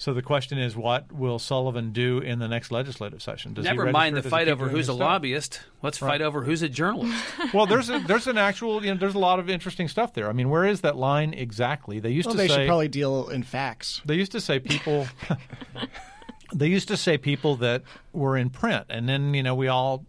So 0.01 0.15
the 0.15 0.23
question 0.23 0.59
is, 0.59 0.77
what 0.77 1.11
will 1.13 1.41
Sullivan 1.41 1.91
do 1.91 2.19
in 2.19 2.39
the 2.39 2.47
next 2.47 2.71
legislative 2.71 3.21
session? 3.21 3.53
Does 3.53 3.65
he 3.67 3.71
Never 3.75 3.91
mind 3.91 4.17
the 4.17 4.23
fight 4.23 4.47
over 4.49 4.69
who's 4.69 4.89
a 4.89 4.93
stuff? 4.93 5.01
lobbyist. 5.01 5.61
Let's 5.83 5.99
fight 5.99 6.23
over 6.23 6.45
who's 6.45 6.63
a 6.63 6.69
journalist. 6.69 7.13
Well, 7.53 7.67
there's 7.67 7.91
a, 7.91 7.99
there's 7.99 8.27
an 8.29 8.39
actual 8.39 8.85
you 8.85 8.93
know 8.95 8.99
there's 9.01 9.17
a 9.17 9.19
lot 9.19 9.39
of 9.41 9.51
interesting 9.51 9.89
stuff 9.89 10.15
there. 10.15 10.29
I 10.29 10.33
mean, 10.33 10.51
where 10.51 10.65
is 10.65 10.83
that 10.83 10.97
line 10.97 11.35
exactly? 11.35 11.99
They 11.99 12.11
used 12.11 12.27
Well, 12.27 12.35
to 12.37 12.39
they 12.39 12.49
say 12.49 12.55
should 12.59 12.67
probably 12.69 12.89
deal 12.89 13.29
in 13.29 13.43
facts. 13.43 14.01
they 14.05 14.15
used 14.15 14.33
to 14.33 14.41
say 14.41 14.61
people 14.61 15.09
they 16.55 16.69
used 16.69 16.89
to 16.89 16.97
say 16.97 17.19
people 17.19 17.57
that 17.57 17.83
were 18.13 18.37
in 18.37 18.51
print 18.51 18.87
and 18.89 19.09
then 19.09 19.35
you 19.35 19.43
know 19.43 19.55
we 19.55 19.69
all 19.69 20.05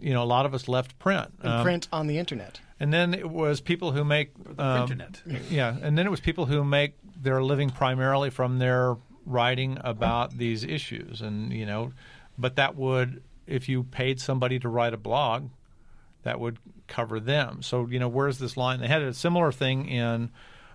you 0.00 0.12
know 0.14 0.22
a 0.22 0.24
lot 0.36 0.46
of 0.46 0.54
us 0.54 0.68
left 0.68 0.98
print 0.98 1.28
In 1.42 1.50
Um, 1.50 1.62
print 1.64 1.88
on 1.92 2.06
the 2.06 2.18
internet. 2.18 2.60
and 2.80 2.92
then 2.92 3.12
it 3.14 3.28
was 3.28 3.60
people 3.60 3.92
who 3.92 4.04
make 4.04 4.30
um, 4.58 4.82
internet. 4.82 5.20
yeah 5.50 5.76
and 5.82 5.98
then 5.98 6.06
it 6.06 6.10
was 6.10 6.20
people 6.20 6.46
who 6.46 6.64
make 6.64 6.94
their 7.20 7.42
living 7.42 7.70
primarily 7.70 8.30
from 8.30 8.58
their 8.58 8.96
writing 9.26 9.78
about 9.82 10.38
these 10.38 10.64
issues 10.64 11.20
and 11.20 11.52
you 11.52 11.66
know 11.66 11.92
but 12.38 12.56
that 12.56 12.76
would 12.76 13.22
if 13.46 13.68
you 13.68 13.82
paid 13.82 14.20
somebody 14.20 14.58
to 14.58 14.68
write 14.68 14.94
a 14.94 14.98
blog 14.98 15.48
that 16.22 16.40
would 16.40 16.58
cover 16.86 17.20
them 17.20 17.60
so 17.62 17.86
you 17.86 17.98
know 17.98 18.08
where's 18.08 18.38
this 18.38 18.56
line 18.56 18.80
they 18.80 18.86
had 18.86 19.02
a 19.02 19.12
similar 19.12 19.52
thing 19.52 19.88
in 19.88 20.30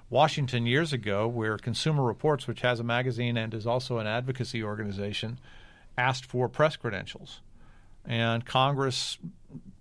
Washington 0.10 0.66
years 0.66 0.92
ago 0.92 1.26
where 1.26 1.58
Consumer 1.58 2.04
Reports 2.04 2.46
which 2.46 2.62
has 2.62 2.80
a 2.80 2.84
magazine 2.84 3.38
and 3.38 3.54
is 3.54 3.66
also 3.66 3.98
an 3.98 4.08
advocacy 4.08 4.62
organization 4.62 5.40
asked 5.98 6.26
for 6.26 6.50
press 6.50 6.76
credentials 6.76 7.40
and 8.06 8.46
Congress 8.46 9.18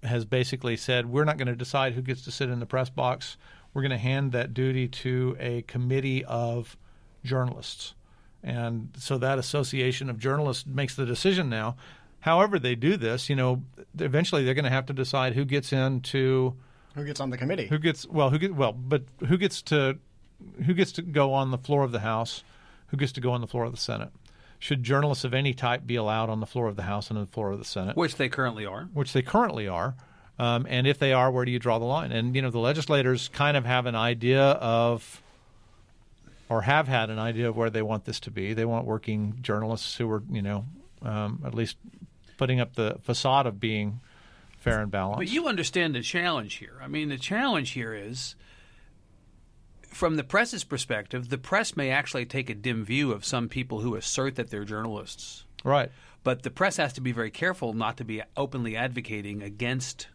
has 0.03 0.25
basically 0.25 0.77
said 0.77 1.07
we're 1.07 1.25
not 1.25 1.37
going 1.37 1.49
to 1.49 1.57
decide 1.57 1.95
who 1.95 2.03
gets 2.03 2.23
to 2.23 2.31
sit 2.31 2.51
in 2.51 2.61
the 2.61 2.67
press 2.67 2.91
box. 2.91 3.37
We're 3.73 3.83
going 3.83 3.91
to 3.91 3.99
hand 3.99 4.33
that 4.33 4.53
duty 4.55 4.89
to 4.89 5.37
a 5.39 5.63
committee 5.63 6.25
of 6.25 6.77
journalists. 7.25 7.95
And 8.43 8.89
so 8.97 9.19
that 9.19 9.39
association 9.39 10.09
of 10.09 10.19
journalists 10.19 10.65
makes 10.67 10.95
the 10.97 11.05
decision 11.05 11.49
now. 11.51 11.77
However, 12.21 12.59
they 12.59 12.75
do 12.75 12.97
this, 12.97 13.29
you 13.29 13.37
know, 13.37 13.63
eventually 13.99 14.45
they're 14.45 14.55
going 14.55 14.65
to 14.65 14.71
have 14.71 14.87
to 14.87 14.93
decide 14.93 15.35
who 15.35 15.45
gets 15.45 15.73
into 15.73 16.55
Who 16.95 17.05
gets 17.05 17.21
on 17.21 17.31
the 17.31 17.39
committee? 17.39 17.67
who 17.67 17.79
gets 17.79 18.07
well, 18.07 18.31
who 18.31 18.39
get 18.39 18.55
well, 18.55 18.73
but 18.73 19.03
who 19.27 19.37
gets 19.39 19.63
to 19.63 19.99
who 20.67 20.75
gets 20.75 20.93
to 20.93 21.03
go 21.03 21.33
on 21.33 21.51
the 21.51 21.59
floor 21.59 21.83
of 21.83 21.93
the 21.93 22.01
House, 22.01 22.43
who 22.89 22.97
gets 22.97 23.13
to 23.13 23.21
go 23.21 23.33
on 23.33 23.41
the 23.41 23.47
floor 23.47 23.65
of 23.65 23.73
the 23.73 23.79
Senate. 23.79 24.11
Should 24.59 24.83
journalists 24.83 25.25
of 25.25 25.33
any 25.33 25.55
type 25.55 25.87
be 25.87 25.97
allowed 25.97 26.29
on 26.29 26.41
the 26.41 26.47
floor 26.47 26.67
of 26.67 26.77
the 26.77 26.83
House 26.83 27.09
and 27.09 27.19
on 27.19 27.25
the 27.25 27.31
floor 27.31 27.51
of 27.51 27.59
the 27.59 27.65
Senate? 27.65 27.97
Which 27.97 28.17
they 28.17 28.29
currently 28.29 28.67
are. 28.67 28.89
which 28.93 29.13
they 29.15 29.23
currently 29.23 29.69
are. 29.69 29.95
Um, 30.39 30.67
and 30.69 30.87
if 30.87 30.99
they 30.99 31.13
are, 31.15 31.31
where 31.31 31.45
do 31.47 31.51
you 31.53 31.59
draw 31.59 31.79
the 31.79 31.85
line? 31.87 32.13
And 32.13 32.35
you 32.37 32.43
know, 32.43 32.51
the 32.51 32.59
legislators 32.59 33.29
kind 33.29 33.57
of 33.57 33.65
have 33.65 33.87
an 33.87 33.95
idea 33.95 34.43
of, 34.43 35.23
or 36.51 36.63
have 36.63 36.89
had 36.89 37.09
an 37.11 37.19
idea 37.21 37.49
of 37.49 37.57
where 37.57 37.71
they 37.71 37.81
want 37.81 38.05
this 38.05 38.19
to 38.21 38.31
be. 38.31 38.53
They 38.53 38.65
want 38.65 38.85
working 38.85 39.39
journalists 39.41 39.97
who 39.97 40.11
are, 40.11 40.23
you 40.29 40.43
know, 40.43 40.67
um, 41.01 41.41
at 41.47 41.55
least 41.55 41.77
putting 42.37 42.61
up 42.61 42.75
the 42.75 42.99
facade 43.03 43.47
of 43.47 43.61
being 43.61 44.01
fair 44.59 44.81
and 44.81 44.91
balanced. 44.91 45.19
But 45.19 45.29
you 45.31 45.47
understand 45.47 45.95
the 45.95 46.03
challenge 46.03 46.55
here. 46.55 46.77
I 46.83 46.89
mean, 46.89 47.09
the 47.09 47.19
challenge 47.19 47.71
here 47.71 47.95
is 47.95 48.35
from 49.83 50.17
the 50.17 50.25
press's 50.25 50.65
perspective, 50.65 51.29
the 51.29 51.39
press 51.39 51.77
may 51.77 51.91
actually 51.91 52.27
take 52.27 52.51
a 52.51 52.55
dim 52.55 52.85
view 52.85 53.13
of 53.13 53.25
some 53.25 53.49
people 53.49 53.81
who 53.81 53.95
assert 53.95 54.35
that 54.35 54.51
they're 54.51 54.65
journalists. 54.65 55.45
right? 55.63 55.91
But 56.25 56.43
the 56.43 56.51
press 56.51 56.77
has 56.79 56.93
to 56.95 57.01
be 57.01 57.13
very 57.13 57.31
careful 57.31 57.73
not 57.75 57.97
to 57.99 58.05
be 58.05 58.23
openly 58.37 58.77
advocating 58.77 59.43
against 59.43 60.09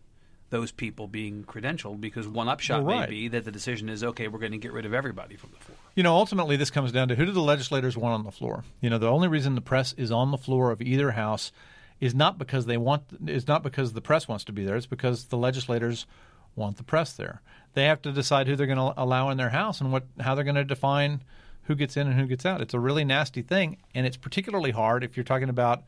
those 0.49 0.71
people 0.71 1.07
being 1.07 1.43
credentialed 1.45 1.99
because 2.01 2.27
one 2.27 2.47
upshot 2.49 2.83
Well, 2.83 2.99
may 2.99 3.07
be 3.07 3.27
that 3.29 3.45
the 3.45 3.51
decision 3.51 3.89
is 3.89 4.03
okay, 4.03 4.27
we're 4.27 4.39
going 4.39 4.51
to 4.51 4.57
get 4.57 4.73
rid 4.73 4.85
of 4.85 4.93
everybody 4.93 5.35
from 5.35 5.51
the 5.51 5.63
floor. 5.63 5.77
You 5.95 6.03
know, 6.03 6.13
ultimately, 6.13 6.57
this 6.57 6.71
comes 6.71 6.91
down 6.91 7.07
to 7.07 7.15
who 7.15 7.25
do 7.25 7.31
the 7.31 7.41
legislators 7.41 7.95
want 7.95 8.13
on 8.15 8.23
the 8.25 8.31
floor? 8.31 8.65
You 8.81 8.89
know, 8.89 8.97
the 8.97 9.09
only 9.09 9.29
reason 9.29 9.55
the 9.55 9.61
press 9.61 9.93
is 9.93 10.11
on 10.11 10.31
the 10.31 10.37
floor 10.37 10.71
of 10.71 10.81
either 10.81 11.11
house 11.11 11.53
is 12.01 12.13
not 12.13 12.37
because 12.37 12.65
they 12.65 12.75
want 12.75 13.03
is 13.25 13.47
not 13.47 13.63
because 13.63 13.93
the 13.93 14.01
press 14.01 14.27
wants 14.27 14.43
to 14.45 14.51
be 14.51 14.65
there. 14.65 14.75
It's 14.75 14.85
because 14.85 15.25
the 15.25 15.37
legislators 15.37 16.05
want 16.53 16.75
the 16.75 16.83
press 16.83 17.13
there. 17.13 17.41
They 17.73 17.85
have 17.85 18.01
to 18.01 18.11
decide 18.11 18.47
who 18.47 18.57
they're 18.57 18.67
going 18.67 18.77
to 18.77 18.93
allow 19.01 19.29
in 19.29 19.37
their 19.37 19.49
house 19.49 19.79
and 19.79 19.91
what 19.91 20.03
how 20.19 20.35
they're 20.35 20.43
going 20.43 20.55
to 20.55 20.65
define 20.65 21.23
who 21.63 21.75
gets 21.75 21.95
in 21.95 22.07
and 22.07 22.19
who 22.19 22.27
gets 22.27 22.45
out. 22.45 22.59
It's 22.59 22.73
a 22.73 22.79
really 22.79 23.05
nasty 23.05 23.41
thing, 23.41 23.77
and 23.93 24.05
it's 24.05 24.17
particularly 24.17 24.71
hard 24.71 25.03
if 25.03 25.15
you're 25.15 25.23
talking 25.23 25.49
about 25.49 25.83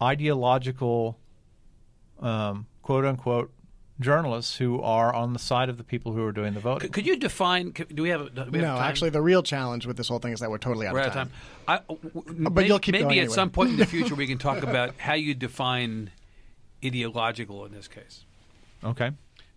ideological, 0.00 1.18
um, 2.20 2.66
quote 2.82 3.04
unquote, 3.04 3.52
journalists 4.00 4.56
who 4.56 4.80
are 4.82 5.14
on 5.14 5.32
the 5.34 5.38
side 5.38 5.68
of 5.68 5.76
the 5.76 5.84
people 5.84 6.12
who 6.12 6.24
are 6.24 6.32
doing 6.32 6.54
the 6.54 6.60
voting. 6.60 6.80
Could, 6.88 6.92
could 6.92 7.06
you 7.06 7.16
define? 7.16 7.72
could- 7.72 7.94
Do 7.94 8.02
we 8.02 8.08
have? 8.08 8.34
Do 8.34 8.44
we 8.50 8.58
have 8.58 8.68
no, 8.68 8.76
time? 8.76 8.82
actually, 8.88 9.10
the 9.10 9.20
real 9.22 9.42
challenge 9.42 9.86
with 9.86 9.96
this 9.96 10.08
whole 10.08 10.18
thing 10.18 10.32
is 10.32 10.40
that 10.40 10.50
we're 10.50 10.58
totally 10.58 10.86
out 10.86 10.94
We're 10.94 11.00
of 11.00 11.06
out 11.08 11.12
time. 11.12 11.30
of 11.68 11.78
time. 11.86 11.86
I, 11.90 11.94
w- 12.22 12.44
But 12.50 12.52
may- 12.54 12.66
you'll 12.66 12.78
keep 12.78 12.92
maybe 12.94 13.02
going 13.04 13.18
at 13.18 13.22
anyway. 13.22 13.34
some 13.34 13.50
point 13.50 13.70
in 13.70 13.76
the 13.76 13.86
future 13.86 14.14
we 14.14 14.26
can 14.26 14.38
talk 14.48 14.62
about 14.62 14.94
how 14.98 15.14
you 15.14 15.34
define 15.34 16.10
ideological 16.84 17.64
in 17.66 17.72
this 17.72 17.88
case, 17.88 18.24
Okay. 18.82 19.10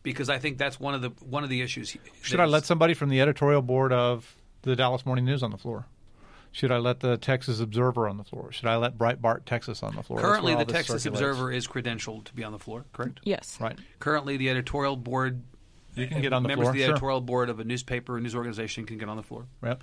because 0.04 0.30
I 0.30 0.38
think 0.40 0.58
that's 0.58 0.80
one 0.80 0.94
of 0.94 1.02
the 1.02 1.10
one 1.26 1.44
of 1.44 1.50
the 1.50 1.62
issues. 1.62 1.96
Should 2.22 2.40
I 2.40 2.46
let 2.46 2.66
somebody 2.66 2.94
from 2.94 3.10
the 3.10 3.22
editorial 3.22 3.62
board 3.62 3.94
of 3.94 4.36
the 4.64 4.76
Dallas 4.76 5.06
Morning 5.06 5.26
News 5.26 5.42
on 5.44 5.52
the 5.52 5.58
floor? 5.58 5.86
Should 6.54 6.72
I 6.72 6.78
let 6.78 7.00
the 7.00 7.18
Texas 7.18 7.60
Observer 7.60 8.08
on 8.08 8.18
the 8.18 8.24
floor? 8.24 8.52
Should 8.52 8.68
I 8.68 8.76
let 8.76 8.96
Breitbart 8.96 9.46
Texas 9.46 9.82
on 9.82 9.96
the 9.96 10.04
floor? 10.04 10.20
That's 10.20 10.30
Currently, 10.30 10.54
the 10.54 10.66
Texas 10.66 11.02
circulates. 11.02 11.22
Observer 11.22 11.52
is 11.52 11.68
credentialed 11.68 12.26
to 12.26 12.34
be 12.36 12.44
on 12.44 12.52
the 12.52 12.60
floor. 12.60 12.86
Correct. 12.94 13.20
Yes. 13.24 13.58
Right. 13.60 13.78
Currently, 14.00 14.38
the 14.38 14.52
editorial 14.52 14.96
board. 14.96 15.42
You 15.96 16.08
can 16.08 16.22
get 16.22 16.32
on 16.32 16.44
the 16.44 16.50
members 16.50 16.66
floor. 16.66 16.72
of 16.72 16.76
the 16.76 16.84
sure. 16.84 16.92
editorial 16.92 17.22
board 17.22 17.50
of 17.50 17.60
a 17.60 17.64
newspaper 17.64 18.16
or 18.16 18.20
news 18.20 18.36
organization 18.36 18.86
can 18.86 19.00
get 19.00 19.10
on 19.10 19.18
the 19.18 19.24
floor. 19.24 19.48
Yep. 19.64 19.82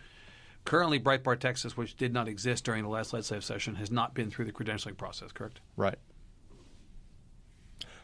Currently, 0.65 1.01
Breitbart 1.01 1.41
Texas, 1.41 1.77
which 1.77 1.97
did 1.97 2.13
not 2.13 2.29
exist 2.29 2.65
during 2.65 2.85
the 2.85 2.89
last 2.89 3.13
legislative 3.13 3.45
session, 3.45 3.75
has 3.75 3.91
not 3.91 4.15
been 4.15 4.31
through 4.31 4.45
the 4.45 4.53
credentialing 4.53 4.97
process. 4.97 5.33
Correct. 5.33 5.61
Right. 5.77 5.99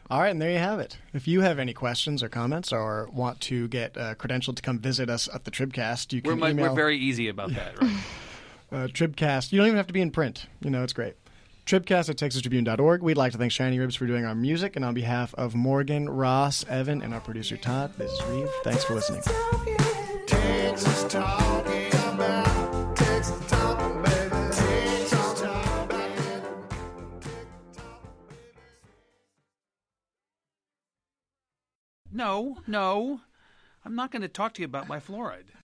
All 0.09 0.19
right, 0.19 0.29
and 0.29 0.41
there 0.41 0.51
you 0.51 0.57
have 0.57 0.79
it. 0.79 0.97
If 1.13 1.25
you 1.27 1.39
have 1.41 1.57
any 1.57 1.73
questions 1.73 2.21
or 2.21 2.27
comments 2.27 2.73
or 2.73 3.09
want 3.13 3.39
to 3.41 3.69
get 3.69 3.97
uh, 3.97 4.15
credentialed 4.15 4.55
to 4.57 4.61
come 4.61 4.79
visit 4.79 5.09
us 5.09 5.29
at 5.33 5.45
the 5.45 5.51
Tribcast, 5.51 6.11
you 6.11 6.21
We're, 6.23 6.35
can 6.35 6.49
email 6.49 6.69
we're 6.69 6.75
very 6.75 6.97
easy 6.97 7.29
about 7.29 7.53
that. 7.53 7.81
Right? 7.81 7.97
uh, 8.71 8.87
Tribcast. 8.87 9.51
You 9.51 9.59
don't 9.59 9.67
even 9.67 9.77
have 9.77 9.87
to 9.87 9.93
be 9.93 10.01
in 10.01 10.11
print. 10.11 10.47
You 10.61 10.69
know, 10.69 10.83
it's 10.83 10.93
great. 10.93 11.15
Tribcast 11.65 12.09
at 12.09 12.15
texastribune.org. 12.15 13.01
We'd 13.03 13.17
like 13.17 13.33
to 13.33 13.37
thank 13.37 13.51
Shiny 13.51 13.77
Ribs 13.77 13.95
for 13.95 14.07
doing 14.07 14.23
our 14.23 14.35
music, 14.35 14.77
and 14.77 14.85
on 14.85 14.93
behalf 14.93 15.33
of 15.35 15.53
Morgan, 15.53 16.09
Ross, 16.09 16.65
Evan, 16.69 17.01
and 17.01 17.13
our 17.13 17.19
producer 17.19 17.57
Todd, 17.57 17.93
this 17.97 18.09
is 18.09 18.23
Reeve. 18.27 18.49
Thanks 18.63 18.85
for 18.85 18.95
listening. 18.95 19.21
Texas 20.25 21.03
talking 21.09 21.87
about 21.93 22.95
Texas 22.95 23.37
talking, 23.47 24.01
baby. 24.01 24.29
Texas 24.53 25.41
talking 25.41 25.83
about 25.83 26.41
no, 32.13 32.57
no, 32.65 33.19
I'm 33.83 33.95
not 33.95 34.11
going 34.11 34.21
to 34.21 34.29
talk 34.29 34.53
to 34.53 34.61
you 34.61 34.65
about 34.65 34.87
my 34.87 34.99
fluoride. 35.01 35.47